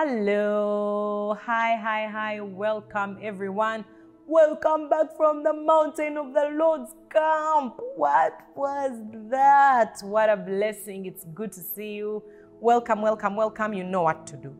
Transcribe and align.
Hello. 0.00 1.36
Hi, 1.44 1.74
hi, 1.74 2.06
hi. 2.06 2.40
Welcome, 2.40 3.18
everyone. 3.20 3.84
Welcome 4.28 4.88
back 4.88 5.16
from 5.16 5.42
the 5.42 5.52
mountain 5.52 6.16
of 6.16 6.34
the 6.34 6.50
Lord's 6.52 6.94
camp. 7.10 7.80
What 7.96 8.38
was 8.54 8.92
that? 9.28 9.96
What 10.04 10.30
a 10.30 10.36
blessing. 10.36 11.06
It's 11.06 11.24
good 11.34 11.50
to 11.50 11.60
see 11.60 11.94
you. 11.94 12.22
Welcome, 12.60 13.02
welcome, 13.02 13.34
welcome. 13.34 13.74
You 13.74 13.82
know 13.82 14.02
what 14.02 14.24
to 14.28 14.36
do. 14.36 14.54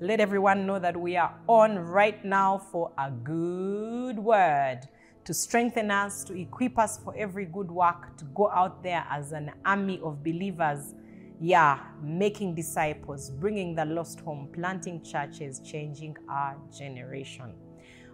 Let 0.00 0.20
everyone 0.20 0.64
know 0.66 0.78
that 0.78 0.98
we 0.98 1.18
are 1.18 1.34
on 1.48 1.78
right 1.78 2.24
now 2.24 2.56
for 2.56 2.92
a 2.96 3.10
good 3.10 4.18
word 4.18 4.88
to 5.24 5.34
strengthen 5.34 5.90
us, 5.90 6.24
to 6.24 6.32
equip 6.34 6.78
us 6.78 6.96
for 6.96 7.14
every 7.14 7.44
good 7.44 7.70
work, 7.70 8.16
to 8.16 8.24
go 8.34 8.48
out 8.48 8.82
there 8.82 9.04
as 9.10 9.32
an 9.32 9.50
army 9.66 10.00
of 10.02 10.24
believers 10.24 10.94
yeah, 11.42 11.80
making 12.00 12.54
disciples, 12.54 13.28
bringing 13.28 13.74
the 13.74 13.84
lost 13.84 14.20
home, 14.20 14.48
planting 14.52 15.02
churches, 15.02 15.58
changing 15.58 16.16
our 16.28 16.56
generation. 16.72 17.52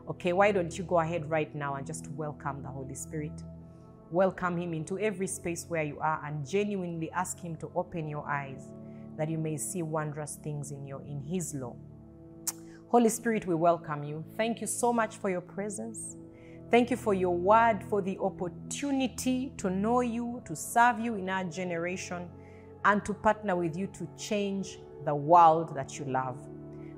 Okay, 0.09 0.33
why 0.33 0.51
don't 0.51 0.79
you 0.79 0.83
go 0.85 1.01
ahead 1.01 1.29
right 1.29 1.55
now 1.55 1.75
and 1.75 1.87
just 1.87 2.09
welcome 2.13 2.63
the 2.63 2.71
Holy 2.71 2.95
Spirit? 2.95 3.43
Welcome 4.11 4.57
Him 4.57 4.73
into 4.73 4.99
every 4.99 5.27
space 5.27 5.67
where 5.69 5.83
you 5.83 5.99
are 6.01 6.25
and 6.25 6.49
genuinely 6.49 7.11
ask 7.11 7.39
Him 7.39 7.55
to 7.57 7.71
open 7.75 8.09
your 8.09 8.27
eyes 8.27 8.71
that 9.19 9.29
you 9.29 9.37
may 9.37 9.59
see 9.59 9.83
wondrous 9.83 10.39
things 10.43 10.71
in 10.71 10.87
your 10.87 11.03
in 11.03 11.23
His 11.23 11.53
law. 11.53 11.77
Holy 12.89 13.11
Spirit, 13.11 13.47
we 13.47 13.55
welcome 13.55 14.05
you. 14.05 14.25
Thank 14.39 14.63
you 14.63 14.67
so 14.67 14.91
much 14.91 15.19
for 15.19 15.29
your 15.29 15.43
presence. 15.43 16.17
Thank 16.71 16.91
you 16.91 16.97
for 16.97 17.13
your 17.13 17.37
word, 17.37 17.85
for 17.91 18.01
the 18.01 18.17
opportunity 18.21 19.53
to 19.59 19.69
know 19.69 20.01
you, 20.01 20.43
to 20.47 20.57
serve 20.57 20.99
you 20.99 21.17
in 21.17 21.29
our 21.29 21.45
generation 21.45 22.31
and 22.85 23.05
to 23.05 23.15
partner 23.15 23.57
with 23.57 23.77
you 23.77 23.87
to 23.89 24.09
change 24.17 24.79
the 25.05 25.15
world 25.15 25.75
that 25.75 25.99
you 25.99 26.05
love. 26.07 26.37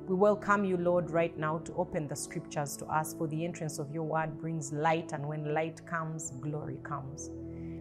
We 0.06 0.16
welcome 0.16 0.64
you, 0.64 0.76
Lord, 0.76 1.10
right 1.10 1.36
now 1.38 1.58
to 1.58 1.74
open 1.74 2.08
the 2.08 2.16
scriptures 2.16 2.76
to 2.78 2.86
us, 2.86 3.14
for 3.14 3.28
the 3.28 3.44
entrance 3.44 3.78
of 3.78 3.92
your 3.92 4.02
word 4.02 4.40
brings 4.40 4.72
light, 4.72 5.12
and 5.12 5.26
when 5.26 5.54
light 5.54 5.86
comes, 5.86 6.32
glory 6.40 6.78
comes. 6.82 7.30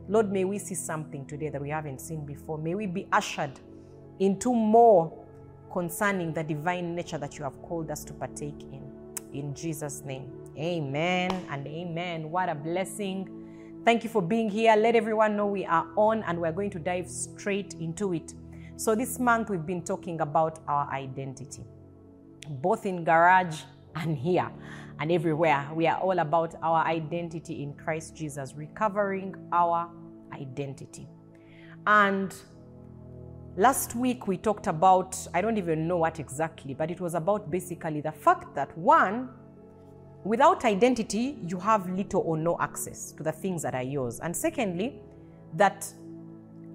Lord, 0.07 0.31
may 0.31 0.43
we 0.43 0.59
see 0.59 0.75
something 0.75 1.25
today 1.25 1.49
that 1.49 1.61
we 1.61 1.69
haven't 1.69 2.01
seen 2.01 2.25
before. 2.25 2.57
May 2.57 2.75
we 2.75 2.85
be 2.85 3.07
ushered 3.11 3.59
into 4.19 4.53
more 4.53 5.25
concerning 5.71 6.33
the 6.33 6.43
divine 6.43 6.95
nature 6.95 7.17
that 7.17 7.37
you 7.37 7.43
have 7.43 7.59
called 7.63 7.89
us 7.89 8.03
to 8.05 8.13
partake 8.13 8.61
in. 8.71 8.83
In 9.33 9.53
Jesus' 9.53 10.01
name, 10.01 10.31
amen 10.57 11.31
and 11.49 11.67
amen. 11.67 12.31
What 12.31 12.49
a 12.49 12.55
blessing 12.55 13.38
Thank 13.85 14.03
you 14.03 14.09
for 14.09 14.21
being 14.21 14.49
here. 14.49 14.75
Let 14.75 14.95
everyone 14.95 15.37
know 15.37 15.47
we 15.47 15.65
are 15.65 15.87
on 15.95 16.21
and 16.23 16.39
we're 16.39 16.51
going 16.51 16.69
to 16.71 16.79
dive 16.79 17.09
straight 17.09 17.75
into 17.75 18.13
it. 18.13 18.33
So, 18.75 18.93
this 18.93 19.19
month 19.19 19.49
we've 19.49 19.65
been 19.65 19.83
talking 19.83 20.21
about 20.21 20.59
our 20.67 20.91
identity, 20.91 21.63
both 22.49 22.85
in 22.85 23.03
garage 23.03 23.61
and 23.95 24.17
here 24.17 24.49
and 24.99 25.11
everywhere. 25.11 25.67
We 25.73 25.87
are 25.87 25.97
all 25.97 26.19
about 26.19 26.55
our 26.61 26.85
identity 26.85 27.63
in 27.63 27.73
Christ 27.73 28.15
Jesus, 28.15 28.53
recovering 28.53 29.33
our 29.53 29.89
identity. 30.33 31.07
And 31.87 32.35
last 33.55 33.95
week 33.95 34.27
we 34.27 34.37
talked 34.37 34.67
about, 34.67 35.17
I 35.33 35.41
don't 35.41 35.57
even 35.57 35.87
know 35.87 35.97
what 35.97 36.19
exactly, 36.19 36.73
but 36.73 36.91
it 36.91 36.99
was 36.99 37.15
about 37.15 37.49
basically 37.49 38.01
the 38.01 38.11
fact 38.11 38.53
that 38.55 38.77
one, 38.77 39.29
Without 40.23 40.65
identity, 40.65 41.37
you 41.47 41.57
have 41.59 41.89
little 41.89 42.21
or 42.21 42.37
no 42.37 42.57
access 42.59 43.11
to 43.13 43.23
the 43.23 43.31
things 43.31 43.61
that 43.61 43.73
are 43.73 43.83
yours. 43.83 44.19
And 44.19 44.35
secondly, 44.35 45.01
that 45.55 45.91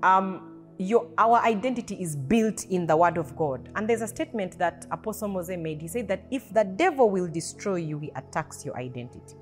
um, 0.02 0.62
your, 0.78 1.06
our 1.18 1.40
identity 1.42 2.00
is 2.02 2.16
built 2.16 2.64
in 2.66 2.86
the 2.86 2.96
Word 2.96 3.18
of 3.18 3.36
God. 3.36 3.68
And 3.76 3.88
there's 3.88 4.02
a 4.02 4.08
statement 4.08 4.58
that 4.58 4.86
Apostle 4.90 5.28
Moses 5.28 5.58
made. 5.58 5.82
He 5.82 5.88
said 5.88 6.08
that 6.08 6.24
if 6.30 6.52
the 6.52 6.64
devil 6.64 7.10
will 7.10 7.28
destroy 7.28 7.76
you, 7.76 7.98
he 7.98 8.10
attacks 8.16 8.64
your 8.64 8.76
identity. 8.76 9.36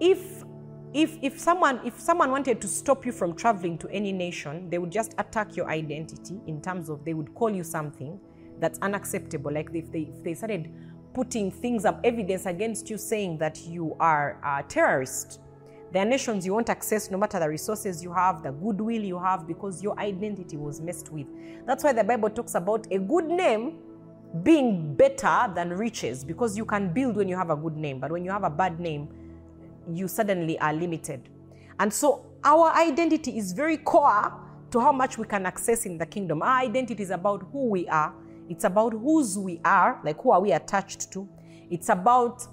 If 0.00 0.44
if, 0.92 1.18
if, 1.22 1.38
someone, 1.38 1.80
if 1.84 2.00
someone 2.00 2.32
wanted 2.32 2.60
to 2.60 2.66
stop 2.66 3.06
you 3.06 3.12
from 3.12 3.34
traveling 3.36 3.78
to 3.78 3.88
any 3.90 4.10
nation, 4.10 4.68
they 4.70 4.78
would 4.78 4.90
just 4.90 5.14
attack 5.18 5.56
your 5.56 5.70
identity 5.70 6.40
in 6.48 6.60
terms 6.60 6.88
of 6.88 7.04
they 7.04 7.14
would 7.14 7.32
call 7.32 7.50
you 7.50 7.62
something 7.62 8.18
that's 8.58 8.76
unacceptable. 8.80 9.52
Like 9.52 9.70
if 9.72 9.92
they, 9.92 10.00
if 10.00 10.24
they 10.24 10.34
started 10.34 10.68
putting 11.12 11.50
things 11.50 11.84
up, 11.84 12.00
evidence 12.04 12.46
against 12.46 12.88
you 12.88 12.96
saying 12.96 13.38
that 13.38 13.66
you 13.66 13.96
are 14.00 14.38
a 14.44 14.62
terrorist. 14.62 15.40
There 15.92 16.02
are 16.02 16.08
nations 16.08 16.46
you 16.46 16.54
won't 16.54 16.70
access 16.70 17.10
no 17.10 17.18
matter 17.18 17.40
the 17.40 17.48
resources 17.48 18.02
you 18.02 18.12
have, 18.12 18.42
the 18.44 18.52
goodwill 18.52 19.02
you 19.02 19.18
have, 19.18 19.48
because 19.48 19.82
your 19.82 19.98
identity 19.98 20.56
was 20.56 20.80
messed 20.80 21.10
with. 21.10 21.26
That's 21.66 21.82
why 21.82 21.92
the 21.92 22.04
Bible 22.04 22.30
talks 22.30 22.54
about 22.54 22.86
a 22.92 22.98
good 22.98 23.24
name 23.24 23.78
being 24.44 24.94
better 24.94 25.52
than 25.52 25.70
riches, 25.70 26.22
because 26.22 26.56
you 26.56 26.64
can 26.64 26.92
build 26.92 27.16
when 27.16 27.28
you 27.28 27.36
have 27.36 27.50
a 27.50 27.56
good 27.56 27.76
name, 27.76 27.98
but 27.98 28.12
when 28.12 28.24
you 28.24 28.30
have 28.30 28.44
a 28.44 28.50
bad 28.50 28.78
name, 28.78 29.08
you 29.92 30.06
suddenly 30.06 30.56
are 30.60 30.72
limited. 30.72 31.28
And 31.80 31.92
so 31.92 32.26
our 32.44 32.72
identity 32.76 33.36
is 33.36 33.50
very 33.52 33.76
core 33.76 34.32
to 34.70 34.78
how 34.78 34.92
much 34.92 35.18
we 35.18 35.26
can 35.26 35.46
access 35.46 35.84
in 35.86 35.98
the 35.98 36.06
kingdom. 36.06 36.42
Our 36.42 36.60
identity 36.60 37.02
is 37.02 37.10
about 37.10 37.48
who 37.50 37.66
we 37.70 37.88
are 37.88 38.14
it's 38.50 38.64
about 38.64 38.92
whose 38.92 39.38
we 39.38 39.60
are, 39.64 40.00
like 40.04 40.20
who 40.20 40.32
are 40.32 40.40
we 40.40 40.52
attached 40.52 41.10
to. 41.12 41.26
It's 41.70 41.88
about 41.88 42.46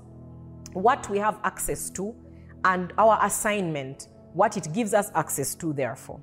what 0.74 1.10
we 1.10 1.18
have 1.18 1.40
access 1.44 1.90
to 1.92 2.16
and 2.64 2.94
our 2.98 3.18
assignment, 3.26 4.08
what 4.34 4.56
it 4.58 4.72
gives 4.74 4.94
us 4.94 5.10
access 5.16 5.56
to, 5.56 5.74
therefore. 5.74 6.22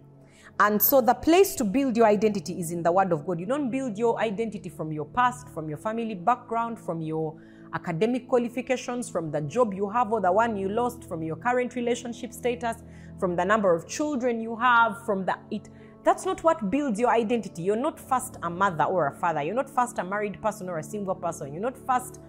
And 0.61 0.81
so 0.81 1.01
the 1.01 1.15
place 1.15 1.57
to 1.57 1.65
build 1.65 1.97
your 1.97 2.07
identity 2.07 2.61
is 2.61 2.71
in 2.71 2.85
the 2.85 2.93
Word 2.93 3.13
of 3.13 3.27
God. 3.27 3.41
You 3.41 3.47
don't 3.47 3.71
build 3.71 3.99
your 3.99 4.21
identity 4.21 4.69
from 4.69 4.93
your 4.93 5.07
past, 5.07 5.49
from 5.49 5.69
your 5.69 5.79
family 5.79 6.15
background, 6.15 6.79
from 6.79 7.01
your 7.01 7.37
academic 7.75 8.29
qualifications, 8.29 9.11
from 9.11 9.33
the 9.33 9.41
job 9.41 9.75
you 9.75 9.91
have 9.91 10.13
or 10.13 10.21
the 10.21 10.31
one 10.31 10.57
you 10.57 10.69
lost, 10.69 11.03
from 11.09 11.25
your 11.25 11.35
current 11.35 11.75
relationship 11.75 12.33
status, 12.33 12.77
from 13.19 13.35
the 13.35 13.45
number 13.45 13.75
of 13.75 13.89
children 13.89 14.41
you 14.41 14.55
have, 14.55 15.05
from 15.05 15.25
the 15.27 15.37
it 15.51 15.69
that's 16.05 16.27
not 16.27 16.45
what 16.45 16.71
builds 16.71 17.01
your 17.01 17.11
identity. 17.11 17.63
You're 17.63 17.77
not 17.77 17.99
first 17.99 18.37
a 18.43 18.51
mother 18.51 18.85
or 18.85 19.09
a 19.09 19.13
father. 19.13 19.43
You're 19.43 19.55
not 19.55 19.71
first 19.71 19.99
a 19.99 20.05
married 20.05 20.41
person 20.41 20.69
or 20.69 20.79
a 20.79 20.83
single 20.83 21.15
person. 21.15 21.53
You're 21.53 21.63
not 21.63 21.77
first 21.87 22.21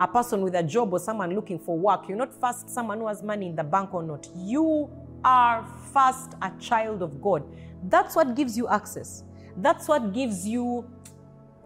a 0.00 0.08
person 0.08 0.40
with 0.40 0.54
a 0.54 0.62
job 0.62 0.92
or 0.92 0.98
someone 0.98 1.34
looking 1.34 1.58
for 1.58 1.76
work. 1.76 2.08
You're 2.08 2.16
not 2.16 2.32
first 2.32 2.70
someone 2.70 2.98
who 2.98 3.08
has 3.08 3.22
money 3.22 3.48
in 3.48 3.56
the 3.56 3.64
bank 3.64 3.92
or 3.92 4.02
not. 4.02 4.26
You 4.34 4.90
are 5.24 5.66
first 5.92 6.34
a 6.40 6.52
child 6.58 7.02
of 7.02 7.20
God. 7.20 7.44
That's 7.84 8.16
what 8.16 8.34
gives 8.34 8.56
you 8.56 8.66
access. 8.68 9.24
That's 9.58 9.88
what 9.88 10.12
gives 10.12 10.46
you 10.46 10.88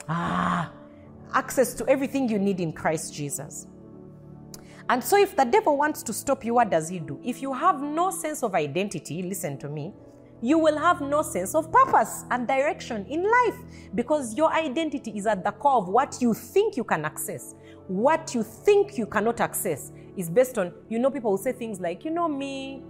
ah, 0.09 0.73
access 1.35 1.75
to 1.75 1.89
everything 1.89 2.29
you 2.29 2.39
need 2.39 2.59
in 2.61 2.73
Christ 2.73 3.15
Jesus. 3.15 3.67
And 4.89 5.03
so, 5.03 5.17
if 5.17 5.37
the 5.37 5.45
devil 5.45 5.77
wants 5.77 6.03
to 6.03 6.13
stop 6.13 6.45
you, 6.45 6.55
what 6.55 6.71
does 6.71 6.89
he 6.89 6.99
do? 6.99 7.21
If 7.23 7.41
you 7.41 7.53
have 7.53 7.81
no 7.81 8.11
sense 8.11 8.43
of 8.43 8.55
identity, 8.55 9.23
listen 9.23 9.57
to 9.59 9.69
me, 9.69 9.95
you 10.43 10.59
will 10.59 10.77
have 10.77 11.01
no 11.01 11.23
sense 11.23 11.55
of 11.55 11.71
purpose 11.73 12.25
and 12.33 12.49
direction 12.49 13.07
in 13.09 13.23
life 13.23 13.57
because 13.95 14.37
your 14.37 14.53
identity 14.53 15.13
is 15.17 15.27
at 15.27 15.45
the 15.45 15.53
core 15.53 15.79
of 15.79 15.89
what 15.89 16.19
you 16.21 16.35
think 16.35 16.77
you 16.77 16.83
can 16.83 17.05
access. 17.05 17.55
What 17.87 18.35
you 18.35 18.43
think 18.43 18.99
you 18.99 19.07
cannot 19.07 19.41
access 19.41 19.93
is 20.17 20.29
based 20.29 20.59
on, 20.59 20.73
you 20.89 20.99
know, 20.99 21.11
people 21.11 21.31
will 21.31 21.39
say 21.39 21.53
things 21.53 21.81
like, 21.81 22.05
you 22.05 22.11
know, 22.11 22.29
me, 22.29 22.83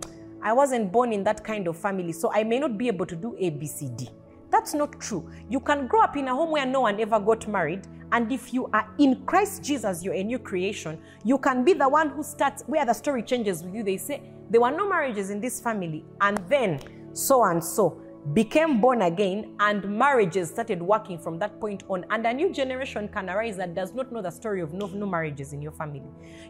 I 0.42 0.52
wasn't 0.52 0.90
born 0.90 1.12
in 1.12 1.22
that 1.24 1.44
kind 1.44 1.68
of 1.68 1.76
family, 1.76 2.12
so 2.12 2.32
I 2.32 2.42
may 2.42 2.58
not 2.58 2.78
be 2.78 2.88
able 2.88 3.06
to 3.06 3.14
do 3.14 3.36
A, 3.38 3.50
B, 3.50 3.66
C, 3.66 3.90
D. 3.94 4.08
That's 4.50 4.74
not 4.74 5.00
true. 5.00 5.30
You 5.48 5.60
can 5.60 5.86
grow 5.86 6.02
up 6.02 6.16
in 6.16 6.28
a 6.28 6.34
home 6.34 6.50
where 6.50 6.66
no 6.66 6.82
one 6.82 6.98
ever 7.00 7.20
got 7.20 7.46
married, 7.46 7.86
and 8.12 8.30
if 8.32 8.52
you 8.52 8.66
are 8.72 8.88
in 8.98 9.24
Christ 9.24 9.62
Jesus, 9.62 10.02
you're 10.02 10.14
a 10.14 10.22
new 10.22 10.38
creation. 10.38 10.98
You 11.24 11.38
can 11.38 11.64
be 11.64 11.74
the 11.74 11.88
one 11.88 12.10
who 12.10 12.22
starts 12.22 12.62
where 12.66 12.84
the 12.84 12.92
story 12.92 13.22
changes 13.22 13.62
with 13.62 13.74
you. 13.74 13.82
They 13.82 13.96
say, 13.96 14.22
There 14.50 14.60
were 14.60 14.70
no 14.70 14.88
marriages 14.88 15.30
in 15.30 15.40
this 15.40 15.60
family, 15.60 16.04
and 16.20 16.36
then 16.48 16.80
so 17.12 17.44
and 17.44 17.62
so 17.62 18.00
became 18.34 18.80
born 18.80 19.02
again 19.02 19.52
and 19.58 19.84
marriages 19.84 20.48
started 20.48 20.80
working 20.80 21.18
from 21.18 21.38
that 21.40 21.58
point 21.60 21.82
on. 21.88 22.06
And 22.10 22.24
a 22.24 22.32
new 22.32 22.52
generation 22.52 23.08
can 23.08 23.28
arise 23.28 23.56
that 23.56 23.74
does 23.74 23.94
not 23.94 24.12
know 24.12 24.22
the 24.22 24.30
story 24.30 24.60
of 24.60 24.72
no, 24.72 24.86
no 24.86 25.06
marriages 25.06 25.52
in 25.52 25.60
your 25.60 25.72
family. 25.72 26.04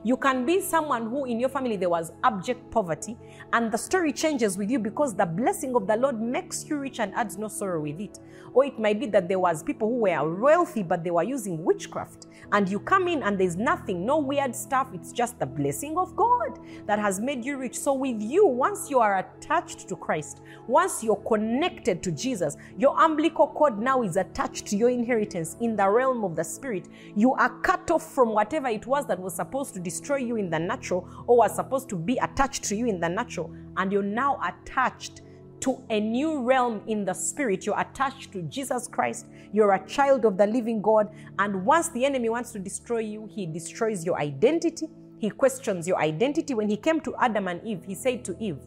You 0.04 0.18
can 0.18 0.44
be 0.44 0.60
someone 0.60 1.08
who 1.08 1.24
in 1.24 1.40
your 1.40 1.48
family 1.48 1.76
there 1.76 1.88
was 1.88 2.12
abject 2.24 2.70
poverty 2.70 3.16
and 3.54 3.72
the 3.72 3.78
story 3.78 4.12
changes 4.12 4.58
with 4.58 4.70
you 4.70 4.78
because 4.78 5.14
the 5.14 5.24
blessing 5.24 5.74
of 5.74 5.86
the 5.86 5.96
lord 5.96 6.20
makes 6.20 6.68
you 6.68 6.76
rich 6.76 7.00
and 7.00 7.14
adds 7.14 7.38
no 7.38 7.48
sorrow 7.48 7.80
with 7.80 7.98
it. 8.00 8.18
Or 8.52 8.66
it 8.66 8.78
might 8.78 9.00
be 9.00 9.06
that 9.06 9.28
there 9.28 9.38
was 9.38 9.62
people 9.62 9.88
who 9.88 10.00
were 10.00 10.34
wealthy 10.40 10.82
but 10.82 11.02
they 11.02 11.10
were 11.10 11.22
using 11.22 11.64
witchcraft 11.64 12.26
and 12.52 12.68
you 12.68 12.78
come 12.78 13.08
in 13.08 13.22
and 13.22 13.38
there's 13.38 13.56
nothing 13.56 14.06
no 14.06 14.18
weird 14.18 14.54
stuff. 14.54 14.88
It's 14.92 15.12
just 15.12 15.38
the 15.38 15.46
blessing 15.46 15.96
of 15.98 16.14
god 16.16 16.58
that 16.86 16.98
has 16.98 17.20
made 17.20 17.44
you 17.44 17.56
rich. 17.56 17.78
So 17.78 17.94
with 17.94 18.20
you 18.22 18.46
once 18.46 18.90
you 18.90 19.00
are 19.00 19.18
attached 19.18 19.88
to 19.88 19.96
christ 19.96 20.40
once 20.66 21.02
you're 21.02 21.16
connected 21.16 22.02
to 22.02 22.12
jesus 22.12 22.56
your 22.78 22.98
umbilical 23.00 23.46
cord 23.48 23.78
now 23.78 24.02
is 24.02 24.16
attached 24.16 24.66
to 24.66 24.76
your 24.76 24.90
inheritance 24.90 25.56
in 25.60 25.76
the 25.76 25.88
realm 25.88 26.24
of 26.24 26.36
the 26.36 26.44
spirit. 26.44 26.88
You 27.16 27.32
are 27.34 27.58
cut 27.60 27.90
off 27.90 28.14
from 28.14 28.30
whatever 28.30 28.68
it 28.68 28.86
was 28.86 29.06
that 29.06 29.18
was 29.18 29.34
supposed 29.34 29.74
to 29.74 29.80
destroy 29.80 30.16
you 30.16 30.36
in 30.36 30.50
the 30.50 30.58
natural 30.58 31.08
or 31.26 31.38
was 31.38 31.54
supposed 31.54 31.88
to 31.90 31.96
be 31.96 32.18
attached 32.18 32.64
to 32.64 32.76
you 32.76 32.86
in 32.86 33.00
the 33.00 33.08
natural. 33.08 33.52
And 33.76 33.92
you're 33.92 34.02
now 34.02 34.40
attached 34.42 35.22
to 35.62 35.80
a 35.90 36.00
new 36.00 36.42
realm 36.42 36.82
in 36.86 37.04
the 37.04 37.14
spirit. 37.14 37.64
You're 37.64 37.80
attached 37.80 38.32
to 38.32 38.42
Jesus 38.42 38.88
Christ. 38.88 39.26
You're 39.52 39.72
a 39.72 39.86
child 39.86 40.24
of 40.24 40.36
the 40.36 40.46
living 40.46 40.82
God. 40.82 41.08
And 41.38 41.64
once 41.64 41.88
the 41.90 42.04
enemy 42.04 42.28
wants 42.28 42.50
to 42.52 42.58
destroy 42.58 42.98
you, 42.98 43.28
he 43.32 43.46
destroys 43.46 44.04
your 44.04 44.18
identity. 44.18 44.88
He 45.18 45.30
questions 45.30 45.86
your 45.86 45.98
identity. 45.98 46.54
When 46.54 46.68
he 46.68 46.76
came 46.76 47.00
to 47.02 47.14
Adam 47.16 47.46
and 47.46 47.64
Eve, 47.64 47.84
he 47.86 47.94
said 47.94 48.24
to 48.24 48.36
Eve, 48.40 48.58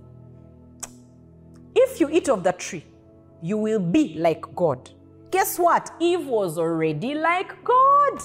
If 1.76 2.00
you 2.00 2.10
eat 2.10 2.30
of 2.30 2.44
the 2.44 2.54
tree, 2.54 2.86
you 3.42 3.58
will 3.58 3.80
be 3.80 4.16
like 4.18 4.44
God. 4.56 4.90
Guess 5.32 5.60
what? 5.60 5.92
Eve 6.00 6.26
was 6.26 6.58
already 6.58 7.14
like 7.14 7.62
God. 7.64 8.22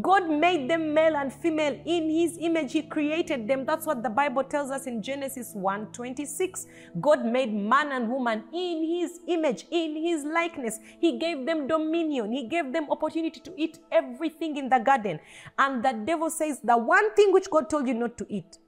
God 0.00 0.30
made 0.30 0.70
them 0.70 0.94
male 0.94 1.16
and 1.16 1.30
female 1.30 1.78
in 1.84 2.08
his 2.08 2.38
image. 2.40 2.72
He 2.72 2.82
created 2.82 3.46
them. 3.46 3.66
That's 3.66 3.84
what 3.84 4.02
the 4.02 4.08
Bible 4.08 4.42
tells 4.42 4.70
us 4.70 4.86
in 4.86 5.02
Genesis 5.02 5.54
1:26. 5.54 6.66
God 7.00 7.26
made 7.26 7.52
man 7.52 7.92
and 7.92 8.08
woman 8.08 8.44
in 8.54 8.84
his 8.84 9.20
image, 9.26 9.66
in 9.70 9.96
his 9.96 10.24
likeness. 10.24 10.80
He 10.98 11.18
gave 11.18 11.44
them 11.44 11.66
dominion. 11.66 12.32
He 12.32 12.48
gave 12.48 12.72
them 12.72 12.90
opportunity 12.90 13.40
to 13.40 13.52
eat 13.56 13.80
everything 13.90 14.56
in 14.56 14.70
the 14.70 14.78
garden. 14.78 15.20
And 15.58 15.84
the 15.84 15.92
devil 15.92 16.30
says, 16.30 16.60
the 16.64 16.76
one 16.78 17.14
thing 17.14 17.32
which 17.32 17.50
God 17.50 17.68
told 17.68 17.86
you 17.86 17.94
not 17.94 18.16
to 18.16 18.26
eat, 18.30 18.58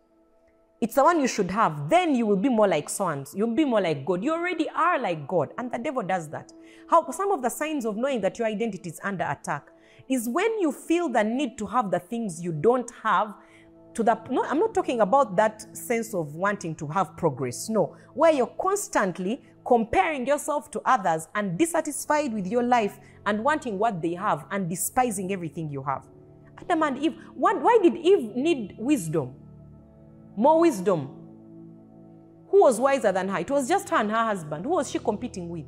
it's 0.81 0.97
the 0.97 1.05
one 1.05 1.21
you 1.21 1.29
should 1.29 1.51
have. 1.51 1.89
Then 1.89 2.15
you 2.15 2.27
will 2.27 2.37
be 2.37 2.51
more 2.51 2.69
like 2.69 2.91
sons. 2.91 3.33
You'll 3.35 3.55
be 3.55 3.65
more 3.65 3.81
like 3.81 4.05
God. 4.05 4.23
You 4.23 4.33
already 4.33 4.69
are 4.69 4.99
like 4.99 5.27
God. 5.27 5.55
And 5.57 5.73
the 5.73 5.79
devil 5.79 6.03
does 6.03 6.29
that. 6.29 6.53
How 6.91 7.11
some 7.11 7.33
of 7.33 7.41
the 7.41 7.49
signs 7.49 7.87
of 7.87 7.97
knowing 7.97 8.21
that 8.21 8.39
your 8.39 8.47
identity 8.47 8.91
is 8.91 9.01
under 9.03 9.25
attack 9.25 9.71
is 10.09 10.29
when 10.29 10.59
you 10.61 10.73
feel 10.73 11.09
the 11.09 11.23
need 11.23 11.57
to 11.59 11.67
have 11.67 11.91
the 11.91 11.99
things 11.99 12.43
you 12.43 12.53
don't 12.53 12.91
have 13.03 13.35
to 13.95 14.03
the 14.03 14.19
no, 14.31 14.45
I'm 14.45 14.59
not 14.59 14.75
talking 14.75 15.01
about 15.01 15.37
that 15.37 15.77
sense 15.77 16.15
of 16.15 16.35
wanting 16.35 16.75
to 16.77 16.87
have 16.89 17.17
progress. 17.17 17.69
No, 17.69 17.97
where 18.15 18.33
you're 18.33 18.55
constantly 18.61 19.43
comparing 19.65 20.27
yourself 20.27 20.71
to 20.73 20.83
others 20.85 21.29
and 21.35 21.59
dissatisfied 21.59 22.35
with 22.35 22.47
your 22.47 22.63
life 22.63 22.99
and 23.27 23.43
wanting 23.43 23.79
what 23.79 24.03
they 24.03 24.15
have 24.15 24.45
and 24.51 24.69
despising 24.69 25.33
everything 25.33 25.71
you 25.71 25.83
have. 25.83 26.05
Adam 26.59 26.83
and 26.83 26.99
Eve, 26.99 27.17
what, 27.35 27.61
why 27.61 27.79
did 27.83 27.97
Eve 27.97 28.37
need 28.37 28.77
wisdom? 28.79 29.35
More 30.37 30.61
wisdom. 30.61 31.09
Who 32.51 32.61
was 32.61 32.79
wiser 32.79 33.11
than 33.11 33.29
her? 33.29 33.39
It 33.39 33.51
was 33.51 33.69
just 33.69 33.89
her 33.89 33.97
and 33.97 34.11
her 34.11 34.25
husband. 34.25 34.65
Who 34.65 34.73
was 34.73 34.91
she 34.91 34.99
competing 34.99 35.49
with? 35.49 35.65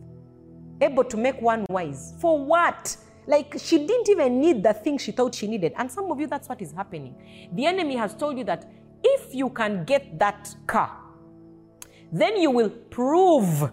Able 0.81 1.05
to 1.05 1.17
make 1.17 1.41
one 1.41 1.65
wise. 1.69 2.15
For 2.21 2.45
what? 2.45 2.97
Like 3.27 3.57
she 3.59 3.87
didn't 3.87 4.09
even 4.09 4.41
need 4.41 4.63
the 4.63 4.73
thing 4.73 4.99
she 4.99 5.13
thought 5.13 5.35
she 5.35 5.47
needed. 5.47 5.73
And 5.77 5.91
some 5.91 6.11
of 6.11 6.21
you, 6.21 6.27
that's 6.27 6.49
what 6.49 6.63
is 6.63 6.73
happening. 6.73 7.15
The 7.53 7.67
enemy 7.67 7.97
has 7.97 8.15
told 8.15 8.39
you 8.39 8.45
that 8.45 8.71
if 9.03 9.35
you 9.35 9.51
can 9.51 9.85
get 9.85 10.19
that 10.19 10.55
car, 10.67 10.97
then 12.13 12.41
you 12.41 12.51
will 12.51 12.71
prove. 12.71 13.71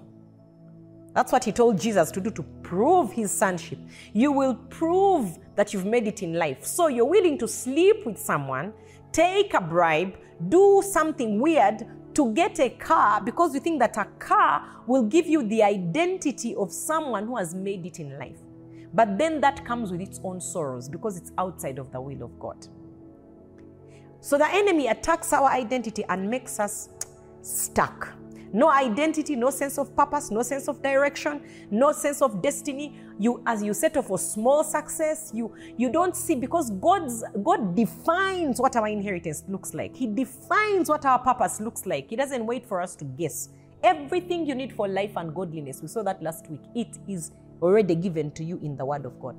That's 1.13 1.31
what 1.31 1.43
he 1.43 1.51
told 1.51 1.79
Jesus 1.79 2.09
to 2.11 2.19
do 2.19 2.31
to 2.31 2.43
prove 2.63 3.11
his 3.11 3.31
sonship. 3.31 3.77
You 4.13 4.31
will 4.31 4.55
prove 4.55 5.37
that 5.55 5.73
you've 5.73 5.85
made 5.85 6.07
it 6.07 6.23
in 6.23 6.33
life. 6.33 6.65
So 6.65 6.87
you're 6.87 7.05
willing 7.05 7.37
to 7.37 7.47
sleep 7.47 8.05
with 8.05 8.17
someone, 8.17 8.73
take 9.11 9.53
a 9.53 9.61
bribe, 9.61 10.17
do 10.49 10.81
something 10.83 11.39
weird 11.39 11.85
to 12.15 12.33
get 12.33 12.59
a 12.59 12.69
car 12.69 13.21
because 13.21 13.53
you 13.53 13.59
think 13.59 13.79
that 13.79 13.97
a 13.97 14.05
car 14.17 14.81
will 14.87 15.03
give 15.03 15.27
you 15.27 15.47
the 15.47 15.61
identity 15.61 16.55
of 16.55 16.71
someone 16.71 17.27
who 17.27 17.37
has 17.37 17.53
made 17.53 17.85
it 17.85 17.99
in 17.99 18.17
life. 18.17 18.39
But 18.93 19.17
then 19.17 19.41
that 19.41 19.65
comes 19.65 19.91
with 19.91 20.01
its 20.01 20.19
own 20.23 20.39
sorrows 20.39 20.87
because 20.87 21.17
it's 21.17 21.31
outside 21.37 21.79
of 21.79 21.91
the 21.91 21.99
will 21.99 22.23
of 22.23 22.39
God. 22.39 22.67
So 24.21 24.37
the 24.37 24.47
enemy 24.47 24.87
attacks 24.87 25.33
our 25.33 25.49
identity 25.49 26.05
and 26.07 26.29
makes 26.29 26.59
us 26.59 26.89
stuck. 27.41 28.13
No 28.53 28.69
identity, 28.69 29.35
no 29.35 29.49
sense 29.49 29.79
of 29.79 29.95
purpose, 29.95 30.29
no 30.29 30.43
sense 30.43 30.67
of 30.67 30.81
direction, 30.83 31.41
no 31.71 31.91
sense 31.91 32.21
of 32.21 32.39
destiny. 32.39 32.95
You, 33.17 33.41
as 33.47 33.63
you 33.63 33.73
settle 33.73 34.03
for 34.03 34.19
small 34.19 34.63
success, 34.63 35.31
you 35.33 35.55
you 35.75 35.89
don't 35.91 36.15
see 36.15 36.35
because 36.35 36.69
God's 36.69 37.23
God 37.41 37.75
defines 37.75 38.61
what 38.61 38.75
our 38.75 38.87
inheritance 38.87 39.43
looks 39.47 39.73
like. 39.73 39.95
He 39.95 40.05
defines 40.05 40.87
what 40.87 41.03
our 41.03 41.17
purpose 41.17 41.59
looks 41.59 41.87
like. 41.87 42.11
He 42.11 42.15
doesn't 42.15 42.45
wait 42.45 42.63
for 42.63 42.79
us 42.79 42.95
to 42.97 43.05
guess. 43.05 43.49
Everything 43.83 44.45
you 44.45 44.53
need 44.53 44.71
for 44.71 44.87
life 44.87 45.13
and 45.17 45.33
godliness, 45.33 45.81
we 45.81 45.87
saw 45.87 46.03
that 46.03 46.21
last 46.21 46.47
week. 46.47 46.61
It 46.75 46.99
is 47.07 47.31
already 47.61 47.95
given 47.95 48.31
to 48.31 48.43
you 48.43 48.59
in 48.63 48.75
the 48.75 48.85
Word 48.85 49.05
of 49.05 49.19
God. 49.19 49.35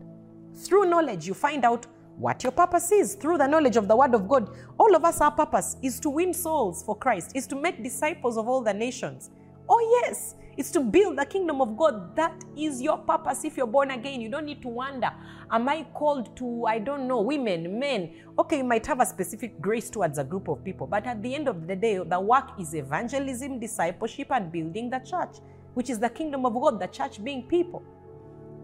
Through 0.55 0.91
knowledge, 0.91 1.27
you 1.27 1.35
find 1.35 1.65
out 1.65 1.87
what 2.17 2.43
your 2.43 2.53
purpose 2.53 2.93
is. 2.93 3.15
Through 3.15 3.39
the 3.39 3.47
knowledge 3.47 3.77
of 3.77 3.89
the 3.89 3.97
Word 3.97 4.15
of 4.15 4.29
God, 4.29 4.57
all 4.79 4.95
of 4.95 5.05
us, 5.05 5.21
our 5.21 5.33
purpose 5.33 5.77
is 5.83 5.99
to 6.01 6.11
win 6.11 6.33
souls 6.33 6.83
for 6.83 6.97
Christ, 6.97 7.33
is 7.35 7.47
to 7.49 7.57
make 7.57 7.83
disciples 7.83 8.37
of 8.37 8.49
all 8.49 8.61
the 8.61 8.73
nations. 8.73 9.31
Oh, 9.69 10.03
yes, 10.03 10.37
it's 10.57 10.71
to 10.73 10.81
build 10.81 11.19
the 11.19 11.25
kingdom 11.25 11.61
of 11.61 11.77
God. 11.77 12.15
That 12.15 12.45
is 12.57 12.81
your 12.81 12.99
purpose 12.99 13.45
if 13.45 13.57
you're 13.57 13.67
born 13.67 13.91
again. 13.91 14.21
You 14.21 14.29
don't 14.29 14.45
need 14.45 14.63
to 14.63 14.69
wonder, 14.69 15.11
am 15.51 15.69
I 15.69 15.87
called 15.95 16.37
to, 16.37 16.67
I 16.67 16.79
don't 16.79 17.09
know, 17.09 17.21
women, 17.21 17.79
men? 17.79 18.13
Okay, 18.39 18.59
you 18.59 18.65
might 18.65 18.87
have 18.87 19.01
a 19.01 19.07
specific 19.07 19.61
grace 19.61 19.91
towards 19.91 20.19
a 20.19 20.25
group 20.25 20.49
of 20.49 20.63
people, 20.65 20.87
but 20.87 21.07
at 21.07 21.23
the 21.23 21.35
end 21.35 21.49
of 21.49 21.67
the 21.67 21.75
day, 21.75 21.99
the 21.99 22.21
work 22.21 22.51
is 22.61 22.75
evangelism, 22.75 23.59
discipleship, 23.59 24.29
and 24.31 24.53
building 24.53 24.91
the 24.91 24.99
church, 24.99 25.39
which 25.75 25.91
is 25.91 25.99
the 25.99 26.11
kingdom 26.11 26.47
of 26.47 26.55
God, 26.55 26.79
the 26.79 26.87
church 26.87 27.25
being 27.25 27.43
people. 27.43 27.83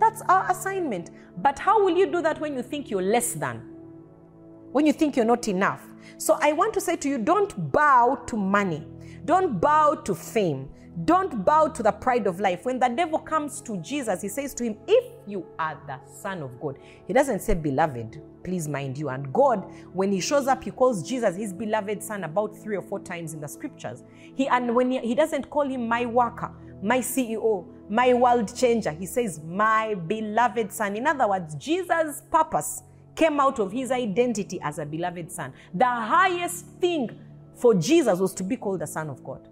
That's 0.00 0.23
our 0.23 0.50
assignment. 0.50 1.11
But 1.43 1.58
how 1.58 1.85
will 1.85 1.97
you 1.97 2.11
do 2.11 2.23
that 2.23 2.41
when 2.41 2.55
you 2.55 2.62
think 2.62 2.91
you're 2.91 3.02
less 3.02 3.35
than? 3.35 3.62
When 4.73 4.87
you 4.87 4.93
think 4.93 5.14
you're 5.14 5.26
not 5.26 5.47
enough? 5.47 5.82
So 6.17 6.38
I 6.41 6.52
want 6.52 6.75
to 6.75 6.81
say 6.81 6.97
to 6.97 7.08
you 7.08 7.19
don't 7.19 7.70
bow 7.70 8.23
to 8.26 8.37
money, 8.37 8.87
don't 9.25 9.61
bow 9.61 9.94
to 9.94 10.14
fame, 10.14 10.70
don't 11.05 11.44
bow 11.44 11.69
to 11.69 11.82
the 11.82 11.93
pride 11.93 12.26
of 12.26 12.41
life. 12.41 12.64
When 12.64 12.79
the 12.79 12.88
devil 12.88 13.19
comes 13.19 13.61
to 13.62 13.76
Jesus, 13.79 14.23
he 14.23 14.29
says 14.29 14.55
to 14.55 14.64
him, 14.64 14.79
If 14.87 15.05
you 15.26 15.47
are 15.58 15.81
the 15.87 15.99
Son 16.12 16.43
of 16.43 16.61
God, 16.61 16.79
he 17.06 17.12
doesn't 17.12 17.41
say 17.41 17.55
beloved, 17.55 18.23
please 18.43 18.69
mind 18.69 18.99
you. 18.99 19.08
And 19.08 19.32
God, 19.32 19.70
when 19.93 20.12
he 20.12 20.20
shows 20.20 20.47
up, 20.47 20.64
he 20.64 20.70
calls 20.70 21.08
Jesus 21.08 21.37
his 21.37 21.52
beloved 21.52 22.02
son 22.02 22.25
about 22.25 22.57
three 22.57 22.76
or 22.76 22.83
four 22.83 23.00
times 23.00 23.35
in 23.35 23.40
the 23.40 23.49
scriptures. 23.49 24.02
He 24.35 24.49
and 24.49 24.75
when 24.75 24.90
he, 24.90 24.99
he 25.00 25.14
doesn't 25.14 25.50
call 25.50 25.69
him 25.69 25.87
my 25.88 26.07
worker, 26.07 26.50
my 26.82 26.99
CEO, 26.99 27.66
my 27.88 28.14
world 28.14 28.54
changer. 28.54 28.92
He 28.92 29.06
says, 29.06 29.40
my 29.44 29.94
beloved 29.94 30.72
son. 30.72 30.96
In 30.96 31.06
other 31.06 31.28
words, 31.28 31.54
Jesus' 31.56 32.22
purpose 32.30 32.82
came 33.14 33.40
out 33.40 33.58
of 33.58 33.72
his 33.72 33.90
identity 33.90 34.60
as 34.62 34.78
a 34.78 34.87
beloved 34.87 35.30
son. 35.30 35.52
The 35.75 35.84
highest 35.84 36.66
thing 36.80 37.10
for 37.56 37.75
Jesus 37.75 38.18
was 38.18 38.32
to 38.34 38.42
be 38.42 38.56
called 38.56 38.80
the 38.80 38.87
Son 38.87 39.10
of 39.10 39.22
God 39.22 39.49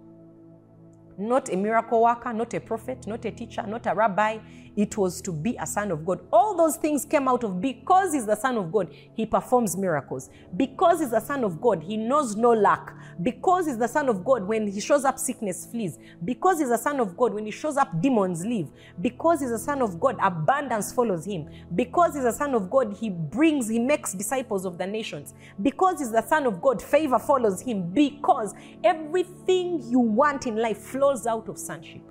not 1.19 1.49
a 1.49 1.55
miracle 1.55 2.01
worker, 2.01 2.31
not 2.33 2.53
a 2.53 2.59
prophet, 2.59 3.05
not 3.05 3.25
a 3.25 3.31
teacher, 3.31 3.63
not 3.67 3.85
a 3.85 3.93
rabbi. 3.93 4.37
It 4.75 4.97
was 4.97 5.21
to 5.21 5.31
be 5.31 5.55
a 5.59 5.65
son 5.65 5.91
of 5.91 6.05
God. 6.05 6.19
All 6.31 6.55
those 6.55 6.77
things 6.77 7.05
came 7.05 7.27
out 7.27 7.43
of 7.43 7.61
because 7.61 8.13
he's 8.13 8.25
the 8.25 8.35
son 8.35 8.57
of 8.57 8.71
God, 8.71 8.93
he 9.15 9.25
performs 9.25 9.75
miracles. 9.75 10.29
Because 10.55 10.99
he's 10.99 11.11
the 11.11 11.19
son 11.19 11.43
of 11.43 11.59
God, 11.61 11.83
he 11.83 11.97
knows 11.97 12.35
no 12.35 12.53
lack. 12.53 12.93
Because 13.21 13.67
he's 13.67 13.77
the 13.77 13.87
son 13.87 14.07
of 14.07 14.23
God, 14.23 14.43
when 14.43 14.67
he 14.67 14.79
shows 14.79 15.03
up, 15.03 15.19
sickness 15.19 15.65
flees. 15.65 15.99
Because 16.23 16.59
he's 16.59 16.69
the 16.69 16.77
son 16.77 16.99
of 16.99 17.17
God, 17.17 17.33
when 17.33 17.45
he 17.45 17.51
shows 17.51 17.75
up, 17.77 18.01
demons 18.01 18.45
leave. 18.45 18.69
Because 19.01 19.41
he's 19.41 19.49
the 19.49 19.59
son 19.59 19.81
of 19.81 19.99
God, 19.99 20.17
abundance 20.21 20.93
follows 20.93 21.25
him. 21.25 21.49
Because 21.75 22.13
he's 22.13 22.23
the 22.23 22.31
son 22.31 22.53
of 22.55 22.69
God, 22.69 22.95
he 22.99 23.09
brings, 23.09 23.67
he 23.67 23.79
makes 23.79 24.13
disciples 24.13 24.65
of 24.65 24.77
the 24.77 24.87
nations. 24.87 25.33
Because 25.61 25.99
he's 25.99 26.11
the 26.11 26.21
son 26.21 26.45
of 26.45 26.61
God, 26.61 26.81
favor 26.81 27.19
follows 27.19 27.61
him. 27.61 27.89
Because 27.91 28.53
everything 28.83 29.83
you 29.89 29.99
want 29.99 30.47
in 30.47 30.55
life 30.55 30.77
flows 30.77 31.27
out 31.27 31.49
of 31.49 31.57
sonship. 31.57 32.08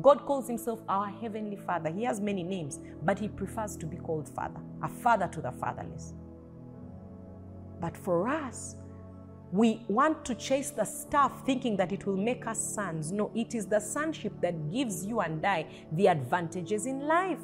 God 0.00 0.24
calls 0.26 0.46
himself 0.46 0.80
our 0.88 1.08
heavenly 1.08 1.56
father. 1.56 1.90
He 1.90 2.04
has 2.04 2.20
many 2.20 2.42
names, 2.42 2.78
but 3.02 3.18
he 3.18 3.28
prefers 3.28 3.76
to 3.78 3.86
be 3.86 3.96
called 3.96 4.28
father, 4.28 4.60
a 4.82 4.88
father 4.88 5.28
to 5.28 5.40
the 5.40 5.52
fatherless. 5.52 6.14
But 7.80 7.96
for 7.96 8.28
us, 8.28 8.76
we 9.50 9.82
want 9.88 10.24
to 10.26 10.34
chase 10.34 10.70
the 10.70 10.84
stuff 10.84 11.44
thinking 11.46 11.76
that 11.78 11.92
it 11.92 12.06
will 12.06 12.16
make 12.16 12.46
us 12.46 12.58
sons. 12.58 13.10
No, 13.12 13.30
it 13.34 13.54
is 13.54 13.66
the 13.66 13.80
sonship 13.80 14.32
that 14.40 14.70
gives 14.70 15.04
you 15.04 15.20
and 15.20 15.44
I 15.44 15.66
the 15.92 16.08
advantages 16.08 16.86
in 16.86 17.00
life. 17.06 17.40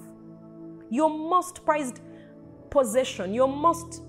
Your 0.91 1.09
most 1.09 1.65
prized 1.65 2.01
possession, 2.71 3.33
your 3.33 3.49
most 3.49 4.03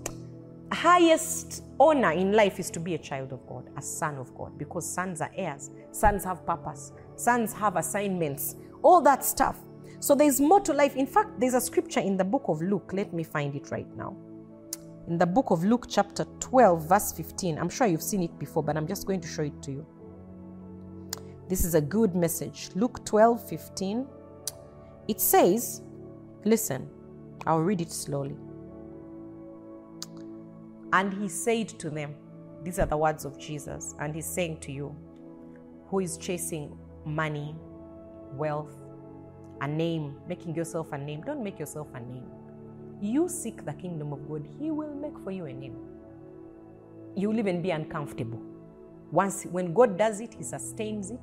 highest 0.72 1.62
honor 1.80 2.10
in 2.10 2.32
life 2.32 2.58
is 2.60 2.70
to 2.70 2.80
be 2.80 2.94
a 2.94 2.98
child 2.98 3.32
of 3.32 3.46
God, 3.46 3.70
a 3.76 3.82
son 3.82 4.16
of 4.16 4.34
God, 4.34 4.58
because 4.58 4.88
sons 4.88 5.20
are 5.20 5.30
heirs. 5.36 5.70
Sons 5.92 6.24
have 6.24 6.44
purpose, 6.44 6.92
sons 7.16 7.52
have 7.52 7.76
assignments, 7.76 8.56
all 8.82 9.00
that 9.02 9.24
stuff. 9.24 9.58
So 10.00 10.14
there's 10.14 10.40
more 10.40 10.60
to 10.60 10.72
life. 10.72 10.94
In 10.96 11.06
fact, 11.06 11.40
there's 11.40 11.54
a 11.54 11.60
scripture 11.60 12.00
in 12.00 12.16
the 12.16 12.24
book 12.24 12.44
of 12.48 12.62
Luke. 12.62 12.90
Let 12.92 13.12
me 13.12 13.24
find 13.24 13.54
it 13.54 13.70
right 13.70 13.88
now. 13.96 14.16
In 15.08 15.18
the 15.18 15.26
book 15.26 15.50
of 15.50 15.64
Luke, 15.64 15.86
chapter 15.88 16.24
12, 16.40 16.88
verse 16.88 17.12
15. 17.12 17.58
I'm 17.58 17.68
sure 17.68 17.86
you've 17.86 18.02
seen 18.02 18.22
it 18.22 18.38
before, 18.38 18.62
but 18.62 18.76
I'm 18.76 18.86
just 18.86 19.06
going 19.06 19.20
to 19.20 19.28
show 19.28 19.42
it 19.42 19.62
to 19.62 19.72
you. 19.72 19.86
This 21.48 21.64
is 21.64 21.74
a 21.74 21.80
good 21.80 22.14
message. 22.14 22.70
Luke 22.74 23.04
12, 23.04 23.48
15. 23.48 24.06
It 25.08 25.20
says, 25.20 25.82
Listen, 26.44 26.88
I'll 27.46 27.60
read 27.60 27.80
it 27.80 27.92
slowly. 27.92 28.36
And 30.92 31.12
he 31.14 31.28
said 31.28 31.68
to 31.80 31.90
them, 31.90 32.14
These 32.62 32.78
are 32.78 32.86
the 32.86 32.96
words 32.96 33.24
of 33.24 33.38
Jesus, 33.38 33.94
and 34.00 34.14
he's 34.14 34.26
saying 34.26 34.58
to 34.60 34.72
you, 34.72 34.94
who 35.88 36.00
is 36.00 36.16
chasing 36.16 36.76
money, 37.06 37.54
wealth, 38.32 38.76
a 39.60 39.68
name, 39.68 40.16
making 40.28 40.54
yourself 40.54 40.92
a 40.92 40.98
name. 40.98 41.22
Don't 41.22 41.42
make 41.42 41.58
yourself 41.58 41.88
a 41.94 42.00
name. 42.00 42.26
You 43.00 43.28
seek 43.28 43.64
the 43.64 43.72
kingdom 43.72 44.12
of 44.12 44.28
God, 44.28 44.46
He 44.58 44.70
will 44.70 44.94
make 44.94 45.18
for 45.24 45.30
you 45.30 45.46
a 45.46 45.52
name. 45.52 45.76
You 47.14 47.30
will 47.30 47.38
even 47.38 47.62
be 47.62 47.70
uncomfortable. 47.70 48.42
Once, 49.10 49.44
when 49.44 49.72
God 49.72 49.96
does 49.96 50.20
it, 50.20 50.34
He 50.34 50.42
sustains 50.42 51.10
it 51.10 51.20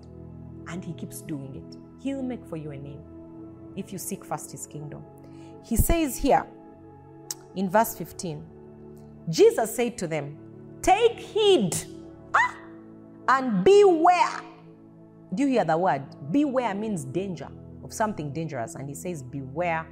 and 0.68 0.84
He 0.84 0.94
keeps 0.94 1.22
doing 1.22 1.56
it. 1.56 1.78
He'll 2.04 2.24
make 2.24 2.46
for 2.46 2.58
you 2.58 2.72
a 2.72 2.78
name 2.78 3.02
if 3.76 3.92
you 3.92 4.00
seek 4.00 4.24
first 4.24 4.52
His 4.52 4.66
kingdom. 4.66 5.04
He 5.66 5.76
says 5.76 6.18
here 6.18 6.46
in 7.56 7.70
verse 7.70 7.96
15, 7.96 8.44
Jesus 9.30 9.76
said 9.76 9.98
to 9.98 10.08
them, 10.08 10.38
Take 10.82 11.18
heed 11.18 11.76
ah, 12.34 12.58
and 13.30 13.64
beware. 13.64 14.42
Do 15.34 15.44
you 15.44 15.50
hear 15.50 15.66
the 15.66 15.78
word? 15.78 16.04
Beware 16.32 16.74
means 16.76 17.06
danger 17.06 17.50
of 17.84 17.92
something 17.94 18.32
dangerous. 18.32 18.76
And 18.76 18.88
he 18.88 18.96
says, 18.96 19.24
Beware 19.24 19.88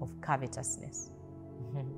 of 0.00 0.10
covetousness. 0.20 1.10
Mm-hmm. 1.62 1.90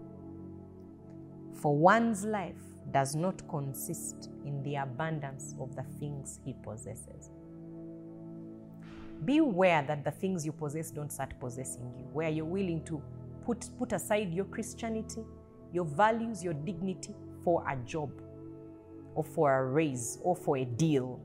For 1.54 1.76
one's 1.76 2.24
life 2.24 2.54
does 2.92 3.14
not 3.14 3.46
consist 3.48 4.30
in 4.44 4.62
the 4.62 4.76
abundance 4.76 5.54
of 5.60 5.74
the 5.74 5.82
things 5.98 6.38
he 6.44 6.54
possesses. 6.62 7.30
Beware 9.24 9.82
that 9.82 10.04
the 10.04 10.10
things 10.10 10.44
you 10.44 10.52
possess 10.52 10.90
don't 10.90 11.10
start 11.10 11.38
possessing 11.40 11.92
you, 11.98 12.04
where 12.12 12.28
you're 12.28 12.44
willing 12.44 12.84
to 12.84 13.02
put, 13.44 13.68
put 13.78 13.92
aside 13.92 14.32
your 14.32 14.44
Christianity, 14.44 15.22
your 15.72 15.84
values, 15.84 16.44
your 16.44 16.54
dignity 16.54 17.14
for 17.42 17.64
a 17.68 17.76
job 17.76 18.10
or 19.14 19.24
for 19.24 19.58
a 19.58 19.64
raise 19.64 20.18
or 20.22 20.36
for 20.36 20.58
a 20.58 20.64
deal. 20.64 21.20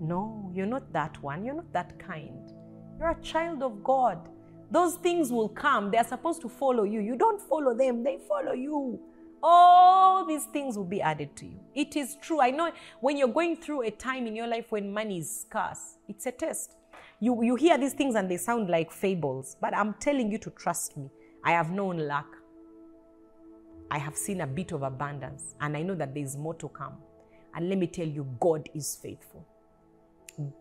No, 0.00 0.50
you're 0.54 0.66
not 0.66 0.92
that 0.92 1.22
one. 1.22 1.44
You're 1.44 1.54
not 1.54 1.72
that 1.72 1.98
kind. 1.98 2.52
You're 2.98 3.10
a 3.10 3.22
child 3.22 3.62
of 3.62 3.82
God. 3.82 4.28
Those 4.70 4.96
things 4.96 5.30
will 5.30 5.48
come. 5.48 5.90
They're 5.90 6.04
supposed 6.04 6.40
to 6.42 6.48
follow 6.48 6.84
you. 6.84 7.00
You 7.00 7.16
don't 7.16 7.40
follow 7.40 7.76
them, 7.76 8.02
they 8.02 8.18
follow 8.28 8.52
you. 8.52 9.00
All 9.42 10.24
these 10.24 10.44
things 10.46 10.76
will 10.76 10.86
be 10.86 11.02
added 11.02 11.36
to 11.36 11.46
you. 11.46 11.60
It 11.74 11.96
is 11.96 12.16
true. 12.22 12.40
I 12.40 12.50
know 12.50 12.72
when 13.00 13.18
you're 13.18 13.28
going 13.28 13.56
through 13.56 13.82
a 13.82 13.90
time 13.90 14.26
in 14.26 14.34
your 14.34 14.46
life 14.46 14.72
when 14.72 14.92
money 14.92 15.18
is 15.18 15.42
scarce, 15.42 15.98
it's 16.08 16.26
a 16.26 16.32
test. 16.32 16.76
You, 17.20 17.42
you 17.42 17.54
hear 17.54 17.76
these 17.76 17.92
things 17.92 18.14
and 18.14 18.30
they 18.30 18.38
sound 18.38 18.68
like 18.70 18.90
fables, 18.90 19.56
but 19.60 19.76
I'm 19.76 19.94
telling 19.94 20.32
you 20.32 20.38
to 20.38 20.50
trust 20.50 20.96
me. 20.96 21.10
I 21.44 21.52
have 21.52 21.70
known 21.70 21.98
lack. 21.98 22.26
I 23.90 23.98
have 23.98 24.16
seen 24.16 24.40
a 24.40 24.46
bit 24.46 24.72
of 24.72 24.82
abundance, 24.82 25.54
and 25.60 25.76
I 25.76 25.82
know 25.82 25.94
that 25.94 26.14
there 26.14 26.24
is 26.24 26.36
more 26.36 26.54
to 26.54 26.68
come. 26.68 26.94
And 27.54 27.68
let 27.68 27.78
me 27.78 27.86
tell 27.86 28.08
you, 28.08 28.26
God 28.40 28.68
is 28.74 28.98
faithful. 29.00 29.46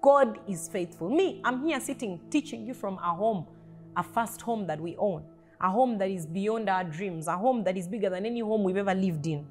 God 0.02 0.40
is 0.48 0.68
faithful. 0.68 1.10
Me, 1.10 1.42
I'm 1.44 1.66
here 1.66 1.80
sitting 1.80 2.20
teaching 2.30 2.66
you 2.66 2.74
from 2.74 2.96
a 3.00 3.14
home, 3.14 3.48
a 3.96 4.04
first 4.04 4.42
home 4.42 4.68
that 4.68 4.80
we 4.80 4.96
own, 4.98 5.24
a 5.62 5.70
home 5.70 5.98
that 5.98 6.10
is 6.10 6.26
beyond 6.26 6.70
our 6.70 6.84
dreams, 6.84 7.28
a 7.28 7.38
home 7.38 7.64
that 7.64 7.78
is 7.78 7.88
bigger 7.88 8.10
than 8.10 8.26
any 8.26 8.42
home 8.42 8.64
we've 8.64 8.78
ever 8.78 8.94
lived 8.94 9.26
in, 9.26 9.46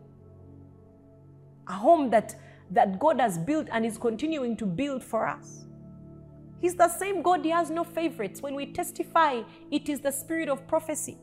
a 1.68 1.72
home 1.72 2.10
that, 2.10 2.36
that 2.70 2.98
God 2.98 3.20
has 3.20 3.38
built 3.38 3.68
and 3.72 3.84
is 3.84 3.98
continuing 3.98 4.56
to 4.58 4.66
build 4.66 5.02
for 5.02 5.26
us. 5.26 5.64
He's 6.60 6.76
the 6.76 6.88
same 6.88 7.22
God, 7.22 7.44
He 7.44 7.50
has 7.50 7.70
no 7.70 7.82
favorites. 7.82 8.40
When 8.40 8.54
we 8.54 8.66
testify, 8.66 9.42
it 9.72 9.88
is 9.88 10.00
the 10.00 10.12
spirit 10.12 10.48
of 10.48 10.66
prophecy. 10.68 11.18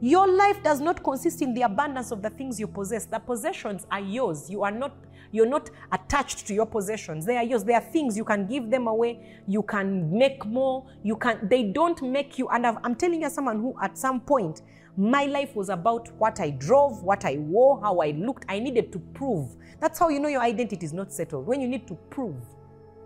Your 0.00 0.26
life 0.26 0.62
does 0.62 0.80
not 0.80 1.04
consist 1.04 1.42
in 1.42 1.52
the 1.54 1.62
abundance 1.62 2.10
of 2.10 2.22
the 2.22 2.30
things 2.30 2.58
you 2.58 2.66
possess. 2.66 3.04
The 3.04 3.18
possessions 3.18 3.86
are 3.90 4.00
yours. 4.00 4.48
You 4.48 4.64
are 4.64 4.70
not 4.70 4.96
you're 5.32 5.46
not 5.46 5.70
attached 5.92 6.46
to 6.48 6.54
your 6.54 6.66
possessions. 6.66 7.24
They 7.24 7.36
are 7.36 7.44
yours. 7.44 7.64
They 7.64 7.74
are 7.74 7.80
things 7.80 8.16
you 8.16 8.24
can 8.24 8.46
give 8.46 8.70
them 8.70 8.86
away. 8.86 9.42
You 9.46 9.62
can 9.62 10.16
make 10.16 10.44
more. 10.44 10.86
You 11.02 11.16
can. 11.16 11.48
They 11.48 11.64
don't 11.64 12.00
make 12.02 12.38
you. 12.38 12.48
And 12.48 12.66
i 12.66 12.76
am 12.84 12.94
telling 12.96 13.22
you, 13.22 13.30
someone 13.30 13.60
who 13.60 13.74
at 13.80 13.96
some 13.96 14.20
point 14.20 14.62
my 14.96 15.24
life 15.26 15.54
was 15.54 15.68
about 15.68 16.10
what 16.18 16.40
I 16.40 16.50
drove, 16.50 17.02
what 17.02 17.24
I 17.24 17.36
wore, 17.36 17.80
how 17.80 18.00
I 18.00 18.10
looked. 18.10 18.44
I 18.48 18.58
needed 18.58 18.92
to 18.92 18.98
prove. 18.98 19.56
That's 19.80 19.98
how 19.98 20.08
you 20.08 20.20
know 20.20 20.28
your 20.28 20.42
identity 20.42 20.84
is 20.84 20.92
not 20.92 21.12
settled. 21.12 21.46
When 21.46 21.60
you 21.60 21.68
need 21.68 21.86
to 21.88 21.94
prove. 21.94 22.36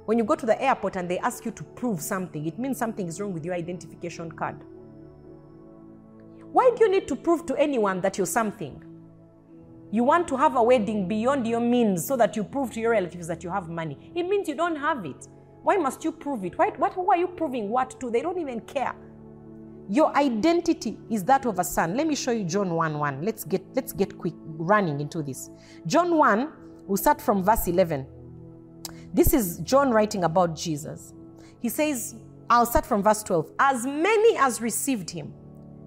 When 0.07 0.19
you 0.19 0.25
go 0.25 0.35
to 0.35 0.45
the 0.45 0.61
airport 0.61 0.97
and 0.97 1.09
they 1.09 1.19
ask 1.19 1.45
you 1.45 1.51
to 1.53 1.63
prove 1.63 2.01
something, 2.01 2.47
it 2.47 2.59
means 2.59 2.79
something 2.79 3.07
is 3.07 3.21
wrong 3.21 3.33
with 3.33 3.45
your 3.45 3.55
identification 3.55 4.31
card. 4.33 4.57
Why 6.53 6.71
do 6.77 6.85
you 6.85 6.91
need 6.91 7.09
to 7.09 7.17
prove 7.17 7.47
to 7.47 7.57
anyone 7.57 8.01
that 8.03 8.19
you're 8.19 8.27
something? 8.27 8.83
You 9.95 10.03
want 10.03 10.27
to 10.27 10.37
have 10.37 10.57
a 10.57 10.63
wedding 10.63 11.07
beyond 11.07 11.47
your 11.47 11.61
means 11.61 12.05
so 12.05 12.17
that 12.17 12.35
you 12.35 12.43
prove 12.43 12.73
to 12.73 12.81
your 12.81 12.91
relatives 12.91 13.29
that 13.29 13.45
you 13.45 13.51
have 13.51 13.69
money. 13.69 14.11
It 14.17 14.25
means 14.25 14.49
you 14.49 14.57
don't 14.57 14.75
have 14.75 15.07
it. 15.07 15.29
Why 15.63 15.77
must 15.77 16.03
you 16.03 16.11
prove 16.11 16.45
it? 16.45 16.59
Why, 16.59 16.71
what, 16.71 16.95
who 16.95 17.13
are 17.13 17.17
you 17.17 17.29
proving 17.29 17.69
what 17.69 18.01
to? 18.01 18.11
They 18.11 18.21
don't 18.21 18.37
even 18.41 18.59
care. 18.63 18.93
Your 19.89 20.13
identity 20.17 20.99
is 21.11 21.23
that 21.27 21.47
of 21.47 21.61
a 21.61 21.65
son. 21.65 21.97
Let 21.97 22.09
me 22.09 22.17
show 22.17 22.33
you 22.33 22.43
John 22.43 22.75
1 22.75 22.99
1. 22.99 23.23
Let's 23.23 23.45
get, 23.45 23.63
let's 23.77 23.93
get 23.93 24.19
quick 24.19 24.35
running 24.45 25.01
into 25.01 25.23
this. 25.23 25.51
John 25.87 26.19
1, 26.19 26.53
we'll 26.89 26.97
start 26.97 27.21
from 27.21 27.45
verse 27.45 27.69
11. 27.69 28.05
This 29.13 29.33
is 29.33 29.59
John 29.59 29.93
writing 29.93 30.25
about 30.25 30.57
Jesus. 30.57 31.15
He 31.61 31.69
says, 31.69 32.17
I'll 32.51 32.67
start 32.67 32.85
from 32.85 33.01
verse 33.01 33.23
12. 33.23 33.53
As 33.61 33.87
many 33.87 34.37
as 34.39 34.61
received 34.61 35.09
him, 35.09 35.33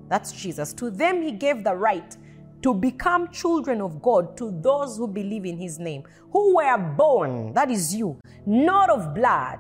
that's 0.08 0.32
Jesus, 0.32 0.72
to 0.76 0.90
them 0.90 1.22
he 1.22 1.34
gave 1.34 1.66
the 1.66 1.76
right 1.76 2.16
to 2.62 2.74
become 2.74 3.30
children 3.32 3.82
of 3.82 4.02
God 4.02 4.36
to 4.38 4.52
those 4.62 4.98
who 4.98 5.08
believe 5.08 5.46
in 5.46 5.58
his 5.58 5.80
name, 5.80 6.04
who 6.32 6.56
were 6.56 6.78
born, 6.78 7.54
that 7.54 7.70
is 7.70 7.94
you, 7.94 8.20
not 8.46 8.90
of 8.90 9.14
blood, 9.14 9.60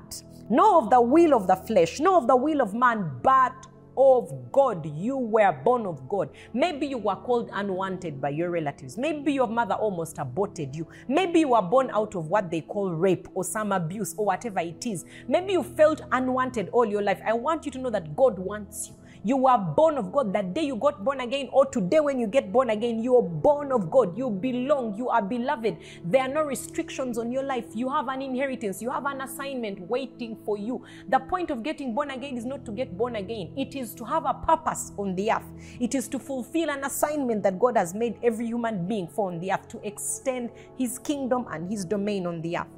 not 0.49 0.83
of 0.83 0.89
the 0.89 1.01
will 1.01 1.33
of 1.33 1.47
the 1.47 1.55
flesh, 1.55 1.99
not 1.99 2.23
of 2.23 2.27
the 2.27 2.35
will 2.35 2.61
of 2.61 2.73
man, 2.73 3.11
but 3.21 3.53
of 3.97 4.51
God. 4.51 4.85
You 4.95 5.17
were 5.17 5.51
born 5.51 5.85
of 5.85 6.07
God. 6.07 6.29
Maybe 6.53 6.85
you 6.87 6.99
were 6.99 7.15
called 7.15 7.49
unwanted 7.51 8.21
by 8.21 8.29
your 8.29 8.51
relatives. 8.51 8.97
Maybe 8.97 9.33
your 9.33 9.47
mother 9.47 9.73
almost 9.73 10.19
aborted 10.19 10.75
you. 10.75 10.87
Maybe 11.07 11.39
you 11.41 11.49
were 11.49 11.61
born 11.61 11.89
out 11.91 12.15
of 12.15 12.27
what 12.27 12.51
they 12.51 12.61
call 12.61 12.91
rape 12.91 13.27
or 13.33 13.43
some 13.43 13.71
abuse 13.71 14.13
or 14.17 14.25
whatever 14.27 14.59
it 14.59 14.85
is. 14.85 15.03
Maybe 15.27 15.53
you 15.53 15.63
felt 15.63 16.01
unwanted 16.11 16.69
all 16.69 16.85
your 16.85 17.01
life. 17.01 17.19
I 17.25 17.33
want 17.33 17.65
you 17.65 17.71
to 17.71 17.79
know 17.79 17.89
that 17.89 18.15
God 18.15 18.37
wants 18.37 18.89
you. 18.89 18.95
You 19.23 19.37
were 19.37 19.57
born 19.57 19.97
of 19.97 20.11
God. 20.11 20.33
That 20.33 20.53
day 20.53 20.63
you 20.63 20.75
got 20.75 21.03
born 21.03 21.21
again, 21.21 21.49
or 21.51 21.65
today 21.65 21.99
when 21.99 22.19
you 22.19 22.27
get 22.27 22.51
born 22.51 22.69
again, 22.69 23.01
you 23.03 23.15
are 23.15 23.21
born 23.21 23.71
of 23.71 23.89
God. 23.89 24.17
You 24.17 24.29
belong. 24.29 24.95
You 24.97 25.09
are 25.09 25.21
beloved. 25.21 25.77
There 26.03 26.21
are 26.21 26.27
no 26.27 26.43
restrictions 26.43 27.17
on 27.17 27.31
your 27.31 27.43
life. 27.43 27.65
You 27.73 27.89
have 27.89 28.07
an 28.07 28.21
inheritance. 28.21 28.81
You 28.81 28.89
have 28.91 29.05
an 29.05 29.21
assignment 29.21 29.79
waiting 29.81 30.37
for 30.45 30.57
you. 30.57 30.83
The 31.09 31.19
point 31.19 31.51
of 31.51 31.63
getting 31.63 31.93
born 31.93 32.11
again 32.11 32.37
is 32.37 32.45
not 32.45 32.65
to 32.65 32.71
get 32.71 32.97
born 32.97 33.15
again, 33.15 33.51
it 33.57 33.75
is 33.75 33.93
to 33.95 34.05
have 34.05 34.25
a 34.25 34.33
purpose 34.33 34.91
on 34.97 35.15
the 35.15 35.31
earth. 35.31 35.45
It 35.79 35.95
is 35.95 36.07
to 36.09 36.19
fulfill 36.19 36.69
an 36.69 36.83
assignment 36.83 37.43
that 37.43 37.59
God 37.59 37.77
has 37.77 37.93
made 37.93 38.17
every 38.23 38.45
human 38.45 38.87
being 38.87 39.07
for 39.07 39.31
on 39.31 39.39
the 39.39 39.51
earth 39.51 39.67
to 39.69 39.79
extend 39.87 40.51
his 40.77 40.99
kingdom 40.99 41.45
and 41.51 41.69
his 41.69 41.85
domain 41.85 42.25
on 42.27 42.41
the 42.41 42.57
earth. 42.57 42.76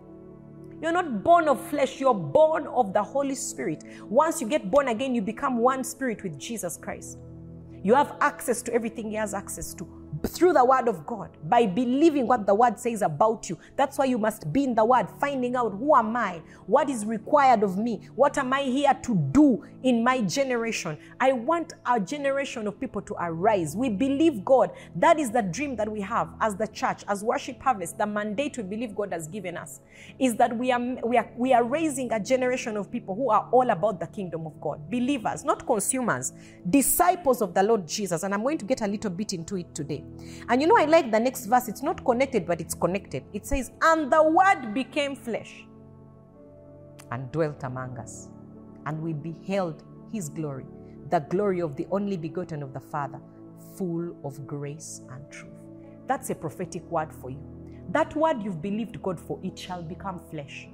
You're 0.81 0.93
not 0.93 1.24
born 1.24 1.50
of 1.50 1.59
flesh, 1.69 2.00
you're 2.00 2.13
born 2.13 2.67
of 2.67 2.93
the 2.93 3.03
Holy 3.03 3.36
Spirit. 3.36 3.83
Once 4.03 4.39
you 4.39 4.48
get 4.48 4.71
born 4.71 4.88
again, 4.88 5.13
you 5.13 5.21
become 5.21 5.57
one 5.57 5.83
spirit 5.83 6.24
with 6.24 6.39
Jesus 6.39 6.77
Christ. 6.77 7.17
You 7.83 7.95
have 7.95 8.15
access 8.21 8.62
to 8.63 8.74
everything 8.74 9.09
He 9.09 9.15
has 9.15 9.33
access 9.33 9.74
to 9.75 9.99
through 10.27 10.53
the 10.53 10.63
word 10.63 10.88
of 10.88 11.05
God, 11.05 11.29
by 11.43 11.65
believing 11.65 12.27
what 12.27 12.45
the 12.45 12.53
word 12.53 12.79
says 12.79 13.01
about 13.01 13.49
you. 13.49 13.57
That's 13.75 13.97
why 13.97 14.05
you 14.05 14.17
must 14.17 14.51
be 14.51 14.63
in 14.63 14.75
the 14.75 14.85
word, 14.85 15.07
finding 15.19 15.55
out 15.55 15.71
who 15.71 15.95
am 15.95 16.15
I, 16.15 16.41
what 16.65 16.89
is 16.89 17.05
required 17.05 17.63
of 17.63 17.77
me, 17.77 18.09
what 18.15 18.38
am 18.38 18.53
I 18.53 18.63
here 18.63 18.93
to 19.03 19.15
do 19.31 19.63
in 19.83 20.03
my 20.03 20.21
generation. 20.21 20.97
I 21.19 21.31
want 21.31 21.73
our 21.85 21.99
generation 21.99 22.67
of 22.67 22.79
people 22.79 23.01
to 23.03 23.15
arise. 23.19 23.75
We 23.75 23.89
believe 23.89 24.43
God. 24.43 24.71
That 24.95 25.19
is 25.19 25.31
the 25.31 25.41
dream 25.41 25.75
that 25.77 25.89
we 25.89 26.01
have 26.01 26.29
as 26.41 26.55
the 26.55 26.67
church, 26.67 27.03
as 27.07 27.23
worship 27.23 27.61
harvest. 27.61 27.97
The 27.97 28.05
mandate 28.05 28.57
we 28.57 28.63
believe 28.63 28.95
God 28.95 29.13
has 29.13 29.27
given 29.27 29.57
us 29.57 29.79
is 30.17 30.35
that 30.35 30.55
we 30.55 30.71
are 30.71 30.79
we 31.03 31.17
are 31.17 31.29
we 31.38 31.53
are 31.53 31.63
raising 31.63 32.11
a 32.11 32.19
generation 32.19 32.77
of 32.77 32.91
people 32.91 33.15
who 33.15 33.29
are 33.29 33.47
all 33.51 33.69
about 33.69 33.99
the 33.99 34.07
kingdom 34.07 34.45
of 34.45 34.59
God, 34.59 34.89
believers, 34.89 35.43
not 35.43 35.65
consumers, 35.65 36.33
disciples 36.69 37.41
of 37.41 37.53
the 37.53 37.63
Lord 37.63 37.88
Jesus. 37.88 38.23
And 38.23 38.33
I'm 38.33 38.41
going 38.41 38.57
to 38.57 38.65
get 38.65 38.81
a 38.81 38.88
little 38.88 39.11
bit 39.11 39.33
into 39.33 39.57
it 39.57 39.73
today. 39.73 40.03
And 40.49 40.61
you 40.61 40.67
know, 40.67 40.77
I 40.77 40.85
like 40.85 41.11
the 41.11 41.19
next 41.19 41.45
verse. 41.45 41.67
It's 41.67 41.83
not 41.83 42.03
connected, 42.05 42.47
but 42.47 42.61
it's 42.61 42.73
connected. 42.73 43.23
It 43.33 43.45
says, 43.45 43.71
And 43.81 44.11
the 44.11 44.23
word 44.23 44.73
became 44.73 45.15
flesh 45.15 45.65
and 47.11 47.31
dwelt 47.31 47.63
among 47.63 47.97
us, 47.97 48.29
and 48.85 49.01
we 49.01 49.13
beheld 49.13 49.83
his 50.11 50.29
glory, 50.29 50.65
the 51.09 51.19
glory 51.21 51.61
of 51.61 51.75
the 51.75 51.87
only 51.91 52.17
begotten 52.17 52.63
of 52.63 52.73
the 52.73 52.79
Father, 52.79 53.19
full 53.77 54.15
of 54.23 54.45
grace 54.47 55.01
and 55.11 55.29
truth. 55.31 55.53
That's 56.07 56.29
a 56.29 56.35
prophetic 56.35 56.83
word 56.91 57.13
for 57.13 57.29
you. 57.29 57.41
That 57.91 58.15
word 58.15 58.43
you've 58.43 58.61
believed 58.61 59.01
God 59.01 59.19
for, 59.19 59.39
it 59.43 59.57
shall 59.57 59.83
become 59.83 60.19
flesh. 60.31 60.67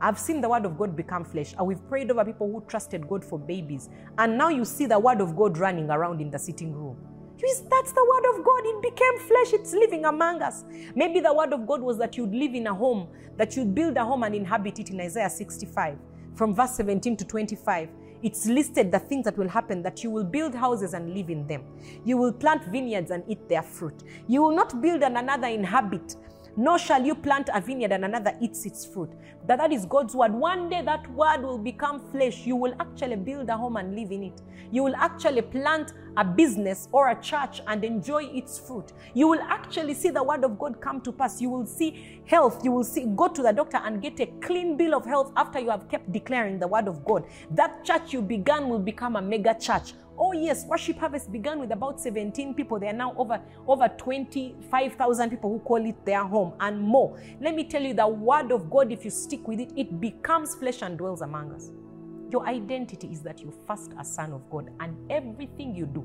I've 0.00 0.18
seen 0.18 0.40
the 0.40 0.48
word 0.48 0.64
of 0.66 0.78
God 0.78 0.96
become 0.96 1.24
flesh. 1.24 1.54
And 1.58 1.66
we've 1.66 1.86
prayed 1.88 2.10
over 2.10 2.24
people 2.24 2.50
who 2.50 2.62
trusted 2.68 3.08
God 3.08 3.24
for 3.24 3.38
babies. 3.38 3.88
And 4.18 4.36
now 4.38 4.48
you 4.50 4.64
see 4.64 4.86
the 4.86 4.98
word 4.98 5.20
of 5.20 5.36
God 5.36 5.58
running 5.58 5.90
around 5.90 6.20
in 6.20 6.30
the 6.30 6.38
sitting 6.38 6.72
room. 6.72 6.98
That's 7.40 7.92
the 7.92 8.04
word 8.04 8.38
of 8.38 8.44
God. 8.44 8.62
It 8.64 8.82
became 8.82 9.18
flesh. 9.28 9.52
It's 9.52 9.72
living 9.72 10.04
among 10.04 10.42
us. 10.42 10.64
Maybe 10.94 11.20
the 11.20 11.32
word 11.32 11.52
of 11.52 11.66
God 11.66 11.82
was 11.82 11.98
that 11.98 12.16
you'd 12.16 12.32
live 12.32 12.54
in 12.54 12.66
a 12.66 12.74
home, 12.74 13.08
that 13.36 13.56
you'd 13.56 13.74
build 13.74 13.96
a 13.96 14.04
home 14.04 14.22
and 14.22 14.34
inhabit 14.34 14.78
it 14.78 14.90
in 14.90 15.00
Isaiah 15.00 15.30
65, 15.30 15.98
from 16.34 16.54
verse 16.54 16.76
17 16.76 17.16
to 17.18 17.24
25. 17.24 17.88
It's 18.22 18.46
listed 18.46 18.90
the 18.90 18.98
things 18.98 19.24
that 19.26 19.36
will 19.36 19.48
happen 19.48 19.82
that 19.82 20.02
you 20.02 20.10
will 20.10 20.24
build 20.24 20.54
houses 20.54 20.94
and 20.94 21.14
live 21.14 21.28
in 21.28 21.46
them. 21.46 21.62
You 22.04 22.16
will 22.16 22.32
plant 22.32 22.64
vineyards 22.64 23.10
and 23.10 23.22
eat 23.28 23.46
their 23.48 23.62
fruit. 23.62 24.02
You 24.26 24.42
will 24.42 24.56
not 24.56 24.80
build 24.80 25.02
and 25.02 25.18
another 25.18 25.48
inhabit 25.48 26.16
nor 26.56 26.78
shall 26.78 27.04
you 27.04 27.14
plant 27.14 27.50
a 27.52 27.60
vineyard 27.60 27.92
and 27.92 28.04
another 28.04 28.32
eats 28.40 28.64
its 28.64 28.84
fruit. 28.84 29.10
That 29.46 29.58
that 29.58 29.72
is 29.72 29.84
God's 29.84 30.14
word. 30.14 30.32
One 30.32 30.68
day 30.68 30.82
that 30.82 31.08
word 31.12 31.42
will 31.42 31.58
become 31.58 32.00
flesh. 32.10 32.46
You 32.46 32.56
will 32.56 32.74
actually 32.80 33.16
build 33.16 33.48
a 33.48 33.56
home 33.56 33.76
and 33.76 33.94
live 33.94 34.10
in 34.10 34.24
it. 34.24 34.42
You 34.72 34.82
will 34.82 34.96
actually 34.96 35.42
plant 35.42 35.92
a 36.16 36.24
business 36.24 36.88
or 36.92 37.10
a 37.10 37.20
church 37.20 37.60
and 37.66 37.84
enjoy 37.84 38.24
its 38.24 38.58
fruit. 38.58 38.92
You 39.14 39.28
will 39.28 39.40
actually 39.42 39.94
see 39.94 40.10
the 40.10 40.22
word 40.22 40.44
of 40.44 40.58
God 40.58 40.80
come 40.80 41.00
to 41.02 41.12
pass. 41.12 41.40
You 41.40 41.50
will 41.50 41.66
see 41.66 42.20
health. 42.24 42.64
You 42.64 42.72
will 42.72 42.84
see 42.84 43.06
go 43.14 43.28
to 43.28 43.42
the 43.42 43.52
doctor 43.52 43.78
and 43.84 44.00
get 44.00 44.18
a 44.20 44.26
clean 44.40 44.76
bill 44.76 44.94
of 44.94 45.04
health 45.04 45.32
after 45.36 45.60
you 45.60 45.70
have 45.70 45.88
kept 45.88 46.10
declaring 46.10 46.58
the 46.58 46.66
word 46.66 46.88
of 46.88 47.04
God. 47.04 47.24
That 47.50 47.84
church 47.84 48.12
you 48.12 48.22
began 48.22 48.68
will 48.68 48.78
become 48.78 49.16
a 49.16 49.22
mega 49.22 49.54
church 49.54 49.92
Oh, 50.18 50.32
yes, 50.32 50.64
Worship 50.66 50.98
Harvest 50.98 51.30
began 51.30 51.58
with 51.58 51.72
about 51.72 52.00
17 52.00 52.54
people. 52.54 52.78
There 52.78 52.90
are 52.90 52.96
now 52.96 53.14
over, 53.16 53.40
over 53.66 53.88
25,000 53.88 55.30
people 55.30 55.50
who 55.50 55.58
call 55.58 55.84
it 55.84 56.04
their 56.06 56.24
home 56.24 56.54
and 56.60 56.80
more. 56.80 57.20
Let 57.40 57.54
me 57.54 57.64
tell 57.64 57.82
you, 57.82 57.92
the 57.92 58.06
Word 58.08 58.50
of 58.50 58.70
God, 58.70 58.90
if 58.92 59.04
you 59.04 59.10
stick 59.10 59.46
with 59.46 59.60
it, 59.60 59.72
it 59.76 60.00
becomes 60.00 60.54
flesh 60.54 60.82
and 60.82 60.96
dwells 60.96 61.20
among 61.20 61.52
us. 61.52 61.70
Your 62.30 62.46
identity 62.46 63.08
is 63.12 63.20
that 63.22 63.40
you're 63.40 63.52
first 63.66 63.92
a 63.98 64.04
son 64.04 64.32
of 64.32 64.48
God, 64.50 64.70
and 64.80 64.96
everything 65.10 65.74
you 65.74 65.86
do 65.86 66.04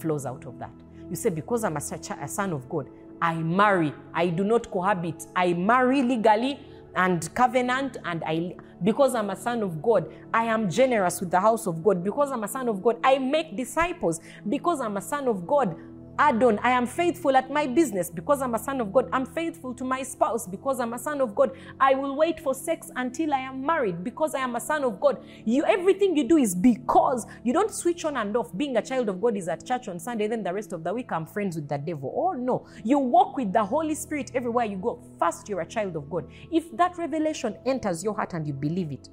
flows 0.00 0.26
out 0.26 0.44
of 0.44 0.58
that. 0.58 0.72
You 1.08 1.16
say, 1.16 1.30
Because 1.30 1.64
I'm 1.64 1.76
a, 1.76 1.80
a 2.20 2.28
son 2.28 2.52
of 2.52 2.68
God, 2.68 2.90
I 3.22 3.34
marry, 3.34 3.94
I 4.12 4.28
do 4.28 4.44
not 4.44 4.70
cohabit, 4.70 5.26
I 5.34 5.54
marry 5.54 6.02
legally 6.02 6.60
and 6.96 7.32
covenant 7.34 7.98
and 8.04 8.24
I 8.24 8.56
because 8.82 9.14
I'm 9.14 9.30
a 9.30 9.36
son 9.36 9.62
of 9.62 9.80
God, 9.80 10.12
I 10.34 10.44
am 10.44 10.70
generous 10.70 11.20
with 11.20 11.30
the 11.30 11.40
house 11.40 11.66
of 11.66 11.82
God. 11.82 12.04
Because 12.04 12.30
I'm 12.30 12.44
a 12.44 12.48
son 12.48 12.68
of 12.68 12.82
God, 12.82 12.98
I 13.02 13.18
make 13.18 13.56
disciples. 13.56 14.20
Because 14.48 14.80
I'm 14.80 14.96
a 14.96 15.00
son 15.00 15.28
of 15.28 15.46
God, 15.46 15.76
Adon, 16.18 16.58
I 16.62 16.70
am 16.70 16.86
faithful 16.86 17.36
at 17.36 17.50
my 17.50 17.66
business 17.66 18.08
because 18.08 18.40
I'm 18.40 18.54
a 18.54 18.58
son 18.58 18.80
of 18.80 18.90
God. 18.90 19.10
I'm 19.12 19.26
faithful 19.26 19.74
to 19.74 19.84
my 19.84 20.02
spouse 20.02 20.46
because 20.46 20.80
I'm 20.80 20.94
a 20.94 20.98
son 20.98 21.20
of 21.20 21.34
God. 21.34 21.50
I 21.78 21.94
will 21.94 22.16
wait 22.16 22.40
for 22.40 22.54
sex 22.54 22.90
until 22.96 23.34
I 23.34 23.40
am 23.40 23.64
married 23.64 24.02
because 24.02 24.34
I 24.34 24.38
am 24.38 24.56
a 24.56 24.60
son 24.60 24.82
of 24.84 24.98
God. 24.98 25.22
You 25.44 25.64
everything 25.66 26.16
you 26.16 26.26
do 26.26 26.38
is 26.38 26.54
because 26.54 27.26
you 27.44 27.52
don't 27.52 27.70
switch 27.70 28.06
on 28.06 28.16
and 28.16 28.34
off. 28.34 28.56
Being 28.56 28.78
a 28.78 28.82
child 28.82 29.10
of 29.10 29.20
God 29.20 29.36
is 29.36 29.46
at 29.46 29.66
church 29.66 29.88
on 29.88 29.98
Sunday, 29.98 30.26
then 30.26 30.42
the 30.42 30.54
rest 30.54 30.72
of 30.72 30.84
the 30.84 30.94
week 30.94 31.12
I'm 31.12 31.26
friends 31.26 31.56
with 31.56 31.68
the 31.68 31.76
devil. 31.76 32.14
Oh 32.16 32.32
no. 32.32 32.66
You 32.82 32.98
walk 32.98 33.36
with 33.36 33.52
the 33.52 33.64
Holy 33.64 33.94
Spirit 33.94 34.30
everywhere 34.34 34.64
you 34.64 34.78
go. 34.78 34.98
First, 35.18 35.50
you're 35.50 35.60
a 35.60 35.66
child 35.66 35.96
of 35.96 36.08
God. 36.08 36.26
If 36.50 36.74
that 36.78 36.96
revelation 36.96 37.56
enters 37.66 38.02
your 38.02 38.14
heart 38.14 38.32
and 38.32 38.46
you 38.46 38.54
believe 38.54 38.90
it, 38.90 39.10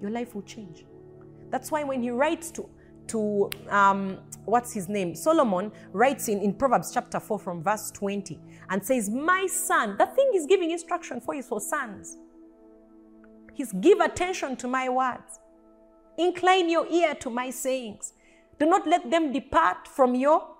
your 0.00 0.10
life 0.10 0.34
will 0.34 0.42
change. 0.42 0.86
That's 1.50 1.70
why 1.70 1.84
when 1.84 2.02
he 2.02 2.10
writes 2.10 2.50
to 2.52 2.66
to 3.08 3.50
um, 3.68 4.18
what's 4.44 4.72
his 4.72 4.88
name? 4.88 5.14
Solomon 5.14 5.72
writes 5.92 6.28
in, 6.28 6.40
in 6.40 6.54
Proverbs 6.54 6.92
chapter 6.92 7.20
4 7.20 7.38
from 7.38 7.62
verse 7.62 7.90
20 7.90 8.38
and 8.70 8.84
says, 8.84 9.08
My 9.08 9.46
son, 9.46 9.96
the 9.98 10.06
thing 10.06 10.30
he's 10.32 10.46
giving 10.46 10.70
instruction 10.70 11.20
for 11.20 11.34
is 11.34 11.46
for 11.46 11.60
sons. 11.60 12.16
He's 13.54 13.72
give 13.72 14.00
attention 14.00 14.56
to 14.56 14.68
my 14.68 14.88
words. 14.88 15.40
Incline 16.18 16.68
your 16.68 16.86
ear 16.88 17.14
to 17.16 17.30
my 17.30 17.50
sayings. 17.50 18.14
Do 18.58 18.66
not 18.66 18.86
let 18.86 19.10
them 19.10 19.32
depart 19.32 19.88
from 19.88 20.14
your 20.14 20.51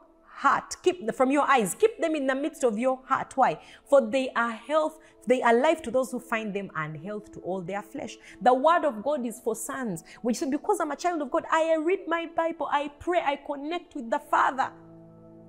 heart. 0.42 0.76
Keep 0.82 1.06
them 1.06 1.14
from 1.14 1.30
your 1.30 1.48
eyes. 1.48 1.74
Keep 1.74 2.00
them 2.00 2.14
in 2.14 2.26
the 2.26 2.34
midst 2.34 2.64
of 2.64 2.78
your 2.78 3.00
heart. 3.06 3.32
Why? 3.36 3.60
For 3.88 4.00
they 4.00 4.30
are 4.34 4.52
health 4.52 4.98
they 5.26 5.40
are 5.42 5.54
life 5.54 5.82
to 5.82 5.90
those 5.90 6.10
who 6.10 6.18
find 6.18 6.52
them 6.52 6.70
and 6.74 6.96
health 6.96 7.32
to 7.32 7.40
all 7.40 7.60
their 7.60 7.82
flesh. 7.82 8.16
The 8.40 8.52
word 8.52 8.84
of 8.84 9.02
God 9.02 9.24
is 9.24 9.40
for 9.40 9.54
sons, 9.54 10.02
which 10.22 10.42
is 10.42 10.48
because 10.50 10.80
I'm 10.80 10.90
a 10.90 10.96
child 10.96 11.22
of 11.22 11.30
God, 11.30 11.44
I 11.50 11.76
read 11.76 12.00
my 12.06 12.26
Bible, 12.34 12.68
I 12.70 12.88
pray, 12.98 13.20
I 13.24 13.36
connect 13.36 13.94
with 13.94 14.10
the 14.10 14.18
Father. 14.18 14.70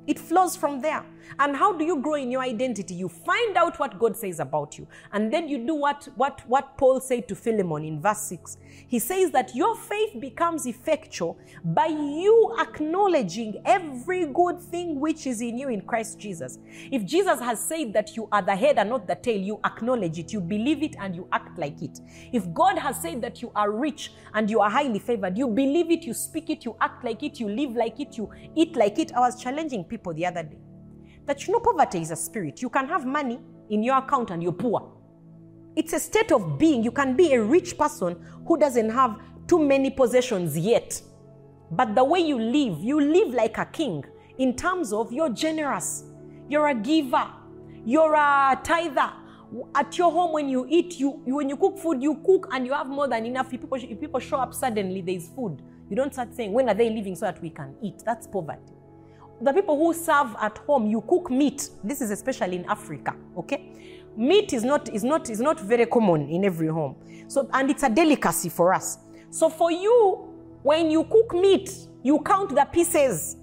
It 0.06 0.19
flows 0.19 0.58
from 0.58 0.82
there. 0.82 1.06
And 1.39 1.56
how 1.56 1.71
do 1.71 1.86
you 1.86 2.01
grow 2.01 2.15
in 2.15 2.29
your 2.29 2.41
identity? 2.41 2.93
You 2.93 3.08
find 3.08 3.56
out 3.56 3.79
what 3.79 3.97
God 3.97 4.17
says 4.17 4.41
about 4.41 4.77
you. 4.77 4.86
And 5.13 5.32
then 5.32 5.47
you 5.47 5.65
do 5.65 5.75
what, 5.75 6.10
what, 6.17 6.41
what 6.45 6.77
Paul 6.77 6.99
said 6.99 7.27
to 7.29 7.36
Philemon 7.36 7.86
in 7.86 8.01
verse 8.01 8.21
6. 8.23 8.58
He 8.88 8.99
says 8.99 9.31
that 9.31 9.55
your 9.55 9.75
faith 9.75 10.19
becomes 10.19 10.65
effectual 10.65 11.38
by 11.63 11.88
you 11.88 12.55
acknowledging 12.59 13.62
every 13.65 14.25
good 14.27 14.59
thing 14.59 14.99
which 14.99 15.27
is 15.27 15.41
in 15.41 15.57
you 15.57 15.69
in 15.69 15.81
Christ 15.81 16.19
Jesus. 16.19 16.59
If 16.91 17.05
Jesus 17.05 17.39
has 17.39 17.59
said 17.59 17.93
that 17.93 18.15
you 18.15 18.27
are 18.31 18.41
the 18.41 18.55
head 18.55 18.77
and 18.77 18.89
not 18.89 19.07
the 19.07 19.15
tail, 19.15 19.39
you 19.39 19.59
acknowledge 19.65 20.19
it, 20.19 20.33
you 20.33 20.41
believe 20.41 20.83
it, 20.83 20.95
and 20.99 21.15
you 21.15 21.27
act 21.31 21.57
like 21.57 21.81
it. 21.81 21.99
If 22.31 22.53
God 22.53 22.77
has 22.77 23.01
said 23.01 23.21
that 23.21 23.41
you 23.41 23.51
are 23.55 23.71
rich 23.71 24.12
and 24.33 24.49
you 24.49 24.59
are 24.59 24.69
highly 24.69 24.99
favored, 24.99 25.38
you 25.38 25.47
believe 25.47 25.91
it, 25.91 26.03
you 26.03 26.13
speak 26.13 26.49
it, 26.49 26.65
you 26.65 26.75
act 26.81 27.03
like 27.03 27.23
it, 27.23 27.39
you 27.39 27.49
live 27.49 27.75
like 27.75 27.99
it, 27.99 28.17
you 28.17 28.29
eat 28.55 28.75
like 28.75 28.99
it. 28.99 29.13
I 29.13 29.19
was 29.19 29.41
challenging 29.41 29.83
people 29.83 30.13
the 30.13 30.25
other 30.25 30.43
day 30.43 30.57
that 31.25 31.47
you 31.47 31.53
know 31.53 31.59
poverty 31.59 32.01
is 32.01 32.12
a 32.12 32.15
spirit. 32.15 32.62
You 32.62 32.69
can 32.69 32.88
have 32.88 33.05
money 33.05 33.39
in 33.69 33.83
your 33.83 33.97
account 33.97 34.31
and 34.31 34.41
you're 34.41 34.51
poor. 34.51 35.02
It's 35.75 35.93
a 35.93 35.99
state 35.99 36.31
of 36.31 36.57
being. 36.59 36.83
You 36.83 36.91
can 36.91 37.15
be 37.15 37.33
a 37.33 37.41
rich 37.41 37.77
person 37.77 38.15
who 38.47 38.57
doesn't 38.57 38.89
have 38.89 39.19
too 39.47 39.59
many 39.59 39.89
possessions 39.89 40.57
yet. 40.57 41.01
But 41.71 41.95
the 41.95 42.03
way 42.03 42.19
you 42.19 42.39
live, 42.39 42.79
you 42.79 43.01
live 43.01 43.33
like 43.33 43.57
a 43.57 43.65
king 43.65 44.05
in 44.38 44.55
terms 44.55 44.93
of 44.93 45.12
you're 45.12 45.29
generous, 45.29 46.03
you're 46.47 46.67
a 46.67 46.75
giver, 46.75 47.27
you're 47.86 48.13
a 48.13 48.59
tither. 48.63 49.12
At 49.75 49.97
your 49.97 50.12
home, 50.12 50.33
when 50.33 50.49
you 50.49 50.65
eat, 50.69 50.99
you, 50.99 51.21
you 51.25 51.36
when 51.36 51.49
you 51.49 51.57
cook 51.57 51.77
food, 51.77 52.01
you 52.01 52.15
cook 52.25 52.47
and 52.51 52.65
you 52.65 52.73
have 52.73 52.88
more 52.88 53.07
than 53.07 53.25
enough. 53.25 53.53
If 53.53 53.62
people, 53.62 53.77
if 53.77 53.99
people 53.99 54.19
show 54.19 54.38
up 54.38 54.53
suddenly, 54.53 55.01
there's 55.01 55.27
food. 55.27 55.62
You 55.89 55.95
don't 55.95 56.12
start 56.12 56.33
saying, 56.36 56.51
When 56.51 56.69
are 56.69 56.73
they 56.73 56.89
leaving 56.89 57.15
so 57.15 57.25
that 57.25 57.41
we 57.41 57.51
can 57.51 57.75
eat? 57.81 58.01
That's 58.03 58.25
poverty 58.25 58.73
the 59.43 59.53
people 59.53 59.77
who 59.77 59.93
serve 59.93 60.36
at 60.39 60.57
home, 60.59 60.88
you 60.88 61.01
cook 61.01 61.29
meat. 61.29 61.69
This 61.83 62.01
is 62.01 62.12
especially 62.12 62.57
in 62.57 62.65
Africa, 62.65 63.15
okay? 63.38 64.02
Meat 64.15 64.54
is 64.54 64.63
not, 64.63 64.89
is 64.93 65.04
not, 65.04 65.30
is 65.30 65.39
not 65.39 65.60
very 65.60 65.86
common 65.86 66.30
in 66.30 66.45
every 66.45 66.67
home. 66.67 66.95
So, 67.28 67.49
and 67.54 67.69
it's 67.69 67.84
a 67.84 67.89
delicacy 67.89 68.49
for 68.49 68.73
us. 68.73 68.99
So 69.30 69.49
for 69.49 69.71
you, 69.71 70.30
when 70.62 70.91
you 70.91 71.04
cook 71.06 71.34
meat, 71.34 71.71
you 72.04 72.19
count 72.21 72.54
the 72.54 72.65
pieces. 72.65 73.38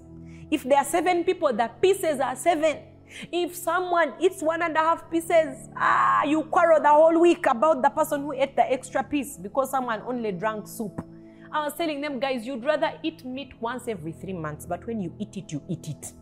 If 0.49 0.63
there 0.63 0.77
are 0.77 0.85
seven 0.85 1.23
people, 1.23 1.51
the 1.53 1.69
pieces 1.81 2.19
are 2.19 2.35
seven. 2.35 2.79
If 3.31 3.55
someone 3.55 4.13
eats 4.19 4.41
one 4.41 4.61
and 4.61 4.75
a 4.75 4.79
half 4.79 5.11
pieces, 5.11 5.69
ah, 5.75 6.23
you 6.23 6.43
quarrel 6.43 6.81
the 6.81 6.89
whole 6.89 7.19
week 7.19 7.45
about 7.45 7.81
the 7.81 7.89
person 7.89 8.21
who 8.21 8.31
ate 8.31 8.55
the 8.55 8.71
extra 8.71 9.03
piece 9.03 9.37
because 9.37 9.71
someone 9.71 10.01
only 10.07 10.31
drank 10.31 10.67
soup. 10.67 11.05
I 11.51 11.65
was 11.65 11.73
telling 11.73 11.99
them, 11.99 12.19
guys, 12.19 12.45
you'd 12.45 12.63
rather 12.63 12.93
eat 13.03 13.25
meat 13.25 13.51
once 13.59 13.89
every 13.89 14.13
three 14.13 14.33
months, 14.33 14.65
but 14.65 14.87
when 14.87 15.01
you 15.01 15.13
eat 15.19 15.35
it, 15.35 15.51
you 15.51 15.61
eat 15.67 15.89
it. 15.89 16.13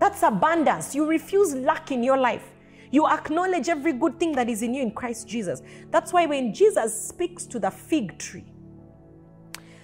That's 0.00 0.24
abundance. 0.24 0.94
You 0.94 1.06
refuse 1.06 1.54
lack 1.54 1.92
in 1.92 2.02
your 2.02 2.16
life. 2.16 2.50
You 2.94 3.08
acknowledge 3.08 3.68
every 3.68 3.92
good 3.92 4.20
thing 4.20 4.30
that 4.36 4.48
is 4.48 4.62
in 4.62 4.72
you 4.72 4.80
in 4.80 4.92
Christ 4.92 5.26
Jesus. 5.26 5.62
That's 5.90 6.12
why 6.12 6.26
when 6.26 6.54
Jesus 6.54 7.08
speaks 7.08 7.44
to 7.46 7.58
the 7.58 7.68
fig 7.68 8.16
tree, 8.18 8.44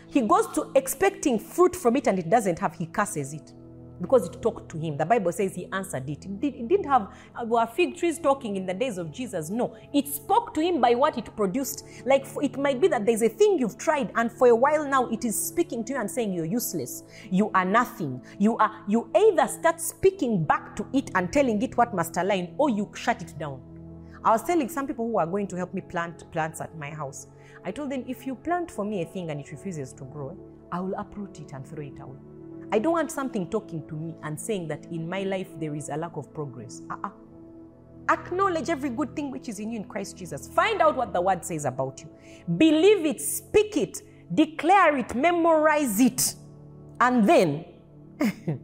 he 0.07 0.21
goes 0.21 0.47
to 0.55 0.71
expecting 0.77 1.37
fruit 1.37 1.75
from 1.75 1.97
it 1.97 2.07
and 2.07 2.21
it 2.21 2.31
doesn't 2.31 2.61
have, 2.61 2.77
he 2.77 2.87
curses 2.87 3.35
it 3.35 3.53
because 4.01 4.27
it 4.27 4.41
talked 4.41 4.71
to 4.71 4.79
him. 4.79 4.97
The 4.97 5.07
Bible 5.07 5.33
says 5.33 5.55
he 5.55 5.67
answered 5.73 6.09
it. 6.09 6.25
It 6.25 6.69
didn't 6.69 6.87
have 6.87 7.13
uh, 7.35 7.45
were 7.45 7.67
fig 7.67 7.97
trees 7.97 8.19
talking 8.19 8.57
in 8.57 8.67
the 8.67 8.75
days 8.75 8.99
of 8.99 9.13
Jesus. 9.13 9.51
No, 9.51 9.77
it 9.93 10.09
spoke 10.09 10.55
to 10.55 10.61
him 10.61 10.81
by 10.81 10.95
what 10.95 11.19
it 11.19 11.35
produced. 11.37 11.85
Like 12.05 12.27
it 12.43 12.59
might 12.59 12.81
be 12.81 12.89
that 12.89 13.07
there's 13.07 13.23
a 13.23 13.29
thing 13.29 13.59
you've 13.59 13.79
tried, 13.79 14.11
and 14.17 14.31
for 14.31 14.49
a 14.49 14.57
while 14.57 14.87
now 14.87 15.09
it 15.09 15.25
is 15.25 15.41
speaking 15.41 15.85
to 15.85 15.95
you 15.95 16.01
and 16.01 16.11
saying 16.11 16.33
you're 16.33 16.45
useless, 16.45 17.05
you 17.31 17.51
are 17.55 17.65
nothing. 17.65 18.23
You 18.39 18.57
are 18.59 18.83
you 18.89 19.11
either 19.15 19.47
start 19.49 19.81
speaking 19.81 20.45
back 20.45 20.77
to 20.77 20.87
it 20.93 21.11
and 21.15 21.33
telling 21.33 21.61
it 21.63 21.77
what 21.77 21.95
must 21.95 22.17
align, 22.17 22.55
or 22.59 22.71
you 22.71 22.91
shut 22.95 23.23
it 23.23 23.39
down. 23.39 23.61
I 24.23 24.33
was 24.33 24.43
telling 24.45 24.69
some 24.69 24.87
people 24.87 25.07
who 25.07 25.19
are 25.19 25.27
going 25.27 25.47
to 25.49 25.57
help 25.57 25.73
me 25.73 25.81
plant 25.81 26.31
plants 26.31 26.61
at 26.61 26.77
my 26.77 26.91
house. 26.91 27.27
I 27.65 27.71
told 27.71 27.91
them 27.91 28.05
if 28.07 28.27
you 28.27 28.35
plant 28.35 28.71
for 28.71 28.85
me 28.85 29.03
a 29.03 29.07
thing 29.07 29.31
and 29.31 29.41
it 29.41 29.51
refuses 29.51 29.93
to 29.95 30.05
grow, 30.05 30.37
I 30.71 30.81
will 30.81 30.95
uproot 30.95 31.41
it 31.41 31.53
and 31.53 31.67
throw 31.67 31.83
it 31.83 31.99
away. 32.01 32.19
I 32.73 32.79
don't 32.79 32.93
want 32.93 33.11
something 33.11 33.49
talking 33.51 33.87
to 33.89 33.95
me 33.95 34.15
and 34.23 34.39
saying 34.39 34.69
that 34.69 34.87
in 34.87 35.09
my 35.09 35.23
life 35.25 35.49
there 35.59 35.75
is 35.75 35.89
a 35.89 35.97
lack 35.97 36.17
of 36.17 36.33
progress. 36.33 36.83
Uh-uh. 36.91 37.11
Acknowledge 38.09 38.69
every 38.69 38.91
good 38.91 39.15
thing 39.15 39.31
which 39.31 39.49
is 39.49 39.59
in 39.59 39.71
you 39.73 39.81
in 39.81 39.85
Christ 39.85 40.17
Jesus. 40.17 40.49
Find 40.49 40.81
out 40.81 40.97
what 40.97 41.13
the 41.13 41.21
word 41.21 41.45
says 41.45 41.65
about 41.65 42.01
you. 42.01 42.09
Believe 42.57 43.07
it, 43.07 43.21
speak 43.21 43.77
it, 43.77 44.03
declare 44.35 44.97
it, 44.97 45.15
memorize 45.15 46.01
it, 46.01 46.35
and 47.01 47.29
then 47.29 47.65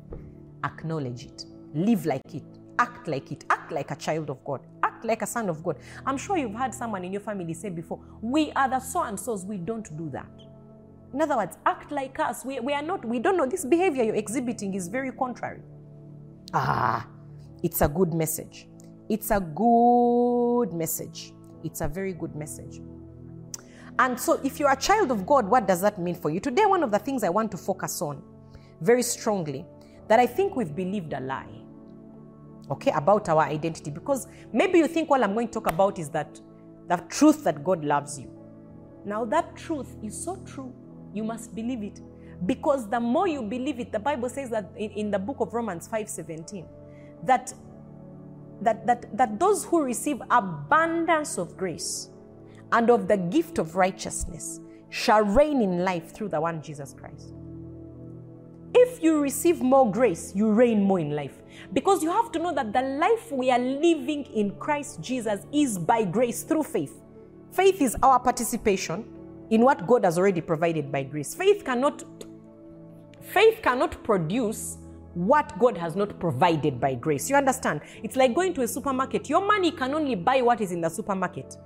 acknowledge 0.64 1.24
it. 1.24 1.44
Live 1.74 2.06
like 2.06 2.34
it. 2.34 2.44
Act 2.78 3.08
like 3.08 3.32
it. 3.32 3.44
Act 3.50 3.72
like 3.72 3.90
a 3.90 3.96
child 3.96 4.30
of 4.30 4.44
God. 4.44 4.60
Act 4.82 5.04
like 5.04 5.22
a 5.22 5.26
son 5.26 5.48
of 5.48 5.62
God. 5.62 5.78
I'm 6.04 6.18
sure 6.18 6.36
you've 6.36 6.54
had 6.54 6.74
someone 6.74 7.04
in 7.04 7.12
your 7.12 7.20
family 7.20 7.54
say 7.54 7.70
before, 7.70 8.00
We 8.20 8.52
are 8.52 8.68
the 8.68 8.80
so 8.80 9.02
and 9.02 9.18
so's. 9.18 9.44
We 9.44 9.56
don't 9.56 9.96
do 9.96 10.10
that. 10.10 10.30
In 11.16 11.22
other 11.22 11.38
words, 11.38 11.56
act 11.64 11.90
like 11.92 12.18
us. 12.20 12.44
We, 12.44 12.60
we 12.60 12.74
are 12.74 12.82
not, 12.82 13.02
we 13.02 13.18
don't 13.18 13.38
know. 13.38 13.46
This 13.46 13.64
behavior 13.64 14.04
you're 14.04 14.16
exhibiting 14.16 14.74
is 14.74 14.86
very 14.86 15.10
contrary. 15.10 15.62
Ah, 16.52 17.08
it's 17.62 17.80
a 17.80 17.88
good 17.88 18.12
message. 18.12 18.68
It's 19.08 19.30
a 19.30 19.40
good 19.40 20.74
message. 20.74 21.32
It's 21.64 21.80
a 21.80 21.88
very 21.88 22.12
good 22.12 22.36
message. 22.36 22.82
And 23.98 24.20
so, 24.20 24.38
if 24.44 24.60
you're 24.60 24.70
a 24.70 24.76
child 24.76 25.10
of 25.10 25.24
God, 25.24 25.48
what 25.48 25.66
does 25.66 25.80
that 25.80 25.98
mean 25.98 26.16
for 26.16 26.28
you? 26.28 26.38
Today, 26.38 26.66
one 26.66 26.82
of 26.82 26.90
the 26.90 26.98
things 26.98 27.24
I 27.24 27.30
want 27.30 27.50
to 27.52 27.56
focus 27.56 28.02
on 28.02 28.22
very 28.82 29.02
strongly 29.02 29.64
that 30.08 30.20
I 30.20 30.26
think 30.26 30.54
we've 30.54 30.76
believed 30.76 31.14
a 31.14 31.20
lie, 31.20 31.62
okay, 32.70 32.90
about 32.90 33.30
our 33.30 33.40
identity. 33.40 33.90
Because 33.90 34.26
maybe 34.52 34.80
you 34.80 34.86
think 34.86 35.10
all 35.10 35.24
I'm 35.24 35.32
going 35.32 35.48
to 35.48 35.54
talk 35.54 35.68
about 35.68 35.98
is 35.98 36.10
that 36.10 36.38
the 36.88 36.98
truth 37.08 37.42
that 37.44 37.64
God 37.64 37.86
loves 37.86 38.20
you. 38.20 38.30
Now, 39.06 39.24
that 39.24 39.56
truth 39.56 39.96
is 40.02 40.22
so 40.22 40.36
true, 40.44 40.74
you 41.14 41.24
must 41.24 41.54
believe 41.54 41.82
it. 41.82 42.00
Because 42.44 42.88
the 42.88 43.00
more 43.00 43.26
you 43.26 43.42
believe 43.42 43.80
it, 43.80 43.92
the 43.92 43.98
Bible 43.98 44.28
says 44.28 44.50
that 44.50 44.70
in, 44.76 44.90
in 44.90 45.10
the 45.10 45.18
book 45.18 45.40
of 45.40 45.54
Romans 45.54 45.88
5 45.88 46.08
17, 46.08 46.66
that, 47.24 47.52
that, 48.60 48.86
that, 48.86 49.16
that 49.16 49.40
those 49.40 49.64
who 49.64 49.82
receive 49.82 50.20
abundance 50.30 51.38
of 51.38 51.56
grace 51.56 52.10
and 52.72 52.90
of 52.90 53.08
the 53.08 53.16
gift 53.16 53.58
of 53.58 53.76
righteousness 53.76 54.60
shall 54.90 55.22
reign 55.22 55.62
in 55.62 55.84
life 55.84 56.12
through 56.12 56.28
the 56.28 56.40
one 56.40 56.60
Jesus 56.62 56.94
Christ. 56.98 57.32
If 58.74 59.02
you 59.02 59.20
receive 59.20 59.62
more 59.62 59.90
grace, 59.90 60.32
you 60.34 60.50
reign 60.50 60.82
more 60.82 60.98
in 60.98 61.10
life. 61.10 61.38
Because 61.72 62.02
you 62.02 62.10
have 62.10 62.30
to 62.32 62.38
know 62.38 62.52
that 62.52 62.74
the 62.74 62.82
life 62.82 63.32
we 63.32 63.50
are 63.50 63.58
living 63.58 64.24
in 64.24 64.50
Christ 64.56 65.00
Jesus 65.00 65.46
is 65.52 65.78
by 65.78 66.04
grace 66.04 66.42
through 66.42 66.64
faith. 66.64 67.00
Faith 67.52 67.80
is 67.80 67.96
our 68.02 68.20
participation 68.20 69.15
in 69.50 69.62
what 69.62 69.86
God 69.86 70.04
has 70.04 70.18
already 70.18 70.40
provided 70.40 70.90
by 70.90 71.02
grace. 71.02 71.34
Faith 71.34 71.64
cannot 71.64 72.04
faith 73.20 73.60
cannot 73.62 74.02
produce 74.04 74.78
what 75.14 75.58
God 75.58 75.76
has 75.78 75.96
not 75.96 76.18
provided 76.20 76.78
by 76.78 76.94
grace. 76.94 77.30
You 77.30 77.36
understand? 77.36 77.80
It's 78.02 78.16
like 78.16 78.34
going 78.34 78.52
to 78.54 78.62
a 78.62 78.68
supermarket. 78.68 79.28
Your 79.28 79.44
money 79.44 79.72
can 79.72 79.94
only 79.94 80.14
buy 80.14 80.42
what 80.42 80.60
is 80.60 80.72
in 80.72 80.80
the 80.82 80.90
supermarket. 80.90 81.56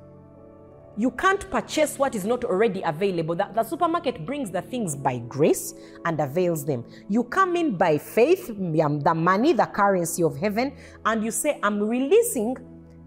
You 0.97 1.11
can't 1.13 1.51
purchase 1.51 1.99
what 1.99 2.15
is 2.15 2.25
not 2.25 2.45
already 2.45 2.83
available. 2.83 3.35
The, 3.35 3.49
the, 3.55 3.65
supermarket 3.65 4.25
brings 4.25 4.51
the 4.51 4.63
things 4.63 4.95
by 4.95 5.19
grace 5.19 5.75
and 6.05 6.21
avails 6.21 6.65
them. 6.65 6.85
You 7.09 7.25
come 7.25 7.57
in 7.57 7.77
by 7.77 7.99
faith, 7.99 8.51
um, 8.51 9.01
the 9.01 9.15
money, 9.15 9.53
the 9.53 9.67
currency 9.67 10.23
of 10.23 10.37
heaven, 10.37 10.77
and 11.05 11.25
you 11.25 11.31
say, 11.31 11.59
I'm 11.63 11.81
releasing 11.81 12.57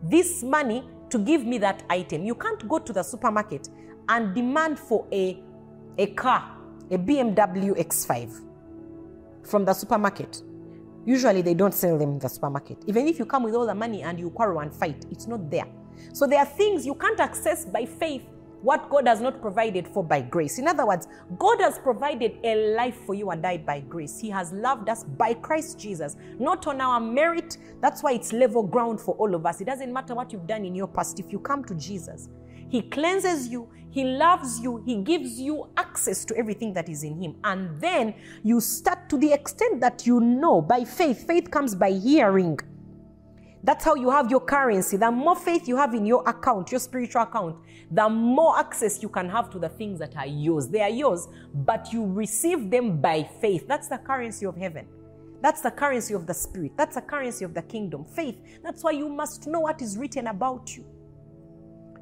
this 0.01 0.43
money 0.43 0.89
to 1.09 1.19
give 1.19 1.45
me 1.45 1.57
that 1.59 1.83
item. 1.89 2.25
You 2.25 2.35
can't 2.35 2.67
go 2.67 2.79
to 2.79 2.91
the 2.91 3.03
supermarket 3.03 3.69
and 4.09 4.33
demand 4.35 4.79
for 4.79 5.07
a, 5.11 5.41
a 5.97 6.07
car, 6.07 6.57
a 6.91 6.97
BMW 6.97 7.77
X5 7.77 8.41
from 9.43 9.65
the 9.65 9.73
supermarket. 9.73 10.41
Usually 11.05 11.41
they 11.41 11.53
don't 11.53 11.73
sell 11.73 11.97
them 11.97 12.11
in 12.11 12.19
the 12.19 12.29
supermarket. 12.29 12.77
Even 12.87 13.07
if 13.07 13.19
you 13.19 13.25
come 13.25 13.43
with 13.43 13.55
all 13.55 13.65
the 13.65 13.75
money 13.75 14.03
and 14.03 14.19
you 14.19 14.29
quarrel 14.29 14.59
and 14.59 14.73
fight, 14.73 15.05
it's 15.11 15.27
not 15.27 15.49
there. 15.51 15.67
So 16.13 16.27
there 16.27 16.39
are 16.39 16.45
things 16.45 16.85
you 16.85 16.95
can't 16.95 17.19
access 17.19 17.65
by 17.65 17.85
faith 17.85 18.23
what 18.63 18.89
God 18.89 19.07
has 19.09 19.19
not 19.19 19.41
provided 19.41 19.85
for 19.85 20.03
by 20.03 20.21
grace. 20.21 20.57
In 20.57 20.69
other 20.69 20.85
words, 20.85 21.07
God 21.37 21.59
has 21.59 21.77
provided 21.77 22.37
a 22.45 22.73
life 22.73 22.95
for 23.05 23.13
you 23.13 23.29
and 23.31 23.45
I 23.45 23.57
by 23.57 23.81
grace. 23.81 24.19
He 24.19 24.29
has 24.29 24.53
loved 24.53 24.87
us 24.87 25.03
by 25.03 25.33
Christ 25.33 25.77
Jesus, 25.77 26.15
not 26.39 26.65
on 26.65 26.79
our 26.79 27.01
merit. 27.01 27.57
That's 27.81 28.01
why 28.01 28.13
it's 28.13 28.31
level 28.31 28.63
ground 28.63 29.01
for 29.01 29.15
all 29.15 29.35
of 29.35 29.45
us. 29.45 29.59
It 29.59 29.65
doesn't 29.65 29.91
matter 29.91 30.15
what 30.15 30.31
you've 30.31 30.47
done 30.47 30.63
in 30.63 30.75
your 30.75 30.87
past. 30.87 31.19
If 31.19 31.29
you 31.29 31.39
come 31.39 31.65
to 31.65 31.75
Jesus, 31.75 32.29
He 32.69 32.81
cleanses 32.81 33.47
you, 33.47 33.69
He 33.89 34.03
loves 34.03 34.59
you, 34.59 34.83
He 34.85 34.97
gives 34.97 35.39
you 35.39 35.69
access 35.77 36.25
to 36.25 36.37
everything 36.37 36.73
that 36.73 36.89
is 36.89 37.03
in 37.03 37.21
Him. 37.21 37.35
And 37.43 37.79
then 37.79 38.15
you 38.43 38.59
start 38.59 39.09
to 39.09 39.17
the 39.17 39.33
extent 39.33 39.81
that 39.81 40.05
you 40.05 40.19
know 40.19 40.61
by 40.61 40.83
faith. 40.83 41.27
Faith 41.27 41.49
comes 41.51 41.75
by 41.75 41.91
hearing 41.91 42.59
that's 43.65 43.85
how 43.85 43.95
you 43.95 44.09
have 44.09 44.29
your 44.29 44.41
currency. 44.41 44.97
The 44.97 45.09
more 45.09 45.37
faith 45.37 45.69
you 45.69 45.77
have 45.77 45.93
in 45.93 46.05
your 46.05 46.27
account, 46.27 46.69
your 46.69 46.81
spiritual 46.81 47.21
account, 47.21 47.55
the 47.89 48.09
more 48.09 48.59
access 48.59 49.01
you 49.01 49.07
can 49.07 49.29
have 49.29 49.49
to 49.51 49.59
the 49.59 49.69
things 49.69 49.99
that 49.99 50.17
are 50.17 50.27
yours. 50.27 50.67
They 50.67 50.81
are 50.81 50.89
yours, 50.89 51.29
but 51.53 51.93
you 51.93 52.05
receive 52.05 52.69
them 52.69 52.99
by 52.99 53.23
faith. 53.39 53.65
That's 53.65 53.87
the 53.87 53.99
currency 53.99 54.45
of 54.45 54.57
heaven. 54.57 54.85
That's 55.41 55.61
the 55.61 55.71
currency 55.71 56.13
of 56.13 56.27
the 56.27 56.33
spirit. 56.33 56.73
That's 56.77 56.95
the 56.95 57.01
currency 57.01 57.45
of 57.45 57.53
the 57.53 57.61
kingdom. 57.61 58.03
Faith. 58.03 58.37
That's 58.63 58.83
why 58.83 58.91
you 58.91 59.07
must 59.07 59.47
know 59.47 59.61
what 59.61 59.81
is 59.81 59.97
written 59.97 60.27
about 60.27 60.75
you. 60.75 60.85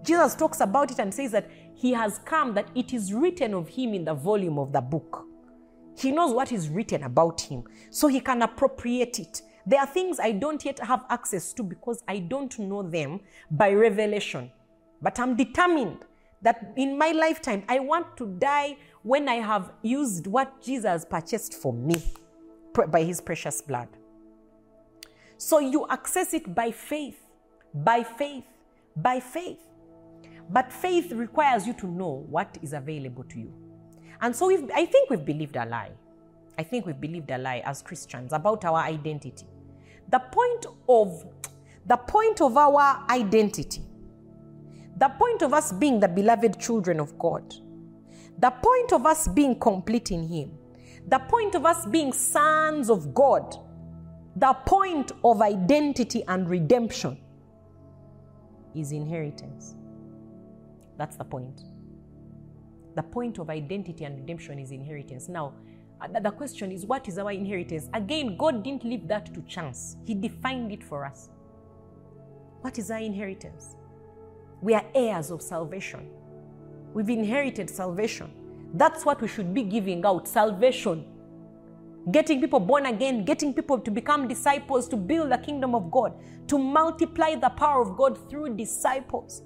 Jesus 0.04 0.36
talks 0.36 0.62
about 0.62 0.92
it 0.92 1.00
and 1.00 1.14
says 1.14 1.32
that 1.32 1.50
he 1.76 1.92
has 1.94 2.20
come, 2.20 2.54
that 2.54 2.70
it 2.76 2.94
is 2.94 3.14
written 3.14 3.54
of 3.54 3.70
him 3.70 3.94
in 3.94 4.06
the 4.06 4.14
volume 4.14 4.58
of 4.60 4.72
the 4.72 4.82
book. 4.82 5.26
He 5.98 6.12
knows 6.12 6.34
what 6.34 6.52
is 6.52 6.70
written 6.70 7.04
about 7.04 7.42
him, 7.42 7.64
so 7.90 8.08
he 8.08 8.20
can 8.20 8.42
appropriate 8.42 9.20
it. 9.20 9.42
There 9.66 9.80
are 9.80 9.88
things 9.88 10.20
I 10.20 10.32
don't 10.32 10.64
yet 10.64 10.80
have 10.80 11.06
access 11.10 11.54
to 11.54 11.64
because 11.64 12.04
I 12.08 12.20
don't 12.20 12.58
know 12.58 12.82
them 12.82 13.20
by 13.52 13.74
revelation. 13.74 14.52
But 15.02 15.20
I'm 15.20 15.36
determined 15.36 16.06
that 16.42 16.74
in 16.76 16.98
my 16.98 17.12
lifetime, 17.12 17.64
I 17.70 17.80
want 17.80 18.18
to 18.18 18.28
die 18.40 18.78
when 19.04 19.30
I 19.30 19.36
have 19.36 19.72
used 19.82 20.28
what 20.28 20.62
Jesus 20.62 21.06
purchased 21.06 21.54
for 21.54 21.74
me 21.74 21.96
by 22.88 23.04
his 23.04 23.22
precious 23.22 23.62
blood. 23.62 23.90
So 25.38 25.60
you 25.60 25.88
access 25.90 26.34
it 26.34 26.54
by 26.54 26.72
faith, 26.72 27.20
by 27.74 28.04
faith, 28.04 28.46
by 28.96 29.20
faith. 29.20 29.60
But 30.52 30.72
faith 30.72 31.12
requires 31.14 31.66
you 31.66 31.74
to 31.74 31.88
know 31.88 32.26
what 32.30 32.58
is 32.62 32.74
available 32.74 33.24
to 33.26 33.40
you. 33.40 33.54
And 34.22 34.36
so 34.36 34.52
I 34.52 34.86
think 34.86 35.10
we've 35.10 35.26
believed 35.26 35.56
a 35.56 35.66
lie. 35.66 35.92
I 36.60 36.64
think 36.64 36.86
we've 36.86 37.00
believed 37.00 37.32
a 37.32 37.38
lie 37.38 37.64
as 37.66 37.82
Christians 37.82 38.34
about 38.34 38.66
our 38.66 38.80
identity. 38.80 39.46
The 40.10 40.20
point 40.20 40.66
of 40.90 41.26
the 41.88 41.98
point 41.98 42.42
of 42.42 42.58
our 42.58 43.04
identity, 43.10 43.82
the 44.98 45.10
point 45.10 45.42
of 45.42 45.54
us 45.54 45.72
being 45.72 46.00
the 46.00 46.08
beloved 46.08 46.60
children 46.60 47.00
of 47.00 47.18
God, 47.18 47.56
the 48.38 48.52
point 48.52 48.94
of 48.94 49.06
us 49.06 49.28
being 49.28 49.58
complete 49.58 50.12
in 50.12 50.28
Him, 50.28 50.52
the 51.08 51.20
point 51.20 51.56
of 51.56 51.66
us 51.66 51.86
being 51.88 52.14
sons 52.14 52.90
of 52.90 53.14
God, 53.14 53.56
the 54.36 54.54
point 54.54 55.12
of 55.24 55.42
identity 55.42 56.24
and 56.28 56.48
redemption 56.48 57.18
is 58.76 58.92
inheritance. 58.92 59.76
That's 61.02 61.16
the 61.16 61.24
point. 61.24 61.64
The 62.96 63.02
point 63.02 63.40
of 63.40 63.50
identity 63.50 64.06
and 64.06 64.20
redemption 64.20 64.60
is 64.60 64.70
inheritance. 64.70 65.30
Now, 65.30 65.56
uh, 66.00 66.20
the 66.20 66.30
question 66.30 66.72
is, 66.72 66.86
what 66.86 67.08
is 67.08 67.18
our 67.18 67.32
inheritance? 67.32 67.90
Again, 67.96 68.38
God 68.38 68.64
didn't 68.64 68.84
leave 68.84 69.08
that 69.08 69.34
to 69.34 69.42
chance, 69.48 69.98
He 70.06 70.14
defined 70.14 70.72
it 70.72 70.84
for 70.84 71.04
us. 71.04 71.30
What 72.62 72.78
is 72.78 72.92
our 72.92 73.00
inheritance? 73.00 73.76
We 74.62 74.76
are 74.76 74.86
heirs 74.94 75.32
of 75.32 75.42
salvation. 75.42 76.08
We've 76.94 77.10
inherited 77.10 77.72
salvation. 77.72 78.32
That's 78.76 79.04
what 79.04 79.22
we 79.22 79.28
should 79.28 79.56
be 79.56 79.64
giving 79.64 80.06
out 80.06 80.28
salvation. 80.28 81.08
Getting 82.12 82.40
people 82.42 82.60
born 82.60 82.86
again, 82.86 83.26
getting 83.26 83.56
people 83.56 83.80
to 83.80 83.90
become 83.90 84.28
disciples, 84.28 84.88
to 84.90 84.98
build 84.98 85.32
the 85.32 85.40
kingdom 85.40 85.74
of 85.74 85.90
God, 85.90 86.14
to 86.48 86.60
multiply 86.60 87.34
the 87.34 87.50
power 87.50 87.82
of 87.82 87.98
God 87.98 88.30
through 88.30 88.56
disciples. 88.56 89.42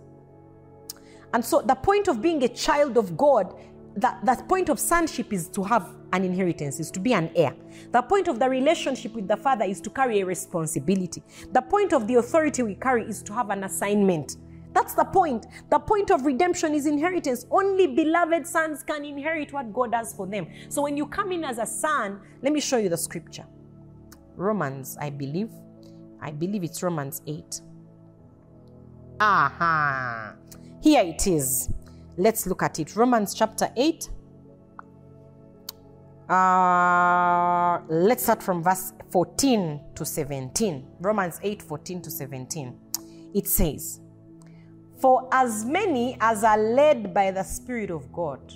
And 1.34 1.44
so, 1.44 1.62
the 1.62 1.76
point 1.76 2.08
of 2.08 2.22
being 2.22 2.44
a 2.44 2.50
child 2.50 2.98
of 2.98 3.18
God 3.18 3.54
that, 3.96 4.24
that 4.26 4.48
point 4.48 4.70
of 4.70 4.80
sonship 4.80 5.32
is 5.32 5.48
to 5.50 5.64
have 5.64 5.88
an 6.12 6.24
inheritance, 6.24 6.80
is 6.80 6.92
to 6.92 7.00
be 7.00 7.14
an 7.14 7.30
heir. 7.36 7.56
The 7.92 8.02
point 8.02 8.28
of 8.28 8.40
the 8.40 8.50
relationship 8.50 9.14
with 9.14 9.28
the 9.28 9.38
father 9.38 9.66
is 9.66 9.82
to 9.82 9.90
carry 9.90 10.20
a 10.20 10.26
responsibility. 10.26 11.24
The 11.52 11.62
point 11.62 11.94
of 11.94 12.08
the 12.08 12.16
authority 12.16 12.64
we 12.64 12.76
carry 12.76 13.06
is 13.06 13.24
to 13.24 13.34
have 13.34 13.50
an 13.50 13.64
assignment. 13.64 14.38
That's 14.74 14.94
the 14.94 15.06
point. 15.06 15.46
The 15.70 15.80
point 15.80 16.12
of 16.12 16.26
redemption 16.26 16.74
is 16.74 16.86
inheritance. 16.86 17.46
Only 17.50 17.88
beloved 17.88 18.46
sons 18.46 18.84
can 18.84 19.06
inherit 19.06 19.54
what 19.54 19.74
God 19.74 19.94
has 19.94 20.14
for 20.14 20.28
them. 20.28 20.48
So 20.68 20.82
when 20.82 20.98
you 20.98 21.06
come 21.06 21.32
in 21.32 21.46
as 21.46 21.58
a 21.60 21.66
son, 21.66 22.20
let 22.42 22.52
me 22.52 22.60
show 22.60 22.78
you 22.78 22.90
the 22.90 22.98
scripture. 22.98 23.46
Romans, 24.36 24.98
I 25.00 25.10
believe. 25.10 25.50
I 26.22 26.32
believe 26.32 26.66
it's 26.66 26.84
Romans 26.84 27.22
8. 27.26 27.62
Aha. 29.22 30.36
Here 30.86 31.02
it 31.02 31.26
is. 31.26 31.74
Let's 32.16 32.46
look 32.46 32.62
at 32.62 32.78
it. 32.78 32.96
Romans 32.96 33.34
chapter 33.34 33.72
8. 33.76 34.08
Uh, 36.30 37.80
let's 37.90 38.22
start 38.22 38.44
from 38.44 38.62
verse 38.62 38.94
14 39.10 39.82
to 39.96 40.06
17. 40.06 40.86
Romans 41.00 41.40
8 41.42 41.64
14 41.64 42.04
to 42.04 42.12
17. 42.12 42.80
It 43.34 43.48
says, 43.48 44.00
For 45.02 45.28
as 45.32 45.66
many 45.66 46.18
as 46.22 46.44
are 46.44 46.60
led 46.60 47.16
by 47.16 47.32
the 47.32 47.42
Spirit 47.42 47.90
of 47.90 48.14
God, 48.14 48.54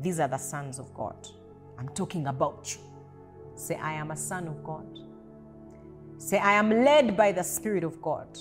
these 0.00 0.20
are 0.20 0.28
the 0.28 0.38
sons 0.38 0.78
of 0.78 0.94
God. 0.94 1.16
I'm 1.80 1.88
talking 1.88 2.28
about 2.28 2.72
you. 2.72 2.80
Say, 3.56 3.74
I 3.74 3.94
am 3.94 4.12
a 4.12 4.16
son 4.16 4.46
of 4.46 4.62
God. 4.62 5.00
Say, 6.18 6.38
I 6.38 6.52
am 6.52 6.70
led 6.70 7.16
by 7.16 7.32
the 7.32 7.42
Spirit 7.42 7.82
of 7.82 8.00
God. 8.00 8.38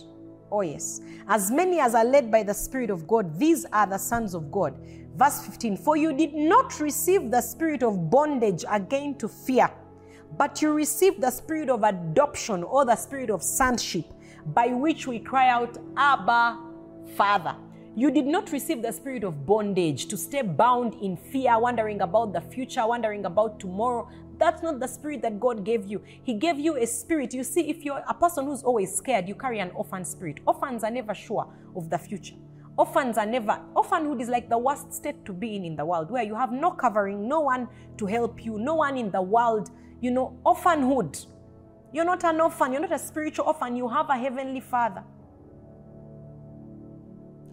Oh, 0.51 0.62
yes. 0.62 1.01
As 1.27 1.51
many 1.51 1.79
as 1.79 1.93
are 1.95 2.05
led 2.05 2.31
by 2.31 2.43
the 2.43 2.53
Spirit 2.53 2.89
of 2.89 3.07
God, 3.07 3.38
these 3.38 3.65
are 3.71 3.85
the 3.88 3.97
sons 3.97 4.33
of 4.33 4.51
God. 4.51 4.75
Verse 5.15 5.41
15 5.41 5.77
For 5.77 5.97
you 5.97 6.13
did 6.13 6.33
not 6.33 6.79
receive 6.79 7.29
the 7.29 7.41
spirit 7.41 7.83
of 7.83 8.09
bondage 8.09 8.63
again 8.69 9.15
to 9.15 9.27
fear, 9.27 9.69
but 10.38 10.62
you 10.62 10.71
received 10.71 11.21
the 11.21 11.29
spirit 11.29 11.69
of 11.69 11.83
adoption 11.83 12.63
or 12.63 12.85
the 12.85 12.95
spirit 12.95 13.29
of 13.29 13.43
sonship, 13.43 14.05
by 14.53 14.67
which 14.67 15.07
we 15.07 15.19
cry 15.19 15.49
out, 15.49 15.77
Abba, 15.97 16.57
Father. 17.15 17.55
You 17.95 18.12
did 18.12 18.27
not 18.27 18.53
receive 18.53 18.81
the 18.81 18.93
spirit 18.93 19.25
of 19.25 19.45
bondage 19.45 20.05
to 20.07 20.15
stay 20.15 20.41
bound 20.41 20.93
in 21.01 21.17
fear, 21.17 21.59
wondering 21.59 21.99
about 21.99 22.31
the 22.31 22.39
future, 22.39 22.88
wondering 22.88 23.25
about 23.25 23.59
tomorrow. 23.59 24.07
That's 24.39 24.63
not 24.63 24.80
the 24.80 24.88
spirit 24.88 25.21
that 25.23 25.38
God 25.39 25.65
gave 25.65 25.86
you. 25.86 26.02
He 26.23 26.34
gave 26.34 26.58
you 26.58 26.78
a 26.78 26.88
spirit. 26.88 27.34
You 27.34 27.43
see, 27.43 27.69
if 27.69 27.84
you're 27.84 28.02
a 28.08 28.13
person 28.13 28.45
who's 28.45 28.63
always 28.63 28.95
scared, 28.95 29.28
you 29.28 29.36
carry 29.36 29.60
an 29.60 29.71
orphan 29.71 30.06
spirit. 30.06 30.39
Orphans 30.47 30.86
are 30.86 30.89
never 30.89 31.13
sure 31.13 31.45
of 31.75 31.89
the 31.89 31.97
future. 31.97 32.36
Orphans 32.78 33.17
are 33.17 33.25
never, 33.25 33.60
orphanhood 33.75 34.21
is 34.21 34.30
like 34.30 34.47
the 34.47 34.58
worst 34.58 34.93
state 34.93 35.25
to 35.25 35.34
be 35.34 35.58
in 35.58 35.65
in 35.65 35.75
the 35.75 35.84
world, 35.86 36.10
where 36.10 36.23
you 36.23 36.34
have 36.34 36.54
no 36.54 36.71
covering, 36.71 37.28
no 37.28 37.41
one 37.41 37.67
to 37.97 38.06
help 38.06 38.45
you, 38.45 38.58
no 38.58 38.75
one 38.75 38.97
in 38.97 39.12
the 39.12 39.21
world. 39.21 39.69
You 39.99 40.12
know, 40.12 40.39
orphanhood. 40.45 41.17
You're 41.91 42.06
not 42.06 42.23
an 42.23 42.39
orphan, 42.39 42.71
you're 42.71 42.82
not 42.82 42.93
a 42.93 42.99
spiritual 42.99 43.47
orphan, 43.47 43.75
you 43.75 43.89
have 43.89 44.10
a 44.10 44.17
heavenly 44.17 44.62
father. 44.62 45.04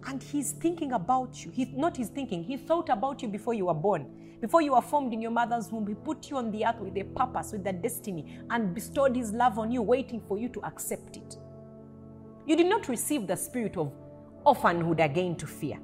And 0.05 0.23
he's 0.23 0.53
thinking 0.53 0.93
about 0.93 1.43
you. 1.43 1.51
He's 1.51 1.73
not 1.73 1.97
his 1.97 2.07
thinking, 2.07 2.45
he 2.45 2.55
thought 2.55 2.87
about 2.87 3.21
you 3.21 3.27
before 3.27 3.53
you 3.53 3.65
were 3.65 3.73
born. 3.73 4.05
Before 4.39 4.61
you 4.61 4.73
were 4.73 4.81
formed 4.81 5.13
in 5.13 5.21
your 5.21 5.31
mother's 5.31 5.71
womb, 5.71 5.87
he 5.87 5.95
put 5.95 6.29
you 6.29 6.37
on 6.37 6.51
the 6.51 6.65
earth 6.65 6.79
with 6.79 6.95
a 6.97 7.03
purpose, 7.03 7.53
with 7.53 7.65
a 7.65 7.73
destiny, 7.73 8.39
and 8.49 8.73
bestowed 8.73 9.15
his 9.15 9.31
love 9.31 9.57
on 9.57 9.71
you, 9.71 9.81
waiting 9.81 10.21
for 10.27 10.37
you 10.37 10.47
to 10.49 10.63
accept 10.63 11.17
it. 11.17 11.37
You 12.45 12.55
did 12.55 12.67
not 12.67 12.87
receive 12.87 13.25
the 13.25 13.35
spirit 13.35 13.77
of 13.77 13.91
orphanhood 14.45 14.99
again 14.99 15.35
to 15.37 15.47
fear. 15.47 15.79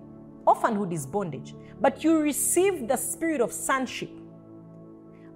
Orphanhood 0.45 0.93
is 0.93 1.05
bondage, 1.05 1.55
but 1.81 2.03
you 2.03 2.19
received 2.19 2.87
the 2.87 2.95
spirit 2.95 3.41
of 3.41 3.51
sonship 3.51 4.09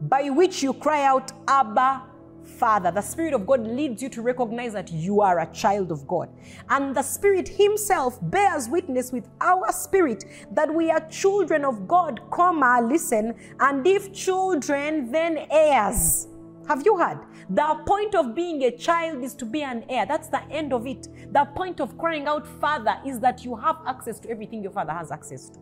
by 0.02 0.30
which 0.30 0.62
you 0.62 0.74
cry 0.74 1.06
out, 1.06 1.32
Abba, 1.48 2.04
Father. 2.48 2.92
The 2.92 3.02
Spirit 3.02 3.34
of 3.34 3.46
God 3.46 3.68
leads 3.68 4.02
you 4.02 4.10
to 4.10 4.22
recognize 4.22 4.74
that 4.74 4.92
you 4.92 5.22
are 5.22 5.40
a 5.40 5.52
child 5.54 5.92
of 5.92 6.08
God. 6.08 6.30
And 6.70 6.96
the 6.96 7.02
Spirit 7.02 7.48
Himself 7.48 8.20
bears 8.22 8.70
witness 8.70 9.12
with 9.12 9.30
our 9.42 9.72
spirit 9.72 10.26
that 10.52 10.74
we 10.74 10.90
are 10.90 11.08
children 11.10 11.66
of 11.66 11.88
God, 11.88 12.22
comma, 12.32 12.82
listen, 12.82 13.36
and 13.60 13.86
if 13.86 14.14
children, 14.14 15.12
then 15.12 15.48
heirs. 15.52 16.28
Have 16.68 16.86
you 16.86 16.98
heard? 16.98 17.20
The 17.50 17.82
point 17.86 18.14
of 18.14 18.36
being 18.36 18.64
a 18.64 18.72
child 18.72 19.24
is 19.24 19.34
to 19.36 19.46
be 19.46 19.64
an 19.64 19.86
heir. 19.88 20.06
That's 20.06 20.28
the 20.28 20.44
end 20.52 20.74
of 20.74 20.86
it. 20.86 21.08
The 21.32 21.46
point 21.56 21.80
of 21.80 21.98
crying 21.98 22.28
out, 22.28 22.46
Father, 22.46 22.98
is 23.06 23.20
that 23.22 23.46
you 23.46 23.56
have 23.56 23.78
access 23.88 24.20
to 24.20 24.30
everything 24.30 24.64
your 24.64 24.74
father 24.74 24.92
has 24.92 25.12
access 25.12 25.50
to. 25.52 25.60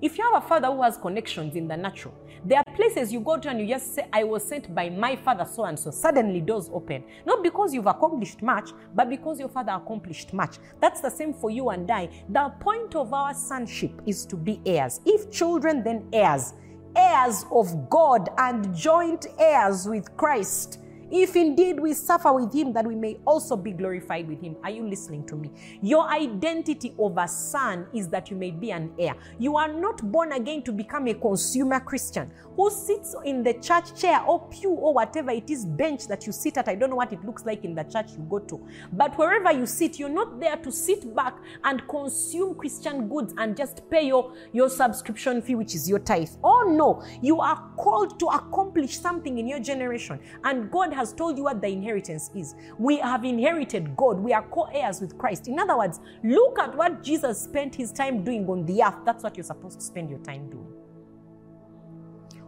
If 0.00 0.16
you 0.16 0.24
have 0.32 0.44
a 0.44 0.46
father 0.46 0.68
who 0.68 0.82
has 0.82 0.96
connections 0.96 1.56
in 1.56 1.66
the 1.66 1.76
natural, 1.76 2.14
there 2.44 2.62
places 2.74 3.12
you 3.12 3.20
go 3.20 3.36
to 3.36 3.48
and 3.48 3.60
you 3.60 3.66
just 3.66 3.94
say, 3.94 4.06
I 4.12 4.24
was 4.24 4.42
sent 4.46 4.74
by 4.74 4.90
my 4.90 5.16
father 5.16 5.44
so 5.44 5.64
and 5.64 5.78
so. 5.78 5.90
Suddenly 5.90 6.40
doors 6.40 6.70
open. 6.72 7.04
Not 7.24 7.42
because 7.42 7.72
you've 7.72 7.86
accomplished 7.86 8.42
much, 8.42 8.70
but 8.94 9.08
because 9.08 9.38
your 9.38 9.48
father 9.48 9.72
accomplished 9.72 10.32
much. 10.32 10.58
That's 10.80 11.00
the 11.00 11.10
same 11.10 11.32
for 11.32 11.50
you 11.50 11.70
and 11.70 11.90
I. 11.90 12.08
The 12.28 12.52
point 12.60 12.94
of 12.94 13.12
our 13.12 13.34
sonship 13.34 14.02
is 14.06 14.26
to 14.26 14.36
be 14.36 14.60
heirs. 14.66 15.00
If 15.06 15.30
children, 15.30 15.82
then 15.82 16.08
heirs 16.12 16.54
heirs 16.96 17.44
of 17.50 17.90
God 17.90 18.28
and 18.38 18.74
joint 18.74 19.26
heirs 19.38 19.86
with 19.88 20.16
Christ. 20.16 20.78
If 21.16 21.36
indeed 21.36 21.78
we 21.78 21.94
suffer 21.94 22.32
with 22.32 22.52
him, 22.52 22.72
that 22.72 22.84
we 22.84 22.96
may 22.96 23.20
also 23.24 23.54
be 23.56 23.70
glorified 23.70 24.26
with 24.26 24.40
him. 24.42 24.56
Are 24.64 24.70
you 24.70 24.84
listening 24.84 25.24
to 25.26 25.36
me? 25.36 25.48
Your 25.80 26.10
identity 26.10 26.92
of 26.98 27.16
a 27.16 27.28
son 27.28 27.86
is 27.94 28.08
that 28.08 28.32
you 28.32 28.36
may 28.36 28.50
be 28.50 28.72
an 28.72 28.92
heir. 28.98 29.14
You 29.38 29.56
are 29.56 29.72
not 29.72 30.02
born 30.10 30.32
again 30.32 30.64
to 30.64 30.72
become 30.72 31.06
a 31.06 31.14
consumer 31.14 31.78
Christian 31.78 32.32
who 32.56 32.68
sits 32.68 33.14
in 33.24 33.44
the 33.44 33.52
church 33.54 33.94
chair 33.94 34.24
or 34.26 34.48
pew 34.48 34.70
or 34.70 34.92
whatever 34.92 35.30
it 35.30 35.48
is, 35.50 35.64
bench 35.64 36.08
that 36.08 36.26
you 36.26 36.32
sit 36.32 36.58
at. 36.58 36.68
I 36.68 36.74
don't 36.74 36.90
know 36.90 36.96
what 36.96 37.12
it 37.12 37.24
looks 37.24 37.46
like 37.46 37.64
in 37.64 37.76
the 37.76 37.84
church 37.84 38.10
you 38.18 38.26
go 38.28 38.40
to. 38.40 38.66
But 38.92 39.16
wherever 39.16 39.52
you 39.52 39.66
sit, 39.66 40.00
you're 40.00 40.08
not 40.08 40.40
there 40.40 40.56
to 40.56 40.72
sit 40.72 41.14
back 41.14 41.36
and 41.62 41.86
consume 41.86 42.56
Christian 42.56 43.08
goods 43.08 43.34
and 43.38 43.56
just 43.56 43.88
pay 43.88 44.08
your, 44.08 44.32
your 44.52 44.68
subscription 44.68 45.42
fee, 45.42 45.54
which 45.54 45.76
is 45.76 45.88
your 45.88 46.00
tithe. 46.00 46.30
Oh 46.42 46.74
no, 46.76 47.04
you 47.22 47.40
are 47.40 47.70
called 47.76 48.18
to 48.18 48.26
accomplish 48.26 48.98
something 48.98 49.38
in 49.38 49.46
your 49.46 49.60
generation. 49.60 50.18
And 50.42 50.72
God 50.72 50.92
has 51.04 51.12
told 51.12 51.36
you 51.36 51.44
what 51.44 51.60
the 51.60 51.68
inheritance 51.68 52.30
is. 52.34 52.54
We 52.78 52.96
have 52.98 53.24
inherited 53.24 53.94
God. 53.96 54.18
We 54.18 54.32
are 54.32 54.42
co 54.42 54.64
heirs 54.72 55.00
with 55.00 55.18
Christ. 55.18 55.48
In 55.48 55.58
other 55.58 55.76
words, 55.76 56.00
look 56.22 56.58
at 56.58 56.74
what 56.74 57.02
Jesus 57.02 57.40
spent 57.40 57.74
his 57.74 57.92
time 57.92 58.24
doing 58.24 58.48
on 58.48 58.64
the 58.64 58.82
earth. 58.82 59.04
That's 59.04 59.22
what 59.22 59.36
you're 59.36 59.44
supposed 59.44 59.78
to 59.78 59.84
spend 59.84 60.08
your 60.08 60.20
time 60.20 60.48
doing. 60.48 60.72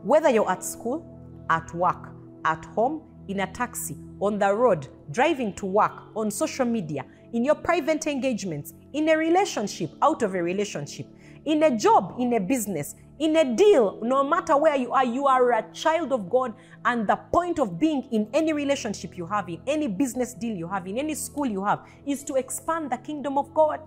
Whether 0.02 0.30
you're 0.30 0.50
at 0.50 0.64
school, 0.64 1.04
at 1.50 1.72
work, 1.74 2.08
at 2.44 2.64
home, 2.66 3.02
in 3.28 3.40
a 3.40 3.52
taxi, 3.52 3.96
on 4.20 4.38
the 4.38 4.54
road, 4.54 4.88
driving 5.10 5.52
to 5.54 5.66
work, 5.66 6.04
on 6.14 6.30
social 6.30 6.64
media, 6.64 7.04
in 7.32 7.44
your 7.44 7.56
private 7.56 8.06
engagements, 8.06 8.72
in 8.92 9.08
a 9.08 9.16
relationship, 9.16 9.90
out 10.00 10.22
of 10.22 10.34
a 10.34 10.42
relationship, 10.42 11.06
in 11.44 11.64
a 11.64 11.76
job, 11.76 12.14
in 12.18 12.32
a 12.34 12.40
business, 12.40 12.94
in 13.18 13.36
a 13.36 13.56
deal, 13.56 13.98
no 14.02 14.22
matter 14.22 14.56
where 14.56 14.76
you 14.76 14.92
are, 14.92 15.04
you 15.04 15.26
are 15.26 15.52
a 15.52 15.64
child 15.72 16.12
of 16.12 16.28
God. 16.28 16.54
And 16.84 17.06
the 17.06 17.16
point 17.16 17.58
of 17.58 17.78
being 17.78 18.06
in 18.12 18.28
any 18.34 18.52
relationship 18.52 19.16
you 19.16 19.26
have, 19.26 19.48
in 19.48 19.60
any 19.66 19.88
business 19.88 20.34
deal 20.34 20.54
you 20.54 20.68
have, 20.68 20.86
in 20.86 20.98
any 20.98 21.14
school 21.14 21.46
you 21.46 21.64
have, 21.64 21.86
is 22.04 22.22
to 22.24 22.34
expand 22.34 22.90
the 22.90 22.98
kingdom 22.98 23.38
of 23.38 23.52
God, 23.54 23.80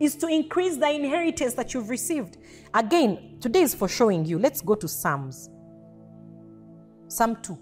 is 0.00 0.16
to 0.16 0.26
increase 0.26 0.76
the 0.76 0.90
inheritance 0.90 1.54
that 1.54 1.72
you've 1.72 1.88
received. 1.88 2.38
Again, 2.74 3.38
today 3.40 3.62
is 3.62 3.74
for 3.74 3.88
showing 3.88 4.24
you. 4.24 4.38
Let's 4.38 4.60
go 4.60 4.74
to 4.74 4.88
Psalms. 4.88 5.48
Psalm 7.06 7.36
2, 7.42 7.56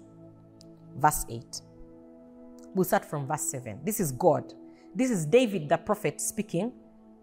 verse 0.97 1.25
8. 1.29 1.61
We'll 2.73 2.85
start 2.85 3.05
from 3.05 3.27
verse 3.27 3.51
7. 3.51 3.81
This 3.83 3.99
is 3.99 4.11
God. 4.11 4.53
This 4.95 5.11
is 5.11 5.25
David 5.25 5.69
the 5.69 5.77
prophet 5.77 6.19
speaking 6.19 6.73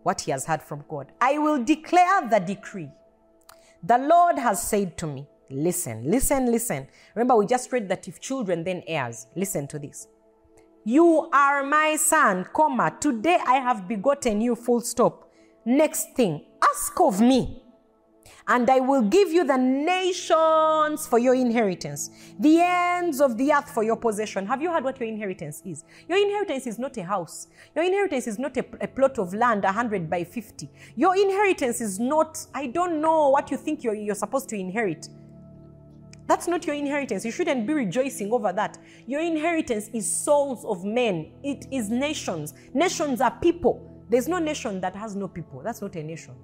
what 0.09 0.23
he 0.23 0.31
has 0.31 0.47
heard 0.47 0.63
from 0.63 0.83
God. 0.89 1.13
I 1.21 1.37
will 1.37 1.63
declare 1.63 2.27
the 2.31 2.39
decree. 2.39 2.89
The 3.83 3.99
Lord 3.99 4.39
has 4.39 4.63
said 4.63 4.97
to 4.97 5.07
me, 5.07 5.27
Listen, 5.51 6.11
listen, 6.11 6.51
listen. 6.51 6.89
Remember, 7.15 7.37
we 7.37 7.45
just 7.45 7.71
read 7.73 7.91
that 7.91 8.09
if 8.09 8.19
children, 8.19 8.65
then 8.65 8.83
heirs. 8.87 9.27
Listen 9.37 9.67
to 9.69 9.79
this. 9.79 10.09
You 10.85 11.29
are 11.31 11.63
my 11.63 11.97
son, 11.97 12.47
comma. 12.55 12.97
Today 12.99 13.39
I 13.47 13.57
have 13.57 13.87
begotten 13.87 14.41
you, 14.41 14.55
full 14.57 14.81
stop. 14.81 15.31
Next 15.67 16.15
thing, 16.17 16.47
ask 16.71 16.99
of 17.01 17.21
me 17.21 17.63
and 18.49 18.69
I 18.71 18.81
will 18.81 19.03
give 19.03 19.31
you 19.31 19.45
the 19.45 19.59
nations 19.59 21.07
for 21.07 21.19
your 21.19 21.35
inheritance, 21.35 22.11
the 22.39 22.61
ends 22.61 23.21
of 23.21 23.37
the 23.37 23.53
earth 23.53 23.71
for 23.71 23.83
your 23.83 23.97
possession. 23.97 24.47
Have 24.47 24.63
you 24.63 24.73
heard 24.73 24.85
what 24.85 24.99
your 24.99 25.09
inheritance 25.09 25.63
is? 25.67 25.85
Your 26.09 26.17
inheritance 26.19 26.67
is 26.67 26.79
not 26.79 26.97
a 26.97 27.05
house. 27.05 27.49
Your 27.77 27.85
inheritance 27.85 28.27
is 28.27 28.39
not 28.39 28.57
a, 28.57 28.65
a 28.81 28.89
plot 28.89 29.19
of 29.19 29.35
land, 29.35 29.65
100 29.65 30.09
by 30.09 30.25
50. 30.25 30.71
Your 30.97 31.15
inheritance 31.15 31.83
is 31.83 32.01
not, 32.01 32.45
I 32.55 32.69
don't 32.69 33.03
know 33.03 33.29
what 33.29 33.51
you 33.51 33.59
think 33.59 33.85
you're, 33.85 33.95
you're 33.95 34.15
supposed 34.15 34.49
to 34.49 34.57
inherit. 34.57 35.09
That's 36.27 36.49
not 36.49 36.67
your 36.67 36.77
inheritance. 36.77 37.27
You 37.27 37.33
shouldn't 37.33 37.67
be 37.67 37.75
rejoicing 37.75 38.33
over 38.33 38.53
that. 38.55 38.79
Your 39.07 39.21
inheritance 39.21 39.91
is 39.93 40.11
souls 40.11 40.65
of 40.65 40.85
men, 40.85 41.33
it 41.43 41.67
is 41.71 41.91
nations. 41.91 42.55
Nations 42.73 43.21
are 43.21 43.31
people. 43.43 43.85
There's 44.09 44.27
no 44.29 44.39
nation 44.39 44.81
that 44.81 44.97
has 44.97 45.15
no 45.15 45.29
people. 45.29 45.61
That's 45.63 45.83
not 45.83 45.95
a 45.97 46.03
nation. 46.03 46.35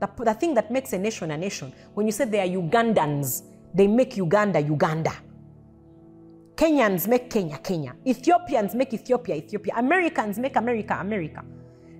The, 0.00 0.10
the 0.24 0.34
thing 0.34 0.54
that 0.54 0.70
makes 0.70 0.92
a 0.92 0.98
nation 0.98 1.30
a 1.30 1.36
nation, 1.36 1.72
when 1.94 2.06
you 2.06 2.12
say 2.12 2.26
they 2.26 2.40
are 2.40 2.62
Ugandans, 2.62 3.42
they 3.74 3.86
make 3.86 4.16
Uganda 4.16 4.60
Uganda. 4.60 5.12
Kenyans 6.54 7.06
make 7.06 7.28
Kenya 7.30 7.58
Kenya. 7.58 7.94
Ethiopians 8.06 8.74
make 8.74 8.92
Ethiopia 8.94 9.34
Ethiopia. 9.36 9.74
Americans 9.76 10.38
make 10.38 10.56
America 10.56 10.96
America. 10.98 11.44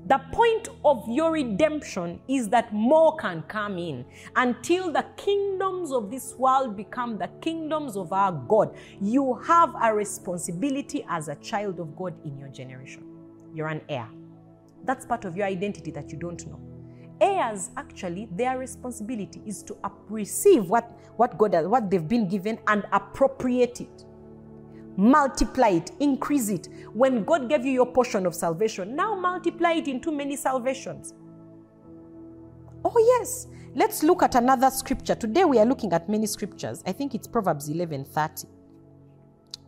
The 0.06 0.20
point 0.32 0.68
of 0.84 1.04
your 1.08 1.32
redemption 1.32 2.20
is 2.28 2.48
that 2.50 2.72
more 2.72 3.16
can 3.16 3.42
come 3.48 3.76
in 3.76 4.04
until 4.36 4.92
the 4.92 5.04
kingdoms 5.16 5.90
of 5.90 6.10
this 6.10 6.34
world 6.38 6.76
become 6.76 7.18
the 7.18 7.28
kingdoms 7.40 7.96
of 7.96 8.12
our 8.12 8.32
God. 8.32 8.74
You 9.00 9.34
have 9.46 9.74
a 9.82 9.92
responsibility 9.92 11.04
as 11.08 11.28
a 11.28 11.34
child 11.36 11.80
of 11.80 11.96
God 11.96 12.14
in 12.24 12.38
your 12.38 12.48
generation. 12.48 13.04
You're 13.52 13.68
an 13.68 13.80
heir. 13.88 14.08
That's 14.84 15.04
part 15.04 15.24
of 15.24 15.36
your 15.36 15.46
identity 15.46 15.90
that 15.90 16.12
you 16.12 16.18
don't 16.18 16.46
know 16.46 16.60
heirs 17.20 17.70
actually 17.76 18.28
their 18.32 18.58
responsibility 18.58 19.40
is 19.46 19.62
to 19.62 19.76
receive 20.08 20.68
what, 20.68 20.90
what 21.16 21.36
god 21.38 21.54
has, 21.54 21.66
what 21.66 21.90
they've 21.90 22.08
been 22.08 22.28
given 22.28 22.58
and 22.66 22.84
appropriate 22.92 23.80
it 23.80 24.04
multiply 24.96 25.68
it 25.68 25.90
increase 26.00 26.48
it 26.48 26.68
when 26.92 27.24
god 27.24 27.48
gave 27.48 27.64
you 27.64 27.72
your 27.72 27.86
portion 27.86 28.26
of 28.26 28.34
salvation 28.34 28.96
now 28.96 29.14
multiply 29.14 29.72
it 29.72 29.88
into 29.88 30.10
many 30.10 30.36
salvations 30.36 31.14
oh 32.84 33.18
yes 33.18 33.46
let's 33.74 34.02
look 34.02 34.22
at 34.22 34.34
another 34.34 34.70
scripture 34.70 35.14
today 35.14 35.44
we 35.44 35.58
are 35.58 35.66
looking 35.66 35.92
at 35.92 36.08
many 36.08 36.26
scriptures 36.26 36.82
i 36.86 36.92
think 36.92 37.14
it's 37.14 37.26
proverbs 37.26 37.68
11 37.68 38.04
30 38.04 38.48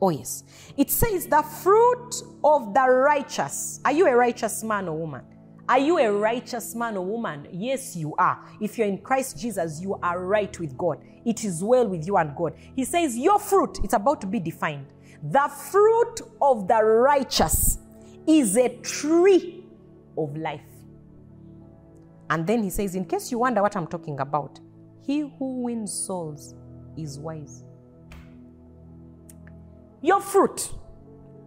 Oh, 0.01 0.11
yes. 0.11 0.45
It 0.77 0.91
says, 0.91 1.27
the 1.27 1.43
fruit 1.43 2.23
of 2.45 2.73
the 2.73 2.89
righteous. 2.89 3.81
Are 3.85 3.93
you 3.93 4.07
a 4.07 4.15
righteous 4.15 4.63
man 4.63 4.89
or 4.89 4.97
woman? 4.97 5.23
Are 5.69 5.79
you 5.79 5.99
a 5.99 6.11
righteous 6.11 6.75
man 6.75 6.97
or 6.97 7.05
woman? 7.05 7.47
Yes, 7.53 7.95
you 7.95 8.15
are. 8.17 8.43
If 8.59 8.79
you're 8.79 8.87
in 8.87 8.99
Christ 8.99 9.39
Jesus, 9.39 9.81
you 9.83 9.99
are 10.03 10.25
right 10.25 10.59
with 10.59 10.77
God. 10.79 11.05
It 11.27 11.45
is 11.45 11.63
well 11.63 11.87
with 11.87 12.07
you 12.07 12.17
and 12.17 12.35
God. 12.35 12.55
He 12.75 12.85
says, 12.85 13.17
Your 13.19 13.39
fruit, 13.39 13.79
it's 13.85 13.93
about 13.93 14.23
to 14.23 14.27
be 14.27 14.41
defined. 14.41 14.87
The 15.23 15.49
fruit 15.49 16.23
of 16.41 16.69
the 16.69 16.83
righteous 16.83 17.79
is 18.27 18.57
a 18.57 18.71
tree 18.79 19.67
of 20.17 20.35
life. 20.39 20.63
And 22.31 22.47
then 22.47 22.63
he 22.63 22.71
says, 22.71 22.95
In 22.95 23.05
case 23.05 23.31
you 23.31 23.39
wonder 23.39 23.61
what 23.61 23.77
I'm 23.77 23.87
talking 23.87 24.21
about, 24.21 24.59
he 25.03 25.21
who 25.21 25.63
wins 25.63 25.93
souls 25.93 26.55
is 26.97 27.19
wise. 27.19 27.63
Your 30.01 30.21
fruit, 30.21 30.73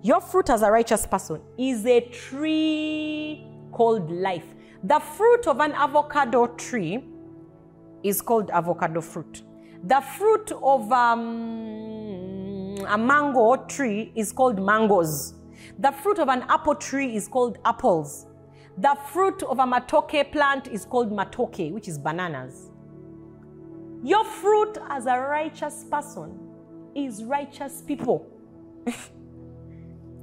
your 0.03 0.21
fruit 0.21 0.51
as 0.51 0.61
a 0.61 0.69
righteous 0.69 1.07
person 1.07 1.41
is 1.57 1.85
a 1.87 2.01
tree 2.01 3.50
called 3.71 4.11
life. 4.11 4.45
The 4.83 4.99
fruit 4.99 5.47
of 5.47 5.59
an 5.59 5.73
avocado 5.73 6.47
tree 6.47 7.03
is 8.03 8.21
called 8.21 8.49
avocado 8.51 9.01
fruit. 9.01 9.43
The 9.83 10.01
fruit 10.01 10.51
of 10.51 10.91
um, 10.91 12.75
a 12.87 12.97
mango 12.97 13.55
tree 13.67 14.11
is 14.15 14.31
called 14.31 14.63
mangoes. 14.63 15.35
The 15.79 15.91
fruit 15.91 16.19
of 16.19 16.29
an 16.29 16.43
apple 16.49 16.75
tree 16.75 17.15
is 17.15 17.27
called 17.27 17.57
apples. 17.65 18.27
The 18.77 18.95
fruit 19.11 19.43
of 19.43 19.59
a 19.59 19.63
matoke 19.63 20.31
plant 20.31 20.67
is 20.67 20.85
called 20.85 21.11
matoke, 21.11 21.71
which 21.71 21.87
is 21.87 21.97
bananas. 21.97 22.71
Your 24.03 24.23
fruit 24.25 24.77
as 24.89 25.05
a 25.05 25.19
righteous 25.19 25.85
person 25.89 26.39
is 26.95 27.23
righteous 27.23 27.81
people. 27.81 28.27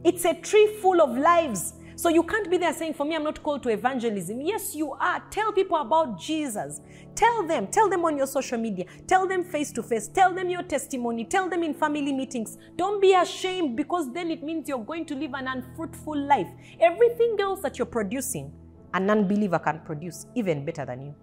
it's 0.04 0.24
a 0.24 0.34
tree 0.34 0.78
full 0.80 1.00
of 1.00 1.16
lives. 1.16 1.74
So 1.98 2.08
you 2.08 2.22
can't 2.22 2.48
be 2.48 2.58
there 2.58 2.72
saying, 2.72 2.94
For 2.94 3.04
me, 3.04 3.16
I'm 3.16 3.24
not 3.24 3.42
called 3.42 3.64
to 3.64 3.70
evangelism. 3.70 4.40
Yes, 4.40 4.72
you 4.72 4.92
are. 4.92 5.20
Tell 5.32 5.52
people 5.52 5.78
about 5.78 6.16
Jesus. 6.16 6.80
Tell 7.16 7.44
them. 7.44 7.66
Tell 7.66 7.90
them 7.90 8.04
on 8.04 8.16
your 8.16 8.28
social 8.28 8.56
media. 8.56 8.84
Tell 9.08 9.26
them 9.26 9.42
face 9.42 9.72
to 9.72 9.82
face. 9.82 10.06
Tell 10.06 10.32
them 10.32 10.48
your 10.48 10.62
testimony. 10.62 11.24
Tell 11.24 11.48
them 11.48 11.64
in 11.64 11.74
family 11.74 12.12
meetings. 12.12 12.56
Don't 12.76 13.02
be 13.02 13.14
ashamed 13.14 13.76
because 13.76 14.12
then 14.12 14.30
it 14.30 14.44
means 14.44 14.68
you're 14.68 14.78
going 14.78 15.06
to 15.06 15.16
live 15.16 15.32
an 15.34 15.48
unfruitful 15.48 16.16
life. 16.16 16.46
Everything 16.78 17.36
else 17.40 17.62
that 17.62 17.78
you're 17.78 17.86
producing, 17.86 18.52
a 18.94 19.00
non 19.00 19.26
believer 19.26 19.58
can 19.58 19.80
produce 19.84 20.26
even 20.36 20.64
better 20.64 20.84
than 20.86 21.02
you. 21.02 21.14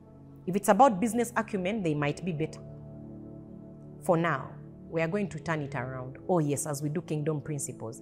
If 0.46 0.58
it's 0.58 0.68
about 0.68 1.00
business 1.00 1.32
acumen, 1.38 1.84
they 1.84 1.94
might 1.94 2.26
be 2.26 2.34
better. 2.34 2.60
For 4.04 4.18
now, 4.18 4.52
we 4.90 5.02
are 5.02 5.08
going 5.08 5.30
to 5.30 5.40
turn 5.40 5.62
it 5.62 5.74
around. 5.74 6.18
Oh, 6.28 6.40
yes, 6.40 6.66
as 6.66 6.84
we 6.84 6.90
do 6.90 7.02
kingdom 7.02 7.40
principles 7.40 8.02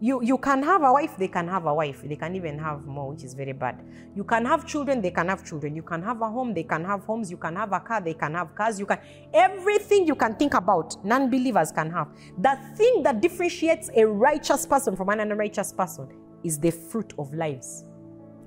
you 0.00 0.22
you 0.22 0.38
can 0.38 0.62
have 0.62 0.82
a 0.82 0.92
wife 0.92 1.16
they 1.16 1.28
can 1.28 1.46
have 1.48 1.66
a 1.66 1.74
wife. 1.74 2.02
They 2.04 2.16
can 2.16 2.34
even 2.34 2.58
have 2.58 2.84
more 2.84 3.10
which 3.10 3.24
is 3.24 3.34
very 3.34 3.52
bad. 3.52 3.84
You 4.14 4.24
can 4.24 4.44
have 4.46 4.66
children 4.66 5.00
they 5.00 5.10
can 5.10 5.28
have 5.28 5.44
children. 5.44 5.76
You 5.76 5.82
can 5.82 6.02
have 6.02 6.20
a 6.22 6.28
home 6.28 6.54
they 6.54 6.64
can 6.64 6.84
have 6.84 7.04
homes. 7.04 7.30
You 7.30 7.36
can 7.36 7.56
have 7.56 7.72
a 7.72 7.80
car 7.80 8.00
they 8.00 8.14
can 8.14 8.34
have 8.34 8.54
cars. 8.54 8.78
You 8.78 8.86
can 8.86 8.98
everything 9.32 10.06
you 10.06 10.14
can 10.14 10.34
think 10.34 10.54
about 10.54 11.04
non-believers 11.04 11.72
can 11.72 11.90
have. 11.90 12.08
The 12.38 12.58
thing 12.76 13.02
that 13.04 13.20
differentiates 13.20 13.90
a 13.94 14.04
righteous 14.04 14.66
person 14.66 14.96
from 14.96 15.08
an 15.10 15.20
unrighteous 15.20 15.72
person 15.72 16.08
is 16.42 16.58
the 16.58 16.70
fruit 16.70 17.12
of 17.18 17.32
lives. 17.32 17.84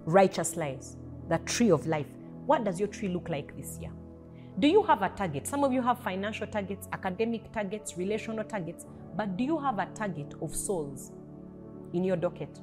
Righteous 0.05 0.55
lives. 0.58 0.97
The 1.29 1.38
tree 1.39 1.71
of 1.71 1.88
life. 1.88 2.08
What 2.45 2.63
does 2.63 2.79
your 2.79 2.89
tree 2.89 3.08
look 3.08 3.29
like 3.29 3.55
this 3.55 3.79
year? 3.79 3.91
Do 4.60 4.67
you 4.67 4.84
have 4.84 5.01
a 5.01 5.10
target? 5.10 5.47
Some 5.47 5.63
of 5.63 5.73
you 5.73 5.81
have 5.81 5.99
financial 5.99 6.47
targets 6.47 6.88
academic 6.93 7.51
targets 7.51 7.97
relational 7.97 8.43
targets 8.43 8.86
but 9.15 9.38
do 9.38 9.43
you 9.43 9.58
have 9.58 9.79
a 9.79 9.86
target 9.93 10.34
of 10.41 10.55
souls 10.55 11.12
in 11.93 12.04
your 12.04 12.17
docket. 12.17 12.60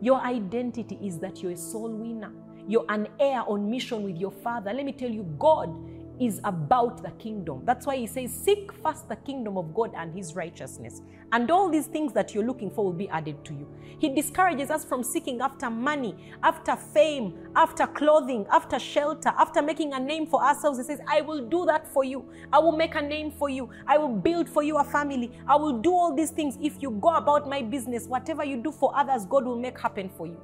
Your 0.00 0.20
identity 0.20 0.98
is 1.02 1.18
that 1.18 1.42
you're 1.42 1.52
a 1.52 1.56
soul 1.56 1.90
winner. 1.90 2.32
You're 2.66 2.84
an 2.88 3.08
heir 3.18 3.42
on 3.48 3.68
mission 3.68 4.02
with 4.02 4.16
your 4.16 4.30
father. 4.30 4.72
Let 4.72 4.84
me 4.84 4.92
tell 4.92 5.10
you, 5.10 5.24
God 5.38 5.74
is 6.20 6.40
about 6.44 7.02
the 7.02 7.10
kingdom. 7.12 7.62
That's 7.64 7.86
why 7.86 7.96
he 7.96 8.06
says, 8.06 8.32
Seek 8.32 8.72
first 8.72 9.08
the 9.08 9.16
kingdom 9.16 9.56
of 9.56 9.74
God 9.74 9.92
and 9.96 10.14
his 10.14 10.34
righteousness. 10.34 11.02
And 11.32 11.50
all 11.50 11.68
these 11.68 11.86
things 11.86 12.12
that 12.14 12.34
you're 12.34 12.44
looking 12.44 12.70
for 12.70 12.84
will 12.84 12.92
be 12.92 13.08
added 13.08 13.44
to 13.44 13.52
you. 13.52 13.68
He 13.98 14.14
discourages 14.14 14.70
us 14.70 14.84
from 14.84 15.02
seeking 15.02 15.40
after 15.40 15.68
money, 15.68 16.16
after 16.42 16.76
fame, 16.76 17.34
after 17.54 17.86
clothing, 17.86 18.46
after 18.50 18.78
shelter, 18.78 19.30
after 19.38 19.60
making 19.60 19.92
a 19.92 20.00
name 20.00 20.26
for 20.26 20.42
ourselves. 20.42 20.78
He 20.78 20.84
says, 20.84 21.00
I 21.08 21.20
will 21.20 21.46
do 21.46 21.66
that 21.66 21.86
for 21.92 22.04
you. 22.04 22.28
I 22.52 22.58
will 22.58 22.76
make 22.76 22.94
a 22.94 23.02
name 23.02 23.30
for 23.30 23.50
you. 23.50 23.68
I 23.86 23.98
will 23.98 24.14
build 24.14 24.48
for 24.48 24.62
you 24.62 24.78
a 24.78 24.84
family. 24.84 25.32
I 25.46 25.56
will 25.56 25.80
do 25.80 25.92
all 25.92 26.14
these 26.14 26.30
things. 26.30 26.56
If 26.60 26.80
you 26.82 26.92
go 26.92 27.14
about 27.14 27.48
my 27.48 27.62
business, 27.62 28.06
whatever 28.06 28.44
you 28.44 28.56
do 28.56 28.72
for 28.72 28.96
others, 28.96 29.26
God 29.26 29.44
will 29.44 29.58
make 29.58 29.78
happen 29.78 30.08
for 30.16 30.26
you. 30.26 30.40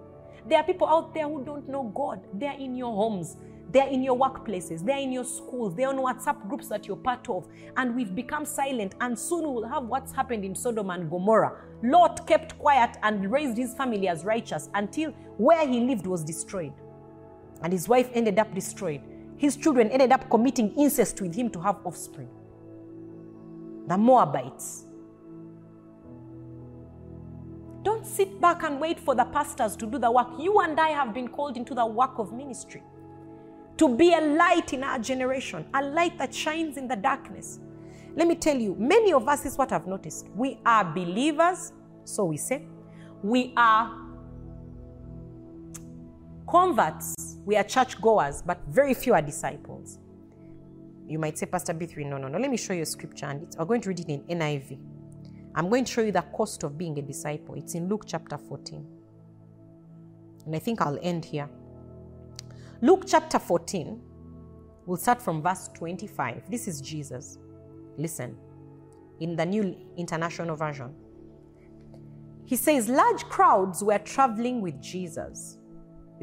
There 0.46 0.58
are 0.58 0.64
people 0.64 0.86
out 0.86 1.14
there 1.14 1.26
who 1.26 1.42
don't 1.42 1.66
know 1.68 1.84
God. 1.94 2.20
They're 2.34 2.58
in 2.58 2.76
your 2.76 2.94
homes. 2.94 3.38
They're 3.74 3.88
in 3.88 4.04
your 4.04 4.16
workplaces, 4.16 4.86
they're 4.86 5.00
in 5.00 5.10
your 5.10 5.24
schools, 5.24 5.74
they're 5.74 5.88
on 5.88 5.96
WhatsApp 5.96 6.48
groups 6.48 6.68
that 6.68 6.86
you're 6.86 6.96
part 6.96 7.28
of. 7.28 7.48
And 7.76 7.96
we've 7.96 8.14
become 8.14 8.44
silent, 8.44 8.94
and 9.00 9.18
soon 9.18 9.52
we'll 9.52 9.66
have 9.66 9.86
what's 9.86 10.12
happened 10.12 10.44
in 10.44 10.54
Sodom 10.54 10.90
and 10.90 11.10
Gomorrah. 11.10 11.56
Lot 11.82 12.24
kept 12.24 12.56
quiet 12.56 12.96
and 13.02 13.32
raised 13.32 13.56
his 13.56 13.74
family 13.74 14.06
as 14.06 14.24
righteous 14.24 14.70
until 14.74 15.10
where 15.38 15.66
he 15.66 15.80
lived 15.80 16.06
was 16.06 16.22
destroyed. 16.22 16.72
And 17.62 17.72
his 17.72 17.88
wife 17.88 18.08
ended 18.14 18.38
up 18.38 18.54
destroyed. 18.54 19.00
His 19.38 19.56
children 19.56 19.90
ended 19.90 20.12
up 20.12 20.30
committing 20.30 20.72
incest 20.76 21.20
with 21.20 21.34
him 21.34 21.50
to 21.50 21.60
have 21.60 21.84
offspring. 21.84 22.28
The 23.88 23.98
Moabites. 23.98 24.84
Don't 27.82 28.06
sit 28.06 28.40
back 28.40 28.62
and 28.62 28.80
wait 28.80 29.00
for 29.00 29.16
the 29.16 29.24
pastors 29.24 29.74
to 29.76 29.86
do 29.86 29.98
the 29.98 30.12
work. 30.12 30.28
You 30.38 30.60
and 30.60 30.78
I 30.78 30.90
have 30.90 31.12
been 31.12 31.26
called 31.26 31.56
into 31.56 31.74
the 31.74 31.84
work 31.84 32.20
of 32.20 32.32
ministry 32.32 32.80
to 33.76 33.96
be 33.96 34.14
a 34.14 34.20
light 34.20 34.72
in 34.72 34.84
our 34.84 34.98
generation, 34.98 35.66
a 35.74 35.82
light 35.82 36.16
that 36.18 36.34
shines 36.34 36.76
in 36.76 36.86
the 36.86 36.96
darkness. 36.96 37.58
Let 38.16 38.28
me 38.28 38.36
tell 38.36 38.56
you, 38.56 38.76
many 38.78 39.12
of 39.12 39.28
us, 39.28 39.44
is 39.44 39.58
what 39.58 39.72
I've 39.72 39.86
noticed. 39.86 40.28
We 40.34 40.58
are 40.64 40.84
believers, 40.84 41.72
so 42.04 42.24
we 42.24 42.36
say. 42.36 42.62
We 43.22 43.52
are 43.56 44.00
converts, 46.48 47.38
we 47.44 47.56
are 47.56 47.64
church 47.64 48.00
goers, 48.00 48.42
but 48.42 48.60
very 48.68 48.94
few 48.94 49.14
are 49.14 49.22
disciples. 49.22 49.98
You 51.06 51.18
might 51.18 51.36
say, 51.36 51.46
Pastor 51.46 51.74
Bee3, 51.74 52.06
no, 52.06 52.18
no, 52.18 52.28
no. 52.28 52.38
Let 52.38 52.50
me 52.50 52.56
show 52.56 52.72
you 52.72 52.82
a 52.82 52.86
scripture, 52.86 53.26
and 53.26 53.54
we're 53.58 53.64
going 53.64 53.80
to 53.82 53.88
read 53.88 54.00
it 54.00 54.08
in 54.08 54.20
NIV. 54.38 54.78
I'm 55.56 55.68
going 55.68 55.84
to 55.84 55.92
show 55.92 56.00
you 56.02 56.12
the 56.12 56.22
cost 56.22 56.62
of 56.62 56.78
being 56.78 56.98
a 56.98 57.02
disciple. 57.02 57.54
It's 57.56 57.74
in 57.74 57.88
Luke 57.88 58.04
chapter 58.06 58.38
14. 58.38 58.86
And 60.46 60.56
I 60.56 60.58
think 60.58 60.80
I'll 60.80 60.98
end 61.02 61.24
here. 61.24 61.48
Luke 62.80 63.04
chapter 63.06 63.38
14, 63.38 64.00
we'll 64.86 64.96
start 64.96 65.22
from 65.22 65.42
verse 65.42 65.68
25. 65.74 66.50
This 66.50 66.68
is 66.68 66.80
Jesus. 66.80 67.38
Listen, 67.96 68.36
in 69.20 69.36
the 69.36 69.46
New 69.46 69.76
International 69.96 70.56
Version. 70.56 70.94
He 72.46 72.56
says, 72.56 72.88
Large 72.88 73.24
crowds 73.24 73.82
were 73.82 73.98
traveling 73.98 74.60
with 74.60 74.80
Jesus. 74.82 75.58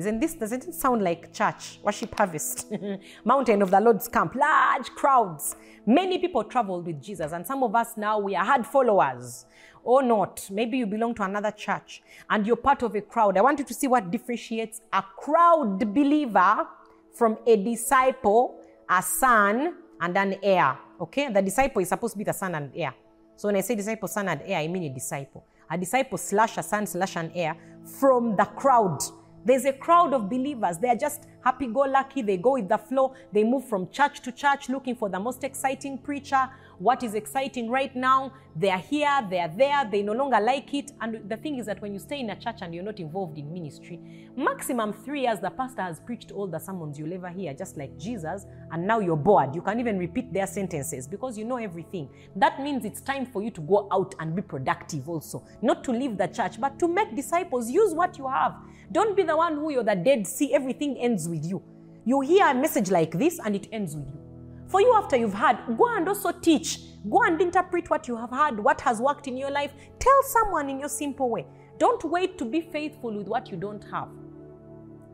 Isn't 0.01 0.19
this, 0.19 0.33
doesn't 0.33 0.67
it 0.67 0.73
sound 0.73 1.03
like 1.03 1.31
church, 1.31 1.79
worship 1.83 2.17
harvest, 2.17 2.71
mountain 3.23 3.61
of 3.61 3.69
the 3.69 3.79
Lord's 3.79 4.07
camp? 4.07 4.33
Large 4.33 4.89
crowds. 4.95 5.55
Many 5.85 6.17
people 6.17 6.43
traveled 6.43 6.87
with 6.87 6.99
Jesus, 6.99 7.33
and 7.33 7.45
some 7.45 7.61
of 7.61 7.75
us 7.75 7.97
now 7.97 8.17
we 8.17 8.35
are 8.35 8.43
hard 8.43 8.65
followers 8.65 9.45
or 9.83 10.01
not. 10.01 10.49
Maybe 10.49 10.79
you 10.79 10.87
belong 10.87 11.13
to 11.15 11.23
another 11.23 11.51
church 11.51 12.01
and 12.31 12.47
you're 12.47 12.55
part 12.55 12.81
of 12.81 12.95
a 12.95 13.01
crowd. 13.01 13.37
I 13.37 13.41
want 13.41 13.59
you 13.59 13.65
to 13.65 13.73
see 13.75 13.85
what 13.85 14.09
differentiates 14.09 14.81
a 14.91 15.03
crowd 15.03 15.93
believer 15.93 16.67
from 17.13 17.37
a 17.45 17.55
disciple, 17.57 18.59
a 18.89 19.03
son, 19.03 19.75
and 19.99 20.17
an 20.17 20.35
heir. 20.41 20.79
Okay? 20.99 21.31
The 21.31 21.43
disciple 21.43 21.83
is 21.83 21.89
supposed 21.89 22.13
to 22.13 22.17
be 22.17 22.23
the 22.23 22.33
son 22.33 22.55
and 22.55 22.71
heir. 22.75 22.95
So 23.35 23.47
when 23.47 23.55
I 23.55 23.61
say 23.61 23.75
disciple, 23.75 24.07
son, 24.07 24.29
and 24.29 24.41
heir, 24.45 24.57
I 24.57 24.67
mean 24.67 24.83
a 24.83 24.89
disciple. 24.89 25.45
A 25.69 25.77
disciple 25.77 26.17
slash 26.17 26.57
a 26.57 26.63
son 26.63 26.87
slash 26.87 27.15
an 27.17 27.31
heir 27.35 27.55
from 27.99 28.35
the 28.35 28.45
crowd. 28.45 28.99
There's 29.45 29.65
a 29.65 29.73
crowd 29.73 30.13
of 30.13 30.29
believers. 30.29 30.77
They 30.77 30.89
are 30.89 30.95
just 30.95 31.25
happy 31.43 31.67
go 31.67 31.81
lucky. 31.81 32.21
They 32.21 32.37
go 32.37 32.53
with 32.53 32.69
the 32.69 32.77
flow. 32.77 33.13
They 33.31 33.43
move 33.43 33.67
from 33.67 33.89
church 33.89 34.21
to 34.21 34.31
church 34.31 34.69
looking 34.69 34.95
for 34.95 35.09
the 35.09 35.19
most 35.19 35.43
exciting 35.43 35.97
preacher 35.97 36.49
what 36.81 37.03
is 37.03 37.13
exciting 37.13 37.69
right 37.69 37.95
now. 37.95 38.33
They 38.55 38.69
are 38.69 38.79
here, 38.79 39.25
they 39.29 39.39
are 39.39 39.47
there, 39.55 39.87
they 39.89 40.01
no 40.01 40.13
longer 40.13 40.39
like 40.39 40.73
it. 40.73 40.91
And 40.99 41.29
the 41.29 41.37
thing 41.37 41.59
is 41.59 41.67
that 41.67 41.79
when 41.79 41.93
you 41.93 41.99
stay 41.99 42.19
in 42.19 42.31
a 42.31 42.35
church 42.35 42.57
and 42.61 42.73
you're 42.73 42.83
not 42.83 42.99
involved 42.99 43.37
in 43.37 43.53
ministry, 43.53 43.99
maximum 44.35 44.91
three 44.91 45.21
years, 45.21 45.39
the 45.39 45.51
pastor 45.51 45.83
has 45.83 45.99
preached 45.99 46.31
all 46.31 46.47
the 46.47 46.57
sermons 46.57 46.97
you'll 46.97 47.13
ever 47.13 47.29
hear, 47.29 47.53
just 47.53 47.77
like 47.77 47.97
Jesus, 47.99 48.45
and 48.71 48.85
now 48.85 48.99
you're 48.99 49.15
bored. 49.15 49.55
You 49.55 49.61
can't 49.61 49.79
even 49.79 49.99
repeat 49.99 50.33
their 50.33 50.47
sentences 50.47 51.07
because 51.07 51.37
you 51.37 51.45
know 51.45 51.57
everything. 51.57 52.09
That 52.35 52.59
means 52.59 52.83
it's 52.83 52.99
time 52.99 53.27
for 53.27 53.43
you 53.43 53.51
to 53.51 53.61
go 53.61 53.87
out 53.91 54.15
and 54.19 54.35
be 54.35 54.41
productive 54.41 55.07
also. 55.07 55.45
Not 55.61 55.83
to 55.83 55.91
leave 55.91 56.17
the 56.17 56.27
church, 56.27 56.59
but 56.59 56.79
to 56.79 56.87
make 56.87 57.15
disciples. 57.15 57.69
Use 57.69 57.93
what 57.93 58.17
you 58.17 58.27
have. 58.27 58.55
Don't 58.91 59.15
be 59.15 59.23
the 59.23 59.37
one 59.37 59.55
who 59.55 59.71
you're 59.71 59.83
the 59.83 59.95
dead, 59.95 60.27
see 60.27 60.53
everything 60.53 60.97
ends 60.97 61.29
with 61.31 61.43
you. 61.45 61.63
You 62.05 62.21
hear 62.21 62.47
a 62.47 62.53
message 62.53 62.91
like 62.91 63.17
this 63.17 63.39
and 63.43 63.55
it 63.55 63.67
ends 63.71 63.95
with 63.95 64.07
you. 64.07 64.19
For 64.67 64.79
you, 64.79 64.93
after 64.95 65.17
you've 65.17 65.33
heard, 65.33 65.57
go 65.77 65.87
and 65.95 66.07
also 66.07 66.31
teach. 66.31 66.79
Go 67.09 67.23
and 67.23 67.41
interpret 67.41 67.89
what 67.89 68.07
you 68.07 68.15
have 68.15 68.29
heard, 68.29 68.63
what 68.63 68.79
has 68.81 69.01
worked 69.01 69.27
in 69.27 69.35
your 69.35 69.49
life. 69.49 69.73
Tell 69.99 70.23
someone 70.23 70.69
in 70.69 70.79
your 70.79 70.89
simple 70.89 71.29
way. 71.29 71.45
Don't 71.79 72.03
wait 72.03 72.37
to 72.37 72.45
be 72.45 72.61
faithful 72.61 73.17
with 73.17 73.27
what 73.27 73.49
you 73.49 73.57
don't 73.57 73.83
have. 73.91 74.07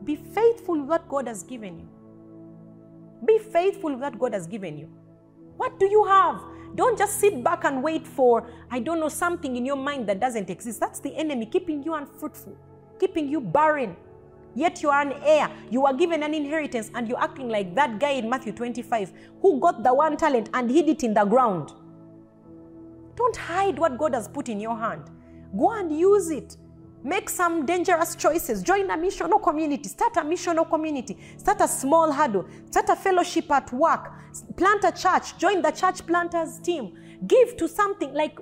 Be 0.04 0.16
faithful 0.16 0.78
with 0.78 0.88
what 0.88 1.08
God 1.08 1.26
has 1.26 1.42
given 1.42 1.78
you. 1.78 1.88
Be 3.26 3.38
faithful 3.38 3.90
with 3.90 4.00
what 4.00 4.18
God 4.18 4.34
has 4.34 4.46
given 4.46 4.78
you. 4.78 4.88
What 5.56 5.80
do 5.80 5.86
you 5.86 6.04
have? 6.04 6.40
Don't 6.76 6.96
just 6.96 7.18
sit 7.18 7.42
back 7.42 7.64
and 7.64 7.82
wait 7.82 8.06
for, 8.06 8.48
I 8.70 8.78
don't 8.78 9.00
know, 9.00 9.08
something 9.08 9.56
in 9.56 9.66
your 9.66 9.76
mind 9.76 10.08
that 10.08 10.20
doesn't 10.20 10.50
exist. 10.50 10.78
That's 10.78 11.00
the 11.00 11.16
enemy 11.16 11.46
keeping 11.46 11.82
you 11.82 11.94
unfruitful, 11.94 12.56
keeping 13.00 13.28
you 13.28 13.40
barren. 13.40 13.96
Yet 14.54 14.82
you 14.82 14.90
are 14.90 15.02
an 15.02 15.12
heir. 15.24 15.50
You 15.70 15.86
are 15.86 15.94
given 15.94 16.22
an 16.22 16.34
inheritance, 16.34 16.90
and 16.94 17.08
you're 17.08 17.22
acting 17.22 17.48
like 17.48 17.74
that 17.74 17.98
guy 17.98 18.12
in 18.12 18.28
Matthew 18.28 18.52
25 18.52 19.12
who 19.40 19.60
got 19.60 19.82
the 19.82 19.94
one 19.94 20.16
talent 20.16 20.50
and 20.54 20.70
hid 20.70 20.88
it 20.88 21.04
in 21.04 21.14
the 21.14 21.24
ground. 21.24 21.72
Don't 23.16 23.36
hide 23.36 23.78
what 23.78 23.98
God 23.98 24.14
has 24.14 24.28
put 24.28 24.48
in 24.48 24.60
your 24.60 24.76
hand. 24.76 25.10
Go 25.56 25.72
and 25.72 25.96
use 25.96 26.30
it. 26.30 26.56
Make 27.04 27.28
some 27.30 27.64
dangerous 27.64 28.16
choices. 28.16 28.62
Join 28.62 28.90
a 28.90 28.96
missional 28.96 29.42
community. 29.42 29.88
Start 29.88 30.16
a 30.16 30.20
missional 30.20 30.68
community. 30.68 31.16
Start 31.36 31.60
a 31.60 31.68
small 31.68 32.10
huddle. 32.10 32.46
Start 32.70 32.88
a 32.88 32.96
fellowship 32.96 33.50
at 33.50 33.72
work. 33.72 34.12
Plant 34.56 34.84
a 34.84 34.92
church. 34.92 35.38
Join 35.38 35.62
the 35.62 35.70
church 35.70 36.04
planters 36.06 36.58
team. 36.58 36.96
Give 37.26 37.56
to 37.56 37.66
something 37.66 38.14
like 38.14 38.38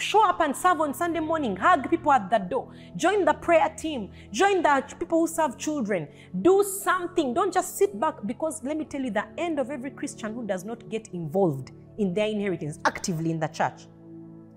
show 0.00 0.28
up 0.28 0.40
and 0.40 0.56
serve 0.56 0.80
on 0.80 0.92
Sunday 0.92 1.20
morning. 1.20 1.54
Hug 1.54 1.88
people 1.88 2.10
at 2.10 2.28
the 2.30 2.38
door. 2.38 2.72
Join 2.96 3.24
the 3.24 3.34
prayer 3.34 3.72
team. 3.78 4.10
Join 4.32 4.60
the 4.62 4.82
people 4.98 5.20
who 5.20 5.28
serve 5.28 5.56
children. 5.56 6.08
Do 6.42 6.64
something. 6.64 7.32
Don't 7.32 7.54
just 7.54 7.78
sit 7.78 7.98
back 8.00 8.14
because 8.26 8.64
let 8.64 8.76
me 8.76 8.84
tell 8.84 9.02
you, 9.02 9.10
the 9.10 9.24
end 9.38 9.60
of 9.60 9.70
every 9.70 9.92
Christian 9.92 10.34
who 10.34 10.44
does 10.44 10.64
not 10.64 10.88
get 10.88 11.08
involved 11.14 11.70
in 11.98 12.12
their 12.12 12.26
inheritance 12.26 12.80
actively 12.84 13.30
in 13.30 13.38
the 13.38 13.46
church, 13.46 13.86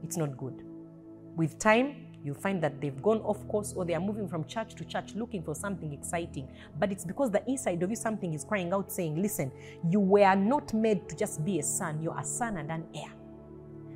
it's 0.03 0.18
not 0.18 0.36
good. 0.38 0.64
With 1.36 1.59
time, 1.59 2.07
you 2.24 2.34
find 2.34 2.64
that 2.64 2.82
they've 2.82 3.01
gone 3.01 3.20
off 3.22 3.47
course 3.47 3.74
or 3.74 3.86
they 3.86 3.93
are 3.93 3.99
moving 3.99 4.28
from 4.28 4.45
church 4.45 4.74
to 4.76 4.86
church 4.86 5.14
looking 5.16 5.43
for 5.43 5.53
something 5.53 5.93
exciting. 5.93 6.47
But 6.80 6.91
it's 6.91 7.05
because 7.05 7.30
the 7.30 7.47
inside 7.47 7.82
of 7.84 7.89
you, 7.91 7.95
something 7.95 8.34
is 8.34 8.43
crying 8.43 8.74
out 8.74 8.91
saying, 8.91 9.22
Listen, 9.22 9.51
you 9.88 9.99
were 9.99 10.36
not 10.36 10.74
made 10.74 11.07
to 11.09 11.16
just 11.16 11.45
be 11.45 11.59
a 11.59 11.64
son, 11.64 12.01
you're 12.01 12.18
a 12.18 12.24
son 12.24 12.57
and 12.57 12.72
an 12.72 12.86
heir. 12.95 13.12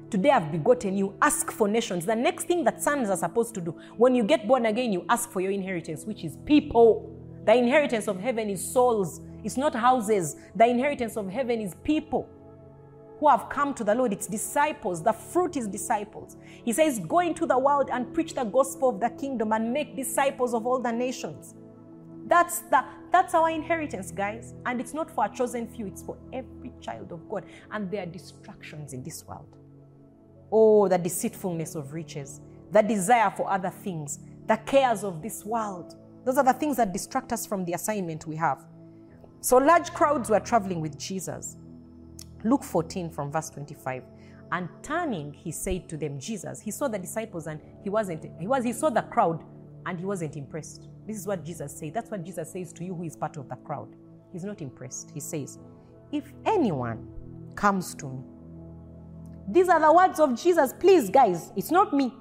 Today 0.09 0.29
I've 0.29 0.51
begotten 0.51 0.95
you. 0.95 1.15
Ask 1.21 1.51
for 1.51 1.67
nations. 1.67 2.05
The 2.05 2.15
next 2.15 2.45
thing 2.45 2.63
that 2.65 2.81
sons 2.81 3.09
are 3.09 3.17
supposed 3.17 3.55
to 3.55 3.61
do 3.61 3.71
when 3.97 4.13
you 4.13 4.23
get 4.23 4.47
born 4.47 4.67
again, 4.67 4.93
you 4.93 5.03
ask 5.09 5.31
for 5.31 5.41
your 5.41 5.51
inheritance, 5.51 6.05
which 6.05 6.23
is 6.23 6.37
people. 6.45 7.11
The 7.45 7.55
inheritance 7.55 8.07
of 8.07 8.19
heaven 8.19 8.49
is 8.49 8.63
souls, 8.63 9.21
it's 9.43 9.57
not 9.57 9.75
houses. 9.75 10.35
The 10.55 10.65
inheritance 10.65 11.17
of 11.17 11.29
heaven 11.29 11.59
is 11.61 11.75
people 11.83 12.29
who 13.19 13.29
have 13.29 13.49
come 13.49 13.73
to 13.75 13.83
the 13.83 13.95
Lord. 13.95 14.13
It's 14.13 14.27
disciples. 14.27 15.01
The 15.03 15.13
fruit 15.13 15.57
is 15.57 15.67
disciples. 15.67 16.37
He 16.63 16.73
says, 16.73 16.99
Go 16.99 17.19
into 17.19 17.45
the 17.45 17.57
world 17.57 17.89
and 17.91 18.13
preach 18.13 18.33
the 18.33 18.43
gospel 18.43 18.89
of 18.89 18.99
the 18.99 19.09
kingdom 19.09 19.53
and 19.53 19.71
make 19.71 19.95
disciples 19.95 20.53
of 20.53 20.65
all 20.65 20.79
the 20.79 20.91
nations. 20.91 21.55
That's 22.27 22.59
the 22.59 22.83
that's 23.11 23.33
our 23.33 23.49
inheritance, 23.49 24.11
guys. 24.11 24.53
And 24.65 24.81
it's 24.81 24.93
not 24.93 25.09
for 25.09 25.25
a 25.25 25.29
chosen 25.29 25.67
few, 25.67 25.87
it's 25.87 26.01
for 26.01 26.17
every 26.33 26.73
child 26.81 27.11
of 27.11 27.27
God. 27.29 27.45
And 27.71 27.89
there 27.89 28.03
are 28.03 28.07
distractions 28.07 28.93
in 28.93 29.03
this 29.03 29.25
world. 29.27 29.47
Oh, 30.51 30.87
the 30.87 30.97
deceitfulness 30.97 31.75
of 31.75 31.93
riches, 31.93 32.41
the 32.71 32.81
desire 32.81 33.31
for 33.35 33.49
other 33.49 33.69
things, 33.69 34.19
the 34.47 34.57
cares 34.57 35.03
of 35.03 35.21
this 35.21 35.43
world. 35.43 35.95
Those 36.23 36.37
are 36.37 36.43
the 36.43 36.53
things 36.53 36.77
that 36.77 36.93
distract 36.93 37.33
us 37.33 37.45
from 37.45 37.65
the 37.65 37.73
assignment 37.73 38.25
we 38.25 38.35
have. 38.35 38.65
So 39.41 39.57
large 39.57 39.93
crowds 39.93 40.29
were 40.29 40.39
traveling 40.39 40.81
with 40.81 40.97
Jesus. 40.97 41.57
Luke 42.43 42.63
14 42.63 43.09
from 43.09 43.31
verse 43.31 43.49
25. 43.49 44.03
And 44.51 44.69
turning, 44.83 45.33
he 45.33 45.51
said 45.51 45.89
to 45.89 45.97
them, 45.97 46.19
Jesus, 46.19 46.59
he 46.59 46.71
saw 46.71 46.87
the 46.87 46.99
disciples 46.99 47.47
and 47.47 47.59
he 47.83 47.89
wasn't, 47.89 48.25
he 48.39 48.47
was, 48.47 48.63
he 48.63 48.73
saw 48.73 48.89
the 48.89 49.01
crowd 49.03 49.43
and 49.85 49.99
he 49.99 50.05
wasn't 50.05 50.35
impressed. 50.35 50.87
This 51.07 51.17
is 51.17 51.27
what 51.27 51.43
Jesus 51.43 51.77
said. 51.77 51.93
That's 51.93 52.09
what 52.09 52.23
Jesus 52.23 52.51
says 52.51 52.73
to 52.73 52.83
you 52.83 52.95
who 52.95 53.03
is 53.03 53.15
part 53.15 53.37
of 53.37 53.49
the 53.49 53.55
crowd. 53.57 53.95
He's 54.31 54.43
not 54.43 54.61
impressed. 54.61 55.11
He 55.11 55.19
says, 55.19 55.59
If 56.11 56.33
anyone 56.45 57.07
comes 57.55 57.93
to 57.95 58.07
me, 58.07 58.23
these 59.47 59.69
are 59.69 59.79
the 59.79 59.91
words 59.91 60.19
of 60.19 60.39
Jesus. 60.41 60.73
Please, 60.79 61.09
guys, 61.09 61.51
it's 61.55 61.71
not 61.71 61.93
me. 61.93 62.13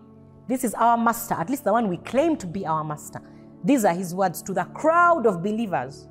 This 0.47 0.63
is 0.63 0.75
our 0.75 0.99
master, 0.99 1.35
at 1.35 1.49
least 1.49 1.65
the 1.65 1.73
one 1.73 1.89
we 1.89 1.97
claim 1.99 2.37
to 2.37 2.47
be 2.47 2.67
our 2.67 2.85
master. 2.85 3.21
These 3.65 3.85
are 3.87 3.95
his 3.95 4.15
words 4.15 4.43
to 4.43 4.53
the 4.53 4.65
crowd 4.65 5.27
of 5.27 5.43
believers. 5.43 6.07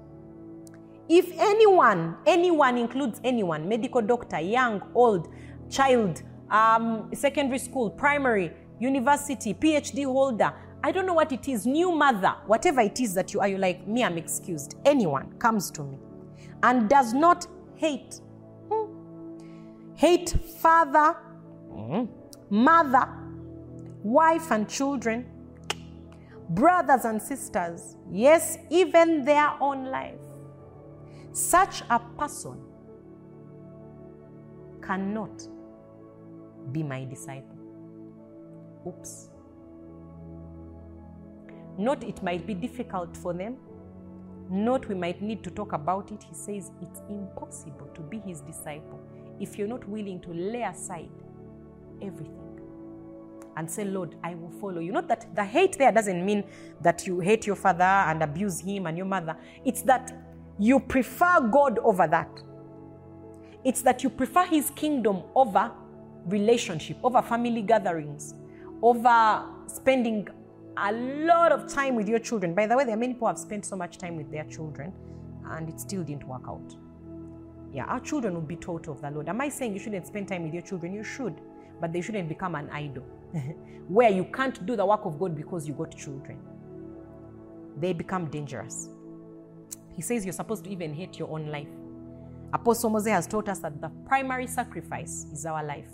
If 1.08 1.32
anyone, 1.38 2.18
anyone 2.26 2.78
includes 2.78 3.22
anyone, 3.24 3.70
medical 3.70 4.02
doctor, 4.02 4.40
young, 4.40 4.82
old, 4.96 5.28
child, 5.70 6.24
um, 6.50 7.12
secondary 7.14 7.60
school, 7.60 7.92
primary, 7.92 8.52
university, 8.80 9.54
PhD 9.54 10.06
holder, 10.06 10.52
I 10.84 10.92
don't 10.92 11.06
know 11.06 11.14
what 11.14 11.32
it 11.32 11.48
is, 11.48 11.68
new 11.68 11.92
mother, 11.92 12.36
whatever 12.48 12.82
it 12.82 13.00
is 13.00 13.14
that 13.14 13.34
you 13.34 13.40
are, 13.40 13.48
you 13.48 13.58
like, 13.58 13.88
me, 13.88 14.04
I'm 14.04 14.18
excused. 14.18 14.76
Anyone 14.84 15.32
comes 15.34 15.70
to 15.72 15.84
me 15.84 16.00
and 16.64 16.90
does 16.90 17.14
not 17.14 17.46
hate, 17.76 18.20
hate 20.04 20.32
father, 20.62 21.16
hmm, 21.72 22.04
mother, 22.50 23.08
wife, 24.04 24.52
and 24.52 24.68
children, 24.68 25.26
brothers 26.50 27.06
and 27.06 27.22
sisters, 27.22 27.96
yes, 28.12 28.58
even 28.70 29.24
their 29.24 29.52
own 29.62 29.86
life 29.86 30.20
such 31.32 31.84
a 31.90 32.00
person 32.18 32.58
cannot 34.86 35.48
be 36.74 36.84
my 36.84 37.06
disciple. 37.06 37.58
Oops. 38.86 39.30
Not 41.78 42.04
it 42.04 42.22
might 42.22 42.46
be 42.46 42.54
difficult 42.54 43.16
for 43.16 43.34
them. 43.34 43.56
Not 44.50 44.88
we 44.90 44.96
might 44.96 45.22
need 45.22 45.44
to 45.46 45.50
talk 45.50 45.72
about 45.72 46.12
it. 46.12 46.22
He 46.22 46.36
says 46.36 46.72
it's 46.82 47.02
impossible 47.10 47.88
to 47.96 48.02
be 48.02 48.20
his 48.20 48.42
disciple 48.42 49.00
if 49.40 49.58
you're 49.58 49.68
not 49.68 49.88
willing 49.88 50.20
to 50.22 50.34
lay 50.34 50.64
aside 50.64 51.10
everything 52.02 52.40
and 53.56 53.70
say, 53.70 53.86
Lord, 53.86 54.16
I 54.24 54.36
will 54.36 54.50
follow 54.50 54.80
you. 54.80 54.92
Not 54.92 55.08
that 55.08 55.36
the 55.36 55.46
hate 55.46 55.78
there 55.78 55.92
doesn't 55.92 56.26
mean 56.26 56.44
that 56.82 57.06
you 57.06 57.20
hate 57.20 57.46
your 57.46 57.56
father 57.56 57.84
and 57.84 58.24
abuse 58.24 58.60
him 58.60 58.88
and 58.88 58.98
your 58.98 59.06
mother. 59.06 59.38
It's 59.64 59.84
that 59.84 60.12
you 60.60 60.80
prefer 60.80 61.42
God 61.42 61.80
over 61.80 62.08
that. 62.08 62.42
It's 63.64 63.82
that 63.84 64.04
you 64.04 64.10
prefer 64.10 64.46
His 64.46 64.70
kingdom 64.72 65.24
over 65.36 65.72
relationship, 66.26 66.98
over 67.04 67.22
family 67.22 67.62
gatherings, 67.62 68.36
over 68.82 69.46
spending 69.68 70.28
a 70.78 70.92
lot 70.92 71.52
of 71.52 71.72
time 71.72 71.96
with 71.96 72.08
your 72.08 72.20
children. 72.20 72.54
By 72.54 72.68
the 72.68 72.76
way, 72.76 72.84
there 72.84 72.96
are 72.96 72.98
many 73.00 73.14
people 73.14 73.28
who 73.28 73.34
have 73.34 73.40
spent 73.40 73.66
so 73.66 73.76
much 73.76 73.98
time 73.98 74.16
with 74.16 74.32
their 74.32 74.44
children 74.46 74.94
and 75.46 75.70
it 75.70 75.80
still 75.80 76.04
didn't 76.04 76.28
work 76.28 76.44
out. 76.48 76.76
Yeah, 77.74 77.86
our 77.86 78.00
children 78.00 78.36
will 78.36 78.42
be 78.42 78.56
taught 78.56 78.88
of 78.88 79.02
the 79.02 79.10
Lord. 79.10 79.28
Am 79.28 79.42
I 79.42 79.50
saying 79.50 79.74
you 79.74 79.80
shouldn't 79.80 80.06
spend 80.06 80.28
time 80.28 80.44
with 80.44 80.54
your 80.54 80.62
children? 80.62 80.94
You 80.94 81.04
should, 81.04 81.42
but 81.82 81.92
they 81.92 82.02
shouldn't 82.02 82.30
become 82.30 82.54
an 82.54 82.70
idol 82.70 83.04
where 83.88 84.10
you 84.10 84.26
can't 84.26 84.64
do 84.66 84.76
the 84.76 84.86
work 84.86 85.06
of 85.06 85.20
God 85.20 85.36
because 85.36 85.68
you 85.68 85.74
got 85.74 85.96
children. 85.98 86.38
They 87.80 87.94
become 87.94 88.30
dangerous. 88.30 88.90
He 89.96 90.04
says 90.04 90.24
you're 90.24 90.34
supposed 90.34 90.66
to 90.66 90.70
even 90.70 90.94
hate 90.94 91.18
your 91.18 91.32
own 91.32 91.48
life. 91.48 91.68
Apostle 92.54 92.92
Moses 92.92 93.12
has 93.12 93.28
taught 93.28 93.50
us 93.50 93.60
that 93.60 93.82
the 93.82 93.90
primary 94.06 94.46
sacrifice 94.46 95.26
is 95.34 95.46
our 95.46 95.64
life. 95.64 95.88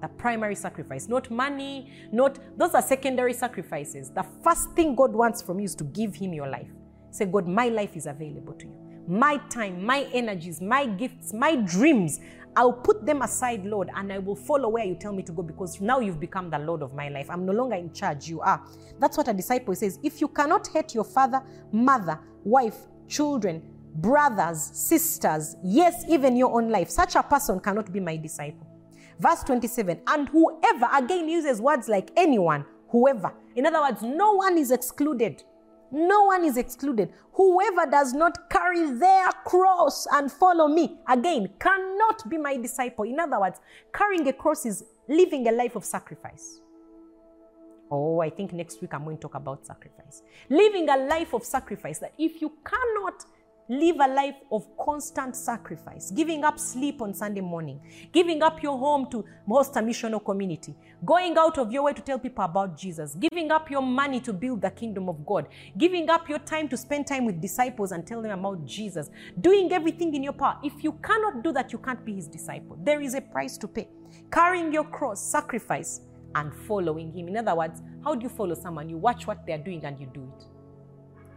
The 0.00 0.08
primary 0.08 0.54
sacrifice, 0.54 1.08
not 1.08 1.30
money, 1.30 1.92
not 2.12 2.38
those 2.58 2.74
are 2.74 2.82
secondary 2.82 3.34
sacrifices. 3.34 4.10
The 4.10 4.24
first 4.42 4.72
thing 4.72 4.94
God 4.94 5.12
wants 5.12 5.42
from 5.42 5.58
you 5.60 5.66
is 5.66 5.74
to 5.76 5.84
give 5.84 6.14
Him 6.14 6.32
your 6.32 6.48
life. 6.48 6.70
Say, 7.10 7.26
God, 7.26 7.46
my 7.46 7.68
life 7.68 7.96
is 7.96 8.06
available 8.06 8.54
to 8.54 8.66
you. 8.66 8.83
My 9.06 9.36
time, 9.50 9.84
my 9.84 10.08
energies, 10.12 10.60
my 10.60 10.86
gifts, 10.86 11.32
my 11.32 11.56
dreams, 11.56 12.20
I'll 12.56 12.72
put 12.72 13.04
them 13.04 13.22
aside, 13.22 13.64
Lord, 13.64 13.90
and 13.94 14.12
I 14.12 14.18
will 14.18 14.36
follow 14.36 14.68
where 14.68 14.84
you 14.84 14.94
tell 14.94 15.12
me 15.12 15.22
to 15.24 15.32
go 15.32 15.42
because 15.42 15.80
now 15.80 15.98
you've 15.98 16.20
become 16.20 16.50
the 16.50 16.58
Lord 16.58 16.82
of 16.82 16.94
my 16.94 17.08
life. 17.08 17.28
I'm 17.28 17.44
no 17.44 17.52
longer 17.52 17.74
in 17.74 17.92
charge, 17.92 18.28
you 18.28 18.40
are. 18.40 18.64
That's 19.00 19.16
what 19.16 19.28
a 19.28 19.34
disciple 19.34 19.74
says. 19.74 19.98
If 20.02 20.20
you 20.20 20.28
cannot 20.28 20.68
hate 20.68 20.94
your 20.94 21.04
father, 21.04 21.42
mother, 21.72 22.20
wife, 22.44 22.76
children, 23.08 23.62
brothers, 23.96 24.70
sisters, 24.72 25.56
yes, 25.64 26.04
even 26.08 26.36
your 26.36 26.54
own 26.54 26.70
life. 26.70 26.90
Such 26.90 27.16
a 27.16 27.22
person 27.22 27.60
cannot 27.60 27.92
be 27.92 28.00
my 28.00 28.16
disciple. 28.16 28.66
Verse 29.18 29.42
27 29.44 30.00
And 30.06 30.28
whoever, 30.28 30.88
again, 30.92 31.28
uses 31.28 31.60
words 31.60 31.88
like 31.88 32.10
anyone, 32.16 32.64
whoever. 32.88 33.32
In 33.56 33.66
other 33.66 33.80
words, 33.80 34.02
no 34.02 34.32
one 34.34 34.58
is 34.58 34.70
excluded. 34.70 35.42
No 35.94 36.24
one 36.24 36.44
is 36.44 36.56
excluded. 36.56 37.12
Whoever 37.34 37.88
does 37.88 38.12
not 38.14 38.50
carry 38.50 38.90
their 38.90 39.30
cross 39.44 40.08
and 40.12 40.30
follow 40.30 40.66
me, 40.66 40.98
again, 41.08 41.50
cannot 41.60 42.28
be 42.28 42.36
my 42.36 42.56
disciple. 42.56 43.04
In 43.04 43.20
other 43.20 43.38
words, 43.40 43.60
carrying 43.94 44.26
a 44.26 44.32
cross 44.32 44.66
is 44.66 44.82
living 45.08 45.46
a 45.46 45.52
life 45.52 45.76
of 45.76 45.84
sacrifice. 45.84 46.60
Oh, 47.92 48.18
I 48.18 48.28
think 48.28 48.52
next 48.52 48.82
week 48.82 48.92
I'm 48.92 49.04
going 49.04 49.18
to 49.18 49.22
talk 49.22 49.36
about 49.36 49.64
sacrifice. 49.64 50.22
Living 50.50 50.88
a 50.88 50.96
life 50.96 51.32
of 51.32 51.44
sacrifice 51.44 52.00
that 52.00 52.12
if 52.18 52.42
you 52.42 52.52
cannot 52.64 53.24
live 53.68 53.96
a 54.00 54.08
life 54.08 54.36
of 54.52 54.66
constant 54.76 55.34
sacrifice, 55.34 56.10
giving 56.10 56.44
up 56.44 56.58
sleep 56.58 57.00
on 57.00 57.14
Sunday 57.14 57.40
morning, 57.40 57.80
giving 58.12 58.42
up 58.42 58.62
your 58.62 58.78
home 58.78 59.10
to 59.10 59.24
host 59.48 59.76
a 59.76 59.80
missional 59.80 60.22
community, 60.22 60.74
going 61.04 61.36
out 61.38 61.56
of 61.58 61.72
your 61.72 61.84
way 61.84 61.92
to 61.92 62.02
tell 62.02 62.18
people 62.18 62.44
about 62.44 62.76
Jesus, 62.76 63.14
giving 63.14 63.50
up 63.50 63.70
your 63.70 63.82
money 63.82 64.20
to 64.20 64.32
build 64.32 64.60
the 64.60 64.70
kingdom 64.70 65.08
of 65.08 65.24
God, 65.24 65.48
giving 65.78 66.10
up 66.10 66.28
your 66.28 66.40
time 66.40 66.68
to 66.68 66.76
spend 66.76 67.06
time 67.06 67.24
with 67.24 67.40
disciples 67.40 67.92
and 67.92 68.06
tell 68.06 68.20
them 68.20 68.38
about 68.38 68.64
Jesus, 68.66 69.10
doing 69.40 69.72
everything 69.72 70.14
in 70.14 70.22
your 70.22 70.34
power. 70.34 70.58
If 70.62 70.84
you 70.84 70.92
cannot 71.02 71.42
do 71.42 71.52
that, 71.52 71.72
you 71.72 71.78
can't 71.78 72.04
be 72.04 72.14
his 72.14 72.26
disciple. 72.26 72.78
There 72.82 73.00
is 73.00 73.14
a 73.14 73.20
price 73.20 73.56
to 73.58 73.68
pay. 73.68 73.88
Carrying 74.30 74.72
your 74.72 74.84
cross, 74.84 75.20
sacrifice, 75.20 76.02
and 76.34 76.52
following 76.66 77.12
him. 77.12 77.28
In 77.28 77.36
other 77.36 77.54
words, 77.54 77.80
how 78.02 78.14
do 78.14 78.24
you 78.24 78.28
follow 78.28 78.54
someone? 78.54 78.88
You 78.88 78.98
watch 78.98 79.26
what 79.26 79.46
they're 79.46 79.58
doing 79.58 79.84
and 79.84 79.98
you 79.98 80.08
do 80.12 80.30
it. 80.36 80.53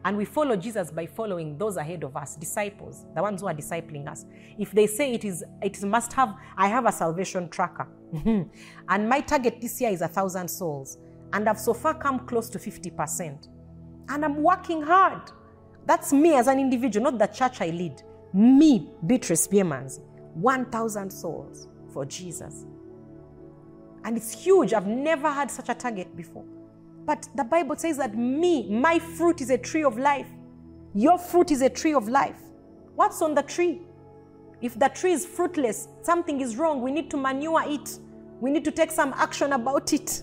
And 0.06 0.16
we 0.18 0.26
follow 0.26 0.56
Jesus 0.56 0.92
by 0.92 1.06
following 1.06 1.58
those 1.58 1.78
ahead 1.78 2.04
of 2.04 2.16
us, 2.16 2.36
disciples, 2.36 3.06
the 3.16 3.22
ones 3.22 3.42
who 3.42 3.48
are 3.48 3.54
discipling 3.54 4.08
us. 4.08 4.26
If 4.58 4.72
they 4.72 4.88
say 4.88 5.14
it 5.14 5.26
is, 5.26 5.44
it 5.62 5.84
must 5.84 6.14
have, 6.14 6.36
I 6.56 6.68
have 6.68 6.86
a 6.86 6.92
salvation 6.92 7.50
tracker. 7.50 7.88
and 8.26 9.10
my 9.10 9.22
target 9.22 9.60
this 9.60 9.82
year 9.82 9.90
is 9.90 10.02
a 10.02 10.08
thousand 10.08 10.48
souls. 10.48 10.98
And 11.34 11.50
I've 11.50 11.60
so 11.60 11.74
far 11.74 11.94
come 11.94 12.26
close 12.26 12.50
to 12.50 12.60
50%. 12.60 13.48
And 14.10 14.24
I'm 14.24 14.42
working 14.42 14.82
hard. 14.82 15.32
That's 15.86 16.14
me 16.14 16.36
as 16.36 16.48
an 16.48 16.60
individual, 16.60 17.12
not 17.12 17.20
the 17.20 17.28
church 17.28 17.62
I 17.62 17.70
lead. 17.70 18.02
Me, 18.34 18.90
Beatrice 19.06 19.48
Byemanzi, 19.48 20.02
1,000 20.36 21.10
souls 21.10 21.68
for 21.92 22.06
Jesus. 22.06 22.66
And 24.04 24.16
it's 24.16 24.32
huge. 24.32 24.74
I've 24.74 24.88
never 24.88 25.30
had 25.30 25.52
such 25.52 25.70
a 25.70 25.74
target 25.74 26.16
before. 26.16 26.46
But 27.08 27.30
the 27.36 27.46
Bible 27.46 27.78
says 27.78 27.98
that 27.98 28.18
me, 28.18 28.70
my 28.70 29.00
fruit 29.00 29.40
is 29.40 29.50
a 29.50 29.58
tree 29.58 29.86
of 29.86 29.98
life. 29.98 30.28
Your 30.94 31.18
fruit 31.18 31.52
is 31.52 31.62
a 31.62 31.70
tree 31.70 31.94
of 31.94 32.10
life. 32.10 32.42
What's 32.96 33.22
on 33.22 33.34
the 33.34 33.44
tree? 33.44 33.82
If 34.62 34.78
the 34.78 34.90
tree 34.90 35.14
is 35.14 35.26
fruitless, 35.26 35.88
something 36.02 36.42
is 36.42 36.58
wrong. 36.58 36.82
We 36.82 36.92
need 36.92 37.10
to 37.12 37.18
manure 37.18 37.64
it. 37.66 37.98
We 38.42 38.52
need 38.52 38.66
to 38.66 38.72
take 38.72 38.92
some 38.92 39.14
action 39.14 39.54
about 39.54 39.94
it. 39.94 40.22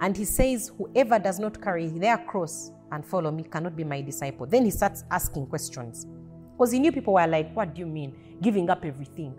And 0.00 0.16
he 0.16 0.24
says, 0.24 0.72
Whoever 0.78 1.20
does 1.20 1.38
not 1.38 1.62
carry 1.62 1.86
their 1.86 2.18
cross 2.18 2.72
and 2.90 3.06
follow 3.06 3.30
me 3.30 3.44
cannot 3.44 3.76
be 3.76 3.84
my 3.84 4.00
disciple. 4.00 4.46
Then 4.46 4.64
he 4.64 4.72
starts 4.72 5.04
asking 5.12 5.46
questions. 5.46 6.08
Because 6.52 6.72
he 6.72 6.80
knew 6.80 6.90
people 6.90 7.14
were 7.14 7.26
like, 7.26 7.54
What 7.54 7.72
do 7.74 7.80
you 7.80 7.86
mean? 7.86 8.16
Giving 8.42 8.68
up 8.68 8.84
everything. 8.84 9.38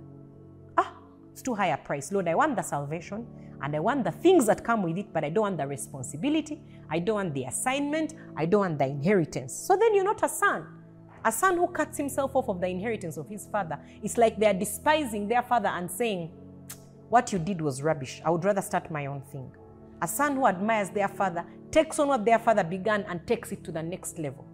Ah, 0.78 0.94
it's 1.34 1.42
too 1.42 1.54
high 1.54 1.68
a 1.68 1.78
price. 1.78 2.14
Lord, 2.14 2.30
I 2.30 2.36
want 2.36 2.56
the 2.56 2.62
salvation 2.62 3.28
and 3.62 3.76
I 3.76 3.80
want 3.80 4.03
the 4.03 4.12
things 4.12 4.47
that 4.47 4.64
come 4.64 4.84
with 4.84 4.97
it, 4.97 5.14
but 5.14 5.24
I 5.24 5.30
don't 5.30 5.43
want 5.43 5.57
the 5.57 5.68
responsibility. 5.68 6.59
I 6.89 6.99
don't 6.99 7.16
want 7.16 7.34
the 7.34 7.43
assignment. 7.43 8.16
I 8.36 8.45
don't 8.45 8.62
want 8.62 8.80
the 8.80 8.86
inheritance. 8.86 9.53
So 9.53 9.78
then 9.78 9.93
you're 9.93 10.03
not 10.03 10.24
a 10.24 10.30
son. 10.30 10.66
A 11.24 11.32
son 11.32 11.57
who 11.57 11.68
cuts 11.68 11.97
himself 11.97 12.36
off 12.36 12.49
of 12.49 12.59
the 12.59 12.68
inheritance 12.68 13.18
of 13.18 13.30
his 13.30 13.45
father. 13.45 13.80
It's 14.01 14.18
like 14.18 14.39
they're 14.39 14.55
despising 14.55 15.28
their 15.28 15.43
father 15.43 15.70
and 15.70 15.89
saying, 15.91 16.32
What 17.09 17.32
you 17.32 17.38
did 17.38 17.62
was 17.62 17.84
rubbish. 17.84 18.22
I 18.26 18.32
would 18.32 18.43
rather 18.43 18.62
start 18.62 18.89
my 18.89 19.05
own 19.05 19.22
thing. 19.22 19.51
A 20.01 20.07
son 20.07 20.36
who 20.36 20.47
admires 20.47 20.89
their 20.89 21.07
father 21.07 21.45
takes 21.70 21.99
on 21.99 22.07
what 22.07 22.26
their 22.26 22.39
father 22.39 22.64
began 22.64 23.03
and 23.07 23.26
takes 23.28 23.51
it 23.51 23.64
to 23.66 23.72
the 23.72 23.84
next 23.84 24.18
level. 24.18 24.47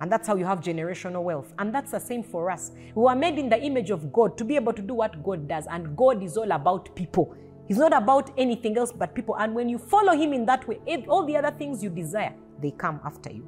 And 0.00 0.12
that's 0.12 0.28
how 0.28 0.36
you 0.36 0.44
have 0.44 0.60
generational 0.60 1.22
wealth. 1.22 1.52
And 1.58 1.74
that's 1.74 1.90
the 1.90 1.98
same 1.98 2.22
for 2.22 2.50
us. 2.50 2.72
We 2.94 3.06
are 3.06 3.16
made 3.16 3.38
in 3.38 3.48
the 3.48 3.60
image 3.60 3.90
of 3.90 4.12
God 4.12 4.36
to 4.38 4.44
be 4.44 4.54
able 4.54 4.72
to 4.72 4.82
do 4.82 4.94
what 4.94 5.22
God 5.24 5.48
does. 5.48 5.66
And 5.66 5.96
God 5.96 6.22
is 6.22 6.36
all 6.36 6.52
about 6.52 6.94
people. 6.94 7.36
He's 7.66 7.78
not 7.78 7.94
about 7.94 8.30
anything 8.36 8.76
else 8.76 8.92
but 8.92 9.14
people. 9.14 9.36
And 9.36 9.54
when 9.54 9.68
you 9.68 9.78
follow 9.78 10.12
him 10.12 10.32
in 10.32 10.44
that 10.46 10.66
way, 10.68 10.78
all 11.08 11.24
the 11.24 11.36
other 11.36 11.50
things 11.50 11.82
you 11.82 11.90
desire, 11.90 12.34
they 12.60 12.70
come 12.72 13.00
after 13.04 13.32
you. 13.32 13.46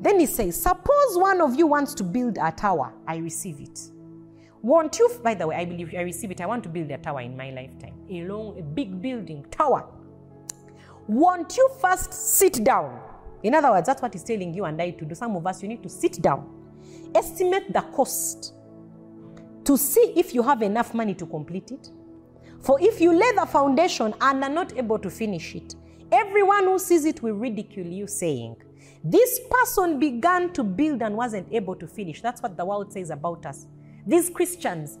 Then 0.00 0.20
he 0.20 0.26
says, 0.26 0.60
Suppose 0.60 1.16
one 1.16 1.40
of 1.40 1.56
you 1.56 1.66
wants 1.66 1.94
to 1.94 2.04
build 2.04 2.38
a 2.40 2.52
tower, 2.52 2.94
I 3.06 3.16
receive 3.16 3.60
it. 3.60 3.80
Won't 4.62 4.98
you, 4.98 5.10
by 5.22 5.34
the 5.34 5.46
way, 5.46 5.56
I 5.56 5.64
believe 5.64 5.94
I 5.96 6.02
receive 6.02 6.30
it. 6.30 6.40
I 6.40 6.46
want 6.46 6.62
to 6.64 6.68
build 6.68 6.90
a 6.90 6.98
tower 6.98 7.20
in 7.20 7.36
my 7.36 7.50
lifetime. 7.50 7.94
A 8.10 8.24
long, 8.24 8.58
a 8.58 8.62
big 8.62 9.00
building, 9.00 9.44
tower. 9.50 9.88
Won't 11.06 11.56
you 11.56 11.70
first 11.80 12.12
sit 12.12 12.64
down? 12.64 13.00
In 13.42 13.54
other 13.54 13.70
words, 13.70 13.86
that's 13.86 14.02
what 14.02 14.12
he's 14.12 14.24
telling 14.24 14.52
you 14.52 14.64
and 14.64 14.80
I 14.80 14.90
to 14.90 15.04
do. 15.04 15.14
Some 15.14 15.36
of 15.36 15.46
us, 15.46 15.62
you 15.62 15.68
need 15.68 15.82
to 15.84 15.88
sit 15.88 16.20
down, 16.20 16.48
estimate 17.14 17.72
the 17.72 17.80
cost 17.80 18.54
to 19.64 19.76
see 19.76 20.12
if 20.16 20.34
you 20.34 20.42
have 20.42 20.62
enough 20.62 20.92
money 20.92 21.14
to 21.14 21.26
complete 21.26 21.70
it 21.70 21.90
for 22.60 22.78
if 22.80 23.00
you 23.00 23.12
lay 23.12 23.32
the 23.36 23.46
foundation 23.46 24.14
and 24.20 24.44
are 24.44 24.50
not 24.50 24.76
able 24.76 24.98
to 24.98 25.10
finish 25.10 25.54
it, 25.54 25.74
everyone 26.10 26.64
who 26.64 26.78
sees 26.78 27.04
it 27.04 27.22
will 27.22 27.34
ridicule 27.34 27.86
you, 27.86 28.06
saying, 28.06 28.56
This 29.04 29.40
person 29.50 29.98
began 29.98 30.52
to 30.54 30.64
build 30.64 31.02
and 31.02 31.16
wasn't 31.16 31.52
able 31.52 31.76
to 31.76 31.86
finish. 31.86 32.20
That's 32.20 32.42
what 32.42 32.56
the 32.56 32.64
world 32.64 32.92
says 32.92 33.10
about 33.10 33.46
us. 33.46 33.66
These 34.06 34.30
Christians, 34.30 34.98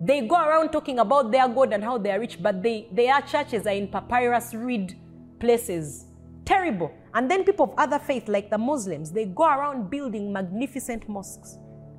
they 0.00 0.26
go 0.26 0.36
around 0.36 0.70
talking 0.70 0.98
about 0.98 1.32
their 1.32 1.48
God 1.48 1.72
and 1.72 1.82
how 1.82 1.98
they 1.98 2.10
are 2.10 2.20
rich, 2.20 2.42
but 2.42 2.62
they, 2.62 2.88
their 2.92 3.20
churches 3.22 3.66
are 3.66 3.74
in 3.74 3.88
papyrus 3.88 4.54
reed 4.54 4.98
places. 5.38 6.06
Terrible. 6.44 6.92
And 7.12 7.30
then 7.30 7.44
people 7.44 7.64
of 7.64 7.74
other 7.76 7.98
faith, 7.98 8.28
like 8.28 8.50
the 8.50 8.58
Muslims, 8.58 9.10
they 9.10 9.24
go 9.24 9.44
around 9.44 9.90
building 9.90 10.32
magnificent 10.32 11.08
mosques. 11.08 11.58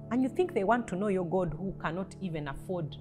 And 0.10 0.24
you 0.24 0.30
think 0.30 0.54
they 0.54 0.64
want 0.64 0.88
to 0.88 0.96
know 0.96 1.10
your 1.10 1.26
God 1.26 1.54
who 1.58 1.76
cannot 1.82 2.16
even 2.22 2.48
afford 2.48 2.96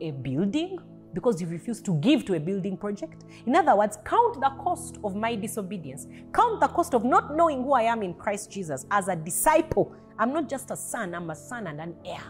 a 0.00 0.10
building? 0.10 0.78
Because 1.18 1.40
you 1.40 1.48
refuse 1.48 1.80
to 1.82 1.94
give 1.96 2.24
to 2.24 2.34
a 2.34 2.38
building 2.38 2.76
project. 2.76 3.24
In 3.44 3.56
other 3.56 3.74
words, 3.74 3.98
count 4.04 4.40
the 4.40 4.50
cost 4.62 4.98
of 5.02 5.16
my 5.16 5.34
disobedience. 5.34 6.06
Count 6.32 6.60
the 6.60 6.68
cost 6.68 6.94
of 6.94 7.04
not 7.04 7.34
knowing 7.34 7.64
who 7.64 7.72
I 7.72 7.82
am 7.82 8.04
in 8.04 8.14
Christ 8.14 8.52
Jesus 8.52 8.86
as 8.92 9.08
a 9.08 9.16
disciple. 9.16 9.92
I'm 10.16 10.32
not 10.32 10.48
just 10.48 10.70
a 10.70 10.76
son, 10.76 11.16
I'm 11.16 11.28
a 11.30 11.34
son 11.34 11.66
and 11.66 11.80
an 11.80 11.96
heir. 12.04 12.22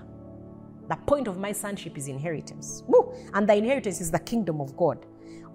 The 0.88 0.96
point 0.96 1.28
of 1.28 1.36
my 1.36 1.52
sonship 1.52 1.98
is 1.98 2.08
inheritance. 2.08 2.82
Woo! 2.86 3.12
And 3.34 3.46
the 3.46 3.56
inheritance 3.56 4.00
is 4.00 4.10
the 4.10 4.20
kingdom 4.20 4.58
of 4.58 4.74
God. 4.74 5.04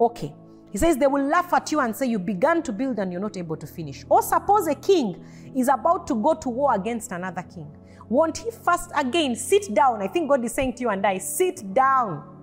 Okay. 0.00 0.32
He 0.70 0.78
says 0.78 0.96
they 0.96 1.08
will 1.08 1.26
laugh 1.26 1.52
at 1.52 1.72
you 1.72 1.80
and 1.80 1.94
say, 1.94 2.06
You 2.06 2.20
began 2.20 2.62
to 2.62 2.72
build 2.72 3.00
and 3.00 3.10
you're 3.10 3.20
not 3.20 3.36
able 3.36 3.56
to 3.56 3.66
finish. 3.66 4.04
Or 4.08 4.22
suppose 4.22 4.68
a 4.68 4.76
king 4.76 5.24
is 5.56 5.66
about 5.66 6.06
to 6.06 6.14
go 6.14 6.34
to 6.34 6.48
war 6.48 6.72
against 6.76 7.10
another 7.10 7.42
king. 7.42 7.66
Won't 8.08 8.38
he 8.38 8.52
first 8.52 8.92
again 8.94 9.34
sit 9.34 9.74
down? 9.74 10.02
I 10.02 10.06
think 10.06 10.28
God 10.28 10.44
is 10.44 10.52
saying 10.52 10.74
to 10.74 10.82
you 10.82 10.90
and 10.90 11.04
I, 11.04 11.18
sit 11.18 11.74
down 11.74 12.33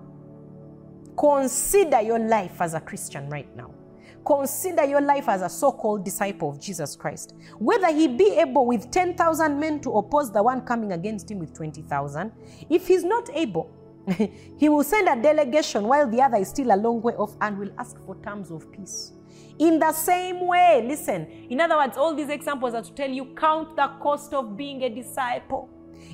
Consider 1.16 2.00
your 2.00 2.18
life 2.18 2.60
as 2.60 2.74
a 2.74 2.80
Christian 2.80 3.28
right 3.28 3.54
now. 3.56 3.72
Consider 4.24 4.84
your 4.84 5.00
life 5.00 5.28
as 5.28 5.42
a 5.42 5.48
so 5.48 5.72
called 5.72 6.04
disciple 6.04 6.50
of 6.50 6.60
Jesus 6.60 6.94
Christ. 6.94 7.34
Whether 7.58 7.88
he 7.92 8.06
be 8.06 8.36
able 8.38 8.66
with 8.66 8.90
10,000 8.90 9.58
men 9.58 9.80
to 9.80 9.90
oppose 9.90 10.32
the 10.32 10.42
one 10.42 10.60
coming 10.62 10.92
against 10.92 11.30
him 11.30 11.40
with 11.40 11.52
20,000, 11.54 12.30
if 12.70 12.86
he's 12.86 13.04
not 13.04 13.28
able, 13.34 13.70
he 14.58 14.68
will 14.68 14.84
send 14.84 15.08
a 15.08 15.20
delegation 15.20 15.84
while 15.84 16.08
the 16.08 16.20
other 16.20 16.36
is 16.36 16.48
still 16.48 16.72
a 16.72 16.76
long 16.76 17.02
way 17.02 17.14
off 17.14 17.36
and 17.40 17.58
will 17.58 17.70
ask 17.78 17.96
for 18.04 18.16
terms 18.22 18.50
of 18.50 18.70
peace. 18.72 19.12
In 19.58 19.78
the 19.78 19.92
same 19.92 20.46
way, 20.46 20.84
listen, 20.86 21.26
in 21.50 21.60
other 21.60 21.76
words, 21.76 21.96
all 21.96 22.14
these 22.14 22.28
examples 22.28 22.74
are 22.74 22.82
to 22.82 22.92
tell 22.92 23.10
you 23.10 23.34
count 23.36 23.76
the 23.76 23.88
cost 24.00 24.32
of 24.34 24.56
being 24.56 24.82
a 24.82 24.88
disciple. 24.88 25.68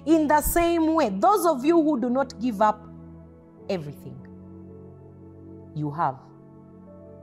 In 0.07 0.27
the 0.27 0.41
same 0.41 0.95
way, 0.95 1.11
those 1.11 1.47
of 1.47 1.65
you 1.65 1.83
who 1.83 2.01
do 2.01 2.11
not 2.11 2.39
give 2.41 2.61
up 2.61 2.87
everything, 3.69 4.17
you 5.75 5.91
have 5.91 6.19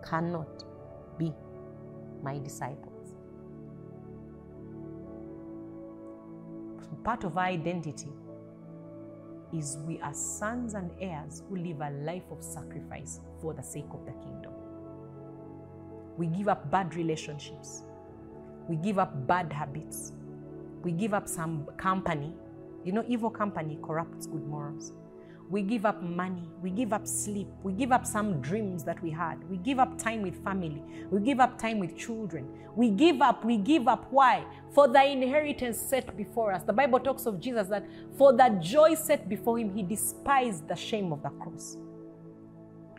cannot 0.08 0.64
be 1.18 1.34
my 2.24 2.38
disciples. 2.40 2.92
Part 7.04 7.24
of 7.24 7.38
our 7.38 7.46
identity 7.46 8.10
is 9.54 9.78
we 9.86 10.00
are 10.02 10.14
sons 10.14 10.74
and 10.74 10.90
heirs 11.00 11.44
who 11.48 11.56
live 11.56 11.82
a 11.82 11.92
life 12.04 12.24
of 12.32 12.44
sacrifice 12.44 13.20
for 13.40 13.54
the 13.54 13.62
sake 13.62 13.86
of 13.92 14.04
the 14.08 14.12
kingdom. 14.14 14.52
We 16.18 16.26
give 16.28 16.48
up 16.48 16.72
bad 16.72 16.96
relationships. 16.96 17.84
We 18.68 18.78
give 18.78 18.98
up 18.98 19.28
bad 19.28 19.54
habits. 19.54 20.14
We 20.82 20.94
give 20.94 21.14
up 21.14 21.28
some 21.28 21.68
company. 21.78 22.34
You 22.84 22.94
know, 22.94 23.06
evil 23.08 23.30
company 23.30 23.78
corrupts 23.84 24.26
good 24.26 24.48
morals. 24.48 24.94
We 25.50 25.62
give 25.62 25.86
up 25.86 26.02
money. 26.02 26.50
We 26.62 26.72
give 26.72 26.92
up 26.92 27.06
sleep. 27.06 27.48
We 27.62 27.74
give 27.74 27.92
up 27.92 28.06
some 28.06 28.42
dreams 28.42 28.84
that 28.86 29.02
we 29.04 29.12
had. 29.12 29.48
We 29.50 29.58
give 29.58 29.78
up 29.78 29.98
time 29.98 30.24
with 30.24 30.44
family. 30.44 30.82
We 31.12 31.22
give 31.22 31.40
up 31.40 31.60
time 31.60 31.80
with 31.80 31.96
children. 31.96 32.48
We 32.76 32.90
give 32.90 33.22
up. 33.22 33.46
We 33.46 33.58
give 33.58 33.88
up. 33.88 34.08
Why? 34.12 34.44
For 34.74 34.88
the 34.88 35.06
inheritance 35.06 35.78
set 35.78 36.18
before 36.18 36.52
us. 36.52 36.64
The 36.64 36.74
Bible 36.74 37.00
talks 37.00 37.28
of 37.28 37.40
Jesus 37.40 37.68
that 37.68 37.86
for 38.18 38.34
the 38.34 38.58
joy 38.60 38.96
set 38.96 39.30
before 39.30 39.60
him, 39.60 39.74
he 39.74 39.84
despised 39.84 40.68
the 40.68 40.76
shame 40.76 41.14
of 41.14 41.22
the 41.22 41.30
cross. 41.30 41.78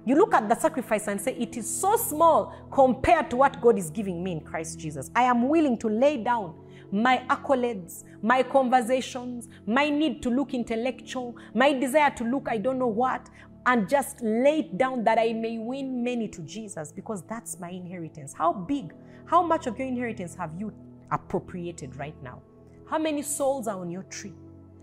You 0.05 0.15
look 0.15 0.35
at 0.35 0.49
the 0.49 0.55
sacrifice 0.55 1.09
and 1.09 1.21
say, 1.21 1.35
It 1.35 1.57
is 1.57 1.69
so 1.69 1.97
small 1.97 2.55
compared 2.71 3.29
to 3.31 3.37
what 3.37 3.61
God 3.61 3.77
is 3.77 3.91
giving 3.91 4.23
me 4.23 4.33
in 4.33 4.41
Christ 4.41 4.79
Jesus. 4.79 5.11
I 5.17 5.25
am 5.25 5.49
willing 5.49 5.77
to 5.79 5.89
lay 5.89 6.23
down 6.23 6.55
my 6.93 7.25
accolades, 7.29 8.05
my 8.23 8.43
conversations, 8.43 9.49
my 9.67 9.89
need 9.89 10.23
to 10.23 10.31
look 10.31 10.55
intellectual, 10.55 11.37
my 11.55 11.73
desire 11.73 12.11
to 12.11 12.25
look 12.25 12.49
I 12.49 12.59
don't 12.59 12.79
know 12.79 12.87
what, 12.87 13.29
and 13.67 13.89
just 13.89 14.21
lay 14.23 14.61
it 14.61 14.79
down 14.79 15.03
that 15.05 15.19
I 15.19 15.33
may 15.33 15.59
win 15.59 16.03
many 16.03 16.29
to 16.29 16.43
Jesus 16.43 16.93
because 16.93 17.23
that's 17.23 17.59
my 17.59 17.71
inheritance. 17.71 18.33
How 18.33 18.53
big, 18.53 18.93
how 19.27 19.43
much 19.43 19.67
of 19.67 19.79
your 19.79 19.89
inheritance 19.89 20.35
have 20.37 20.53
you 20.59 20.73
appropriated 21.11 21.97
right 21.97 22.15
now? 22.23 22.43
How 22.89 22.99
many 22.99 23.23
souls 23.23 23.67
are 23.67 23.81
on 23.81 23.91
your 23.91 24.05
tree? 24.05 24.35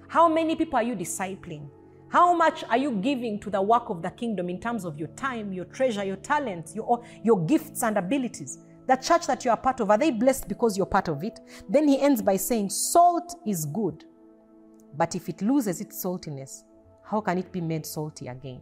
How 0.10 0.28
many 0.28 0.56
people 0.56 0.76
are 0.76 0.84
you 0.84 0.96
discipling? 0.96 1.70
How 2.10 2.36
much 2.36 2.64
are 2.66 2.78
you 2.78 2.92
giving 2.92 3.40
to 3.40 3.50
the 3.50 3.62
work 3.62 3.90
of 3.90 4.02
the 4.02 4.12
kingdom 4.12 4.50
in 4.50 4.60
terms 4.60 4.86
of 4.86 5.00
your 5.00 5.08
time, 5.10 5.52
your 5.52 5.66
treasure, 5.66 6.04
your 6.04 6.18
talents, 6.18 6.76
your, 6.76 7.04
your 7.24 7.44
gifts 7.46 7.82
and 7.82 7.98
abilities? 7.98 8.60
The 8.88 8.96
church 8.98 9.28
that 9.28 9.46
you 9.46 9.52
are 9.52 9.58
part 9.58 9.80
of, 9.80 9.90
are 9.90 9.98
they 9.98 10.12
blessed 10.12 10.48
because 10.48 10.78
you're 10.78 10.86
part 10.86 11.08
of 11.08 11.24
it? 11.24 11.40
Then 11.70 11.88
he 11.88 12.02
ends 12.02 12.22
by 12.22 12.36
saying, 12.36 12.70
Salt 12.70 13.40
is 13.46 13.66
good, 13.66 14.04
but 14.96 15.16
if 15.16 15.30
it 15.30 15.42
loses 15.42 15.80
its 15.82 16.04
saltiness, 16.04 16.64
how 17.04 17.22
can 17.22 17.38
it 17.38 17.52
be 17.52 17.62
made 17.62 17.86
salty 17.86 18.28
again? 18.28 18.62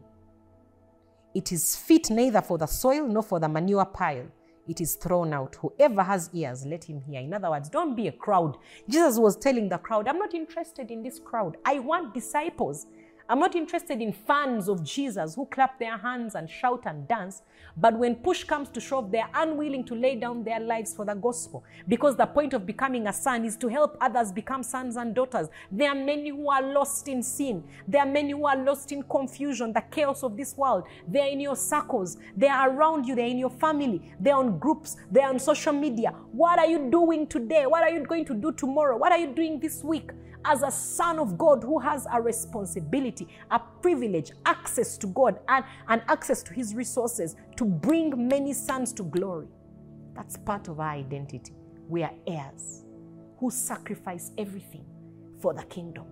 It 1.33 1.51
is 1.51 1.75
fit 1.75 2.09
neither 2.09 2.41
for 2.41 2.57
the 2.57 2.65
soil 2.65 3.07
nor 3.07 3.23
for 3.23 3.39
the 3.39 3.47
manure 3.47 3.85
pile. 3.85 4.25
It 4.67 4.79
is 4.79 4.95
thrown 4.95 5.33
out. 5.33 5.55
Whoever 5.55 6.03
has 6.03 6.29
ears, 6.33 6.65
let 6.65 6.83
him 6.83 7.01
hear. 7.01 7.21
In 7.21 7.33
other 7.33 7.49
words, 7.49 7.69
don't 7.69 7.95
be 7.95 8.07
a 8.07 8.11
crowd. 8.11 8.57
Jesus 8.87 9.17
was 9.17 9.35
telling 9.35 9.69
the 9.69 9.77
crowd, 9.77 10.07
I'm 10.07 10.19
not 10.19 10.33
interested 10.33 10.91
in 10.91 11.01
this 11.01 11.19
crowd. 11.19 11.57
I 11.65 11.79
want 11.79 12.13
disciples. 12.13 12.85
I'm 13.31 13.39
not 13.39 13.55
interested 13.55 14.01
in 14.01 14.11
fans 14.11 14.67
of 14.67 14.83
Jesus 14.83 15.35
who 15.35 15.45
clap 15.45 15.79
their 15.79 15.97
hands 15.97 16.35
and 16.35 16.49
shout 16.49 16.81
and 16.85 17.07
dance, 17.07 17.43
but 17.77 17.97
when 17.97 18.15
push 18.15 18.43
comes 18.43 18.67
to 18.67 18.81
shove, 18.81 19.09
they're 19.09 19.29
unwilling 19.33 19.85
to 19.85 19.95
lay 19.95 20.17
down 20.17 20.43
their 20.43 20.59
lives 20.59 20.93
for 20.93 21.05
the 21.05 21.13
gospel. 21.13 21.63
Because 21.87 22.17
the 22.17 22.25
point 22.25 22.53
of 22.53 22.65
becoming 22.65 23.07
a 23.07 23.13
son 23.13 23.45
is 23.45 23.55
to 23.55 23.69
help 23.69 23.95
others 24.01 24.33
become 24.33 24.63
sons 24.63 24.97
and 24.97 25.15
daughters. 25.15 25.47
There 25.71 25.89
are 25.89 25.95
many 25.95 26.31
who 26.31 26.49
are 26.49 26.61
lost 26.61 27.07
in 27.07 27.23
sin. 27.23 27.63
There 27.87 28.01
are 28.01 28.05
many 28.05 28.31
who 28.31 28.45
are 28.45 28.57
lost 28.57 28.91
in 28.91 29.01
confusion, 29.03 29.71
the 29.71 29.83
chaos 29.89 30.23
of 30.23 30.35
this 30.35 30.57
world. 30.57 30.83
They're 31.07 31.29
in 31.29 31.39
your 31.39 31.55
circles, 31.55 32.17
they're 32.35 32.69
around 32.69 33.05
you, 33.05 33.15
they're 33.15 33.27
in 33.27 33.37
your 33.37 33.49
family, 33.49 34.13
they're 34.19 34.35
on 34.35 34.59
groups, 34.59 34.97
they're 35.09 35.29
on 35.29 35.39
social 35.39 35.71
media. 35.71 36.13
What 36.33 36.59
are 36.59 36.67
you 36.67 36.91
doing 36.91 37.27
today? 37.27 37.65
What 37.65 37.83
are 37.83 37.91
you 37.91 38.03
going 38.03 38.25
to 38.25 38.33
do 38.33 38.51
tomorrow? 38.51 38.97
What 38.97 39.13
are 39.13 39.19
you 39.19 39.33
doing 39.33 39.57
this 39.57 39.85
week? 39.85 40.11
As 40.45 40.63
a 40.63 40.71
son 40.71 41.19
of 41.19 41.37
God 41.37 41.63
who 41.63 41.79
has 41.79 42.07
a 42.11 42.21
responsibility, 42.21 43.27
a 43.51 43.59
privilege, 43.59 44.31
access 44.45 44.97
to 44.97 45.07
God, 45.07 45.39
and, 45.47 45.63
and 45.87 46.01
access 46.07 46.43
to 46.43 46.53
his 46.53 46.73
resources 46.75 47.35
to 47.57 47.65
bring 47.65 48.27
many 48.27 48.53
sons 48.53 48.93
to 48.93 49.03
glory. 49.03 49.47
That's 50.15 50.37
part 50.37 50.67
of 50.67 50.79
our 50.79 50.91
identity. 50.91 51.53
We 51.87 52.03
are 52.03 52.13
heirs 52.27 52.83
who 53.39 53.51
sacrifice 53.51 54.31
everything 54.37 54.85
for 55.39 55.53
the 55.53 55.63
kingdom, 55.63 56.05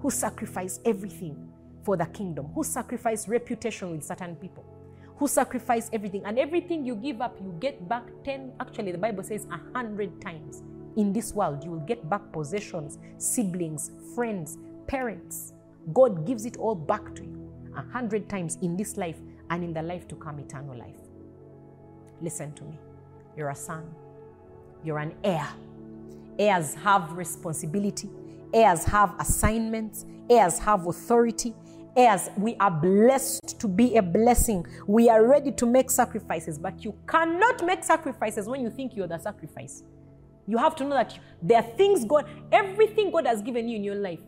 who 0.00 0.10
sacrifice 0.10 0.80
everything 0.84 1.48
for 1.84 1.96
the 1.96 2.06
kingdom, 2.06 2.46
who 2.54 2.64
sacrifice 2.64 3.28
reputation 3.28 3.90
with 3.90 4.02
certain 4.04 4.36
people, 4.36 4.64
who 5.16 5.28
sacrifice 5.28 5.90
everything. 5.92 6.22
And 6.24 6.38
everything 6.38 6.84
you 6.84 6.96
give 6.96 7.20
up, 7.20 7.36
you 7.40 7.54
get 7.60 7.88
back 7.88 8.04
10, 8.24 8.54
actually, 8.60 8.92
the 8.92 8.98
Bible 8.98 9.22
says 9.22 9.46
a 9.50 9.76
hundred 9.76 10.20
times 10.20 10.62
in 10.96 11.12
this 11.12 11.34
world, 11.34 11.64
you 11.64 11.70
will 11.70 11.80
get 11.80 12.08
back 12.08 12.32
possessions, 12.32 12.98
siblings, 13.18 13.90
friends, 14.14 14.58
parents. 14.86 15.52
God 15.92 16.26
gives 16.26 16.46
it 16.46 16.56
all 16.56 16.74
back 16.74 17.14
to 17.16 17.22
you 17.22 17.52
a 17.76 17.82
hundred 17.92 18.28
times 18.28 18.58
in 18.62 18.76
this 18.76 18.96
life 18.96 19.18
and 19.50 19.64
in 19.64 19.72
the 19.72 19.82
life 19.82 20.06
to 20.08 20.14
come, 20.16 20.38
eternal 20.38 20.76
life. 20.76 20.96
Listen 22.20 22.52
to 22.54 22.64
me. 22.64 22.78
You're 23.36 23.50
a 23.50 23.54
son, 23.54 23.84
you're 24.84 24.98
an 24.98 25.14
heir. 25.24 25.48
Heirs 26.38 26.74
have 26.74 27.12
responsibility, 27.12 28.08
heirs 28.52 28.84
have 28.84 29.14
assignments, 29.18 30.06
heirs 30.30 30.58
have 30.58 30.86
authority. 30.86 31.54
Heirs, 31.96 32.28
we 32.36 32.56
are 32.56 32.72
blessed 32.72 33.60
to 33.60 33.68
be 33.68 33.96
a 33.96 34.02
blessing. 34.02 34.66
We 34.88 35.08
are 35.08 35.24
ready 35.24 35.52
to 35.52 35.64
make 35.64 35.92
sacrifices, 35.92 36.58
but 36.58 36.84
you 36.84 36.92
cannot 37.06 37.64
make 37.64 37.84
sacrifices 37.84 38.48
when 38.48 38.62
you 38.62 38.70
think 38.70 38.96
you're 38.96 39.06
the 39.06 39.18
sacrifice. 39.18 39.84
You 40.46 40.58
have 40.58 40.76
to 40.76 40.84
know 40.84 40.94
that 40.94 41.18
there 41.42 41.58
are 41.58 41.76
things 41.76 42.04
God, 42.04 42.28
everything 42.52 43.10
God 43.10 43.26
has 43.26 43.40
given 43.40 43.68
you 43.68 43.76
in 43.76 43.84
your 43.84 43.94
life, 43.94 44.20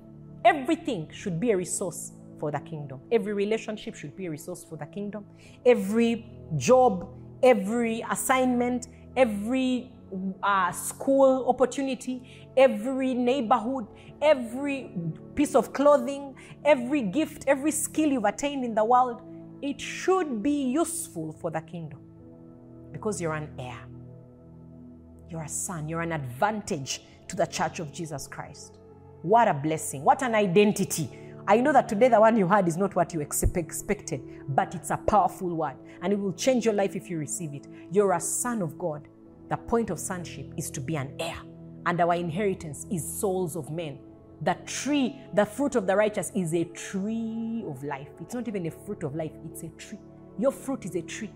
everything 0.44 1.08
should 1.12 1.38
be 1.38 1.50
a 1.50 1.56
resource 1.56 2.12
for 2.38 2.50
the 2.50 2.60
kingdom. 2.60 3.00
Every 3.12 3.32
relationship 3.32 3.94
should 3.94 4.16
be 4.16 4.26
a 4.26 4.30
resource 4.30 4.64
for 4.64 4.76
the 4.76 4.86
kingdom. 4.86 5.24
Every 5.64 6.26
job, 6.56 7.08
every 7.42 8.04
assignment, 8.10 8.88
every 9.16 9.92
uh, 10.42 10.72
school 10.72 11.48
opportunity, 11.48 12.48
every 12.56 13.14
neighborhood, 13.14 13.86
every 14.22 14.90
piece 15.34 15.54
of 15.54 15.72
clothing, 15.72 16.34
every 16.64 17.02
gift, 17.02 17.44
every 17.46 17.70
skill 17.70 18.10
you've 18.10 18.24
attained 18.24 18.64
in 18.64 18.74
the 18.74 18.84
world, 18.84 19.22
it 19.62 19.80
should 19.80 20.42
be 20.42 20.64
useful 20.64 21.32
for 21.32 21.50
the 21.50 21.60
kingdom 21.60 22.00
because 22.92 23.20
you're 23.20 23.34
an 23.34 23.50
heir. 23.58 23.78
You're 25.28 25.42
a 25.42 25.48
son. 25.48 25.88
You're 25.88 26.02
an 26.02 26.12
advantage 26.12 27.02
to 27.28 27.36
the 27.36 27.46
church 27.46 27.80
of 27.80 27.92
Jesus 27.92 28.26
Christ. 28.26 28.78
What 29.22 29.48
a 29.48 29.54
blessing. 29.54 30.04
What 30.04 30.22
an 30.22 30.34
identity. 30.34 31.10
I 31.48 31.60
know 31.60 31.72
that 31.72 31.88
today 31.88 32.08
the 32.08 32.20
one 32.20 32.36
you 32.36 32.48
had 32.48 32.66
is 32.66 32.76
not 32.76 32.94
what 32.96 33.14
you 33.14 33.20
expected, 33.20 34.20
but 34.48 34.74
it's 34.74 34.90
a 34.90 34.96
powerful 34.96 35.54
word 35.54 35.76
and 36.02 36.12
it 36.12 36.18
will 36.18 36.32
change 36.32 36.64
your 36.64 36.74
life 36.74 36.96
if 36.96 37.08
you 37.08 37.18
receive 37.18 37.54
it. 37.54 37.66
You're 37.90 38.12
a 38.12 38.20
son 38.20 38.62
of 38.62 38.78
God. 38.78 39.08
The 39.48 39.56
point 39.56 39.90
of 39.90 39.98
sonship 39.98 40.52
is 40.56 40.70
to 40.72 40.80
be 40.80 40.96
an 40.96 41.14
heir, 41.20 41.36
and 41.86 42.00
our 42.00 42.14
inheritance 42.14 42.84
is 42.90 43.20
souls 43.20 43.56
of 43.56 43.70
men. 43.70 43.98
The 44.42 44.56
tree, 44.66 45.20
the 45.34 45.46
fruit 45.46 45.76
of 45.76 45.86
the 45.86 45.96
righteous 45.96 46.32
is 46.34 46.52
a 46.52 46.64
tree 46.64 47.64
of 47.66 47.82
life. 47.84 48.08
It's 48.20 48.34
not 48.34 48.48
even 48.48 48.66
a 48.66 48.70
fruit 48.70 49.04
of 49.04 49.14
life, 49.14 49.32
it's 49.50 49.62
a 49.62 49.68
tree. 49.68 49.98
Your 50.38 50.50
fruit 50.50 50.84
is 50.84 50.96
a 50.96 51.02
tree. 51.02 51.30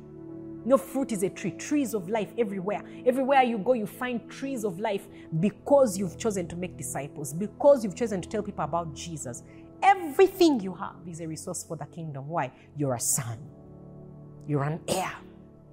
No 0.65 0.77
fruit 0.77 1.13
is 1.13 1.23
a 1.23 1.31
tree. 1.31 1.53
Trees 1.53 1.95
of 1.95 2.09
life 2.09 2.33
everywhere. 2.39 2.83
Everywhere 3.07 3.43
you 3.43 3.59
go, 3.59 3.73
you 3.73 3.87
find 3.87 4.29
trees 4.31 4.65
of 4.65 4.79
life 4.79 5.07
because 5.41 5.97
you've 5.99 6.19
chosen 6.19 6.47
to 6.49 6.57
make 6.57 6.77
disciples, 6.77 7.33
because 7.33 7.83
you've 7.83 7.97
chosen 7.97 8.21
to 8.21 8.29
tell 8.29 8.43
people 8.43 8.65
about 8.65 8.95
Jesus. 8.95 9.43
Everything 9.83 10.61
you 10.61 10.75
have 10.75 10.97
is 11.09 11.21
a 11.21 11.27
resource 11.27 11.65
for 11.65 11.77
the 11.77 11.87
kingdom. 11.87 12.29
Why? 12.29 12.53
You're 12.77 12.95
a 12.95 13.01
son, 13.01 13.39
you're 14.47 14.65
an 14.65 14.81
heir. 14.89 15.13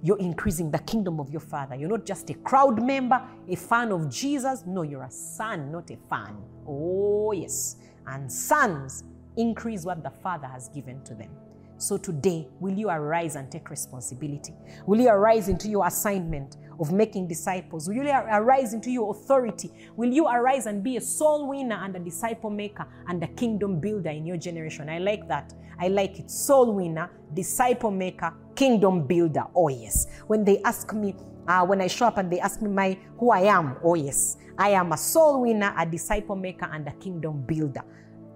You're 0.00 0.18
increasing 0.18 0.70
the 0.70 0.78
kingdom 0.78 1.18
of 1.18 1.28
your 1.30 1.40
father. 1.40 1.74
You're 1.74 1.88
not 1.88 2.06
just 2.06 2.30
a 2.30 2.34
crowd 2.34 2.80
member, 2.80 3.20
a 3.48 3.56
fan 3.56 3.90
of 3.90 4.08
Jesus. 4.08 4.62
No, 4.64 4.82
you're 4.82 5.02
a 5.02 5.10
son, 5.10 5.72
not 5.72 5.90
a 5.90 5.96
fan. 6.08 6.36
Oh, 6.68 7.32
yes. 7.32 7.76
And 8.06 8.30
sons 8.30 9.02
increase 9.36 9.84
what 9.84 10.04
the 10.04 10.10
father 10.10 10.46
has 10.46 10.68
given 10.68 11.02
to 11.02 11.14
them. 11.14 11.30
So 11.78 11.96
today, 11.96 12.48
will 12.58 12.74
you 12.74 12.90
arise 12.90 13.36
and 13.36 13.50
take 13.52 13.70
responsibility? 13.70 14.52
Will 14.86 15.00
you 15.00 15.08
arise 15.08 15.48
into 15.48 15.68
your 15.68 15.86
assignment 15.86 16.56
of 16.80 16.90
making 16.90 17.28
disciples? 17.28 17.88
Will 17.88 17.94
you 17.94 18.10
arise 18.10 18.74
into 18.74 18.90
your 18.90 19.12
authority? 19.12 19.70
Will 19.96 20.12
you 20.12 20.26
arise 20.26 20.66
and 20.66 20.82
be 20.82 20.96
a 20.96 21.00
soul 21.00 21.46
winner 21.46 21.76
and 21.80 21.94
a 21.94 22.00
disciple 22.00 22.50
maker 22.50 22.84
and 23.06 23.22
a 23.22 23.28
kingdom 23.28 23.78
builder 23.78 24.10
in 24.10 24.26
your 24.26 24.36
generation? 24.36 24.88
I 24.88 24.98
like 24.98 25.28
that. 25.28 25.54
I 25.78 25.86
like 25.86 26.18
it. 26.18 26.32
Soul 26.32 26.74
winner, 26.74 27.10
disciple 27.32 27.92
maker, 27.92 28.34
kingdom 28.56 29.06
builder. 29.06 29.44
Oh, 29.54 29.68
yes. 29.68 30.08
When 30.26 30.44
they 30.44 30.60
ask 30.62 30.92
me, 30.92 31.14
uh, 31.46 31.64
when 31.64 31.80
I 31.80 31.86
show 31.86 32.06
up 32.06 32.18
and 32.18 32.28
they 32.30 32.40
ask 32.40 32.60
me 32.60 32.70
my 32.70 32.98
who 33.18 33.30
I 33.30 33.42
am, 33.42 33.76
oh, 33.84 33.94
yes. 33.94 34.36
I 34.58 34.70
am 34.70 34.90
a 34.90 34.96
soul 34.96 35.42
winner, 35.42 35.72
a 35.78 35.86
disciple 35.86 36.34
maker, 36.34 36.68
and 36.72 36.88
a 36.88 36.92
kingdom 36.94 37.42
builder. 37.42 37.82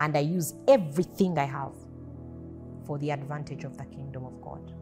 And 0.00 0.16
I 0.16 0.20
use 0.20 0.54
everything 0.68 1.38
I 1.38 1.46
have 1.46 1.72
for 2.86 2.98
the 2.98 3.10
advantage 3.10 3.64
of 3.64 3.76
the 3.76 3.84
kingdom 3.84 4.24
of 4.24 4.40
God, 4.40 4.74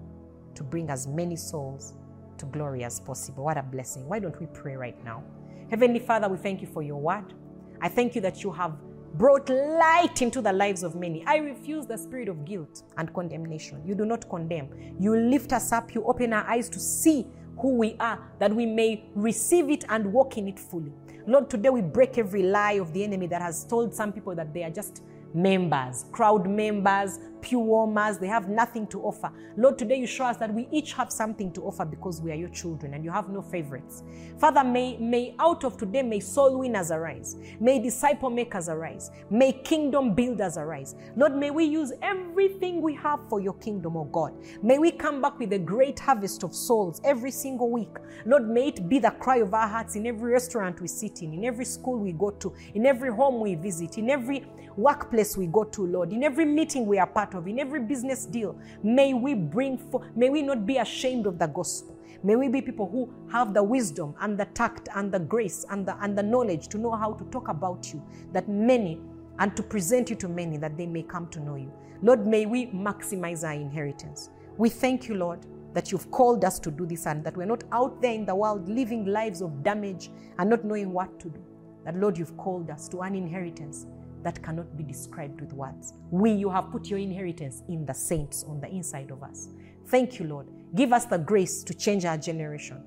to 0.55 0.63
bring 0.63 0.91
as 0.91 1.07
many 1.07 1.37
souls 1.37 1.95
to 2.39 2.47
glory 2.47 2.85
as 2.85 3.01
possible. 3.01 3.45
What 3.45 3.59
a 3.59 3.63
blessing. 3.63 4.09
Why 4.09 4.19
don't 4.19 4.39
we 4.41 4.47
pray 4.47 4.77
right 4.77 5.03
now? 5.05 5.23
Heavenly 5.71 6.01
Father, 6.01 6.29
we 6.29 6.37
thank 6.39 6.61
you 6.61 6.67
for 6.67 6.83
your 6.83 7.01
word. 7.01 7.35
I 7.81 7.89
thank 7.89 8.15
you 8.15 8.21
that 8.23 8.43
you 8.43 8.51
have 8.53 8.77
brought 9.15 9.49
light 9.49 10.23
into 10.23 10.41
the 10.41 10.53
lives 10.53 10.83
of 10.83 10.95
many. 10.95 11.25
I 11.27 11.37
refuse 11.37 11.87
the 11.87 11.99
spirit 11.99 12.29
of 12.29 12.45
guilt 12.45 12.83
and 12.97 13.13
condemnation. 13.13 13.83
You 13.87 13.95
do 13.95 14.05
not 14.05 14.29
condemn. 14.29 14.97
You 14.99 15.17
lift 15.17 15.53
us 15.53 15.73
up. 15.73 15.95
You 15.95 16.05
open 16.05 16.33
our 16.33 16.49
eyes 16.49 16.69
to 16.71 16.81
see 16.81 17.27
who 17.59 17.77
we 17.77 17.97
are, 18.01 18.19
that 18.39 18.55
we 18.55 18.65
may 18.67 19.11
receive 19.15 19.69
it 19.69 19.85
and 19.89 20.13
walk 20.13 20.39
in 20.39 20.49
it 20.49 20.59
fully. 20.59 20.93
Lord, 21.27 21.51
today 21.51 21.69
we 21.69 21.83
break 21.83 22.17
every 22.17 22.43
lie 22.43 22.73
of 22.73 22.93
the 22.93 23.05
enemy 23.05 23.27
that 23.27 23.43
has 23.43 23.65
told 23.65 23.95
some 23.95 24.13
people 24.13 24.35
that 24.35 24.55
they 24.55 24.65
are 24.65 24.71
just 24.71 25.03
members, 25.35 26.07
crowd 26.11 26.49
members, 26.49 27.19
pew 27.41 27.59
warmers, 27.59 28.19
they 28.19 28.27
have 28.27 28.49
nothing 28.49 28.87
to 28.89 29.03
offer. 29.03 29.31
Lord, 29.57 29.79
today 29.79 29.97
you 29.97 30.07
show 30.07 30.25
us 30.25 30.37
that 30.39 30.53
we 30.53 30.69
each 30.71 30.93
have 30.95 31.13
something 31.13 31.53
to 31.53 31.63
offer 31.63 31.85
because 31.85 32.21
we 32.21 32.31
are 32.31 32.37
your 32.37 32.49
children 32.49 32.95
and 32.95 33.05
you 33.05 33.11
have 33.11 33.29
no 33.29 33.43
favorites. 33.43 34.03
Father, 34.39 34.65
may, 34.65 34.97
may 34.99 35.35
out 35.39 35.65
of 35.65 35.77
today, 35.77 36.03
may 36.03 36.21
soul 36.21 36.59
winners 36.59 36.91
arise. 36.91 37.37
May 37.61 37.81
disciple 37.81 38.31
makers 38.31 38.69
arise. 38.69 39.11
May 39.31 39.53
kingdom 39.53 40.15
builders 40.15 40.57
arise. 40.57 40.95
Lord, 41.17 41.35
may 41.35 41.51
we 41.51 41.65
use 41.65 41.93
everything 42.03 42.81
we 42.83 42.95
have 42.95 43.21
for 43.29 43.41
your 43.41 43.55
kingdom, 43.55 43.97
oh 43.97 44.05
God. 44.05 44.35
May 44.63 44.79
we 44.79 44.91
come 44.91 45.21
back 45.21 45.39
with 45.39 45.53
a 45.53 45.59
great 45.59 45.99
harvest 45.99 46.43
of 46.43 46.55
souls 46.55 47.01
every 47.05 47.31
single 47.31 47.71
week. 47.71 47.97
Lord, 48.25 48.49
may 48.49 48.69
it 48.69 48.89
be 48.89 48.99
the 48.99 49.11
cry 49.11 49.39
of 49.39 49.55
our 49.55 49.69
hearts 49.69 49.97
in 49.97 50.07
every 50.07 50.33
restaurant 50.33 50.81
we 50.81 50.89
sit 50.89 51.23
in, 51.23 51.35
in 51.35 51.45
every 51.45 51.65
school 51.65 51.99
we 51.99 52.13
go 52.13 52.31
to, 52.31 52.55
in 52.75 52.87
every 52.87 53.11
home 53.11 53.41
we 53.41 53.55
visit, 53.55 53.99
in 53.99 54.11
every 54.11 54.45
workplace 54.77 55.37
we 55.37 55.47
go 55.47 55.65
to, 55.65 55.87
Lord, 55.87 56.13
in 56.13 56.23
every 56.23 56.45
meeting 56.45 56.87
we 56.87 56.99
are 56.99 57.07
part 57.31 57.43
of, 57.43 57.49
in 57.49 57.59
every 57.59 57.81
business 57.81 58.27
deal. 58.27 58.59
May 58.83 59.15
we 59.15 59.35
bring, 59.35 59.79
for, 59.79 60.09
may 60.15 60.31
we 60.31 60.43
not 60.43 60.67
be 60.67 60.79
ashamed 60.79 61.27
of 61.27 61.39
the 61.39 61.47
gospel. 61.47 61.97
May 62.23 62.37
we 62.37 62.49
be 62.49 62.61
people 62.61 62.89
who 62.89 63.13
have 63.33 63.55
the 63.55 63.63
wisdom 63.63 64.15
and 64.21 64.39
the 64.39 64.45
tact 64.47 64.89
and 64.95 65.11
the 65.11 65.21
grace 65.21 65.65
and 65.71 65.87
the, 65.87 65.97
and 66.03 66.17
the 66.17 66.23
knowledge 66.23 66.69
to 66.69 66.79
know 66.79 66.93
how 66.93 67.15
to 67.15 67.25
talk 67.25 67.49
about 67.49 67.93
you, 67.93 68.03
that 68.33 68.49
many, 68.49 69.01
and 69.39 69.57
to 69.57 69.63
present 69.63 70.11
you 70.11 70.17
to 70.17 70.29
many, 70.29 70.59
that 70.59 70.77
they 70.77 70.87
may 70.87 71.03
come 71.03 71.29
to 71.29 71.41
know 71.41 71.57
you. 71.57 71.73
Lord, 72.03 72.27
may 72.27 72.47
we 72.47 72.67
maximize 72.67 73.45
our 73.45 73.55
inheritance. 73.55 74.31
We 74.59 74.69
thank 74.69 75.09
you, 75.09 75.15
Lord, 75.15 75.47
that 75.73 75.93
you've 75.93 76.11
called 76.11 76.45
us 76.45 76.59
to 76.59 76.71
do 76.71 76.85
this 76.85 77.07
and 77.07 77.25
that 77.25 77.37
we're 77.37 77.47
not 77.47 77.65
out 77.73 78.03
there 78.03 78.13
in 78.13 78.27
the 78.27 78.35
world 78.35 78.69
living 78.69 79.07
lives 79.07 79.41
of 79.41 79.63
damage 79.63 80.11
and 80.39 80.51
not 80.51 80.65
knowing 80.65 80.93
what 80.93 81.19
to 81.21 81.29
do. 81.31 81.41
That, 81.85 81.97
Lord, 81.97 82.19
you've 82.19 82.37
called 82.37 82.69
us 82.69 82.89
to 82.89 83.01
an 83.01 83.15
inheritance 83.15 83.87
that 84.23 84.43
cannot 84.43 84.77
be 84.77 84.83
described 84.83 85.41
with 85.41 85.53
words. 85.53 85.95
We, 86.11 86.33
you 86.33 86.51
have 86.51 86.71
put 86.71 86.87
your 86.87 86.99
inheritance 86.99 87.63
in 87.69 87.87
the 87.87 87.95
saints 87.95 88.45
on 88.45 88.61
the 88.61 88.69
inside 88.69 89.11
of 89.11 89.23
us. 89.23 89.49
Thank 89.89 90.19
you, 90.19 90.27
Lord. 90.27 90.47
Give 90.75 90.93
us 90.93 91.05
the 91.07 91.19
grace 91.19 91.65
to 91.65 91.75
change 91.75 92.05
our 92.05 92.17
generation 92.17 92.83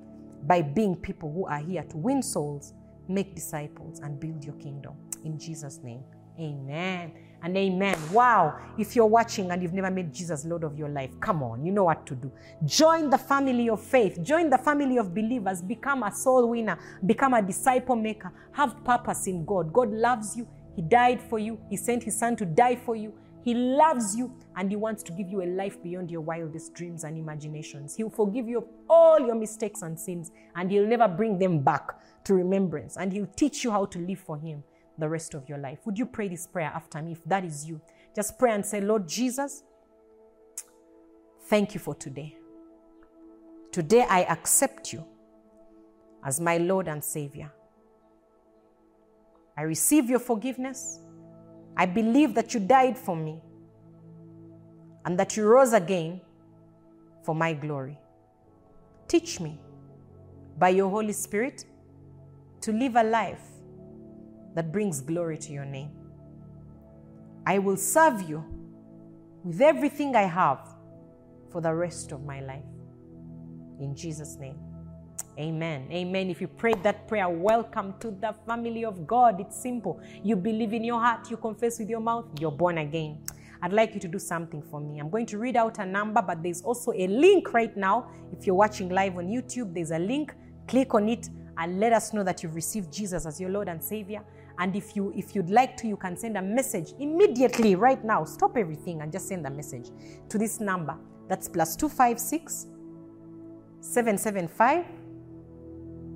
by 0.46 0.62
being 0.62 0.96
people 0.96 1.32
who 1.32 1.46
are 1.46 1.58
here 1.58 1.82
to 1.84 1.96
win 1.96 2.22
souls, 2.22 2.74
make 3.08 3.34
disciples, 3.34 4.00
and 4.00 4.18
build 4.18 4.44
your 4.44 4.54
kingdom. 4.54 4.94
In 5.24 5.38
Jesus' 5.38 5.80
name, 5.82 6.02
amen 6.38 7.12
and 7.42 7.56
amen. 7.56 7.98
Wow. 8.12 8.58
If 8.78 8.96
you're 8.96 9.06
watching 9.06 9.50
and 9.50 9.62
you've 9.62 9.74
never 9.74 9.90
made 9.90 10.12
Jesus 10.12 10.44
Lord 10.46 10.64
of 10.64 10.78
your 10.78 10.88
life, 10.88 11.10
come 11.20 11.42
on, 11.42 11.64
you 11.64 11.72
know 11.72 11.84
what 11.84 12.06
to 12.06 12.14
do. 12.14 12.32
Join 12.64 13.10
the 13.10 13.18
family 13.18 13.68
of 13.68 13.82
faith, 13.82 14.22
join 14.22 14.48
the 14.48 14.58
family 14.58 14.96
of 14.96 15.14
believers, 15.14 15.60
become 15.60 16.02
a 16.02 16.10
soul 16.10 16.48
winner, 16.48 16.78
become 17.04 17.34
a 17.34 17.42
disciple 17.42 17.96
maker, 17.96 18.32
have 18.52 18.82
purpose 18.82 19.26
in 19.26 19.44
God. 19.44 19.72
God 19.72 19.92
loves 19.92 20.36
you. 20.36 20.48
He 20.74 20.82
died 20.82 21.20
for 21.20 21.38
you. 21.38 21.58
He 21.70 21.76
sent 21.76 22.02
his 22.02 22.18
son 22.18 22.36
to 22.36 22.44
die 22.44 22.76
for 22.76 22.96
you. 22.96 23.12
He 23.44 23.52
loves 23.52 24.16
you 24.16 24.34
and 24.56 24.70
He 24.70 24.76
wants 24.76 25.02
to 25.02 25.12
give 25.12 25.28
you 25.28 25.42
a 25.42 25.44
life 25.44 25.80
beyond 25.82 26.10
your 26.10 26.22
wildest 26.22 26.72
dreams 26.72 27.04
and 27.04 27.18
imaginations. 27.18 27.94
He'll 27.94 28.08
forgive 28.08 28.48
you 28.48 28.58
of 28.58 28.68
all 28.88 29.20
your 29.20 29.34
mistakes 29.34 29.82
and 29.82 30.00
sins 30.00 30.32
and 30.56 30.70
He'll 30.70 30.86
never 30.86 31.06
bring 31.06 31.38
them 31.38 31.60
back 31.60 32.00
to 32.24 32.34
remembrance. 32.34 32.96
And 32.96 33.12
He'll 33.12 33.26
teach 33.36 33.62
you 33.62 33.70
how 33.70 33.84
to 33.84 33.98
live 33.98 34.20
for 34.20 34.38
Him 34.38 34.64
the 34.96 35.08
rest 35.08 35.34
of 35.34 35.46
your 35.46 35.58
life. 35.58 35.80
Would 35.84 35.98
you 35.98 36.06
pray 36.06 36.28
this 36.28 36.46
prayer 36.46 36.72
after 36.74 37.02
me 37.02 37.12
if 37.12 37.22
that 37.24 37.44
is 37.44 37.68
you? 37.68 37.82
Just 38.16 38.38
pray 38.38 38.52
and 38.52 38.64
say, 38.64 38.80
Lord 38.80 39.06
Jesus, 39.06 39.62
thank 41.48 41.74
you 41.74 41.80
for 41.80 41.94
today. 41.94 42.38
Today 43.72 44.06
I 44.08 44.22
accept 44.22 44.90
you 44.92 45.04
as 46.24 46.40
my 46.40 46.56
Lord 46.56 46.88
and 46.88 47.04
Savior. 47.04 47.52
I 49.56 49.62
receive 49.62 50.10
your 50.10 50.18
forgiveness. 50.18 50.98
I 51.76 51.86
believe 51.86 52.34
that 52.34 52.54
you 52.54 52.60
died 52.60 52.96
for 52.96 53.16
me 53.16 53.40
and 55.04 55.18
that 55.18 55.36
you 55.36 55.46
rose 55.46 55.72
again 55.72 56.20
for 57.22 57.34
my 57.34 57.52
glory. 57.52 57.98
Teach 59.08 59.40
me 59.40 59.60
by 60.58 60.70
your 60.70 60.88
Holy 60.90 61.12
Spirit 61.12 61.64
to 62.62 62.72
live 62.72 62.96
a 62.96 63.02
life 63.02 63.42
that 64.54 64.72
brings 64.72 65.00
glory 65.00 65.36
to 65.38 65.52
your 65.52 65.64
name. 65.64 65.90
I 67.46 67.58
will 67.58 67.76
serve 67.76 68.22
you 68.22 68.44
with 69.42 69.60
everything 69.60 70.16
I 70.16 70.22
have 70.22 70.66
for 71.50 71.60
the 71.60 71.74
rest 71.74 72.12
of 72.12 72.24
my 72.24 72.40
life. 72.40 72.64
In 73.80 73.94
Jesus' 73.94 74.36
name. 74.36 74.58
Amen. 75.38 75.88
Amen. 75.90 76.30
If 76.30 76.40
you 76.40 76.46
prayed 76.46 76.82
that 76.84 77.08
prayer, 77.08 77.28
welcome 77.28 77.94
to 77.98 78.12
the 78.12 78.34
family 78.46 78.84
of 78.84 79.04
God. 79.04 79.40
It's 79.40 79.60
simple. 79.60 80.00
You 80.22 80.36
believe 80.36 80.72
in 80.72 80.84
your 80.84 81.00
heart, 81.00 81.28
you 81.28 81.36
confess 81.36 81.80
with 81.80 81.90
your 81.90 82.00
mouth, 82.00 82.26
you're 82.38 82.52
born 82.52 82.78
again. 82.78 83.18
I'd 83.60 83.72
like 83.72 83.94
you 83.94 84.00
to 84.00 84.08
do 84.08 84.18
something 84.20 84.62
for 84.62 84.80
me. 84.80 85.00
I'm 85.00 85.10
going 85.10 85.26
to 85.26 85.38
read 85.38 85.56
out 85.56 85.78
a 85.78 85.86
number, 85.86 86.22
but 86.22 86.42
there's 86.42 86.62
also 86.62 86.92
a 86.92 87.08
link 87.08 87.52
right 87.52 87.76
now. 87.76 88.10
If 88.30 88.46
you're 88.46 88.54
watching 88.54 88.90
live 88.90 89.16
on 89.16 89.26
YouTube, 89.26 89.74
there's 89.74 89.90
a 89.90 89.98
link. 89.98 90.34
Click 90.68 90.94
on 90.94 91.08
it 91.08 91.28
and 91.58 91.80
let 91.80 91.92
us 91.92 92.12
know 92.12 92.22
that 92.22 92.42
you've 92.42 92.54
received 92.54 92.92
Jesus 92.92 93.26
as 93.26 93.40
your 93.40 93.50
Lord 93.50 93.68
and 93.68 93.82
Savior. 93.82 94.22
And 94.58 94.76
if 94.76 94.94
you 94.94 95.12
if 95.16 95.34
you'd 95.34 95.50
like 95.50 95.76
to, 95.78 95.88
you 95.88 95.96
can 95.96 96.16
send 96.16 96.36
a 96.36 96.42
message 96.42 96.92
immediately 97.00 97.74
right 97.74 98.04
now. 98.04 98.24
Stop 98.24 98.56
everything 98.56 99.00
and 99.00 99.10
just 99.10 99.26
send 99.26 99.44
a 99.46 99.50
message 99.50 99.90
to 100.28 100.38
this 100.38 100.60
number. 100.60 100.96
That's 101.28 101.48
plus 101.48 101.74
256 101.74 102.66
775 103.80 105.03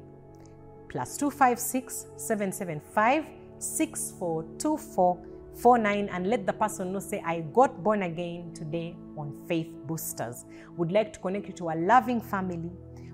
plus 0.90 1.18
256 1.18 2.08
775 2.18 3.26
642449 3.60 6.10
and 6.10 6.28
let 6.28 6.46
the 6.46 6.54
person 6.54 6.92
know 6.92 7.00
say 7.00 7.22
i 7.26 7.40
got 7.54 7.82
born 7.84 8.04
again 8.04 8.54
today 8.54 8.96
on 9.18 9.34
faith 9.48 9.74
boosters. 9.86 10.46
Would 10.78 10.92
like 10.92 11.14
to 11.14 11.20
connect 11.20 11.48
you 11.48 11.54
to 11.54 11.70
a 11.70 11.76
loving 11.76 12.22
family. 12.22 12.72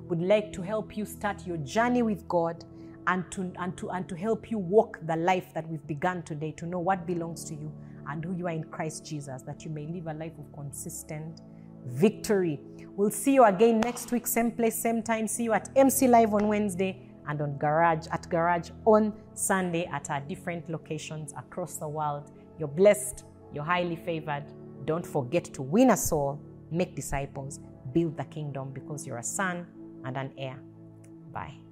Would 0.08 0.22
like 0.22 0.52
to 0.54 0.62
help 0.62 0.98
you 0.98 1.06
start 1.06 1.46
your 1.46 1.58
journey 1.58 2.02
with 2.02 2.28
god 2.28 2.64
and 3.08 3.30
to, 3.32 3.52
and, 3.60 3.78
to, 3.78 3.90
and 3.92 4.08
to 4.08 4.16
help 4.16 4.52
you 4.52 4.58
walk 4.58 5.00
the 5.06 5.16
life 5.16 5.54
that 5.54 5.68
we've 5.68 5.86
begun 5.88 6.24
today 6.24 6.52
to 6.58 6.66
know 6.66 6.80
what 6.80 7.08
belongs 7.08 7.44
to 7.46 7.56
you 7.56 7.72
and 8.08 8.24
who 8.24 8.36
you 8.36 8.48
are 8.48 8.52
in 8.52 8.64
christ 8.66 9.06
jesus 9.06 9.42
that 9.42 9.64
you 9.64 9.72
may 9.72 9.88
live 9.88 10.08
a 10.08 10.14
life 10.14 10.38
of 10.38 10.52
consistent 10.54 11.42
victory. 11.86 12.60
We'll 12.96 13.12
see 13.12 13.34
you 13.34 13.46
again 13.46 13.80
next 13.80 14.12
week, 14.12 14.28
same 14.28 14.52
place, 14.52 14.78
same 14.78 15.02
time. 15.02 15.28
See 15.28 15.44
you 15.44 15.54
at 15.54 15.70
MC 15.76 16.08
Live 16.08 16.34
on 16.34 16.48
Wednesday 16.48 17.10
and 17.28 17.42
on 17.42 17.58
Garage 17.58 18.08
at 18.12 18.28
Garage 18.30 18.72
on 18.86 19.14
Sunday 19.34 19.86
at 19.86 20.10
our 20.10 20.20
different 20.22 20.70
locations 20.70 21.34
across 21.38 21.78
the 21.78 21.88
world. 21.88 22.32
You're 22.58 22.68
blessed, 22.68 23.24
you're 23.54 23.64
highly 23.64 23.96
favored. 23.96 24.46
Don't 24.86 25.06
forget 25.06 25.46
to 25.46 25.62
win 25.62 25.92
a 25.92 25.98
soul, 25.98 26.42
make 26.72 26.96
disciples, 26.96 27.60
build 27.94 28.18
the 28.18 28.26
kingdom 28.26 28.72
because 28.74 29.06
you're 29.06 29.20
a 29.20 29.24
son 29.24 29.68
and 30.04 30.18
an 30.18 30.34
heir. 30.38 30.60
Bye. 31.32 31.69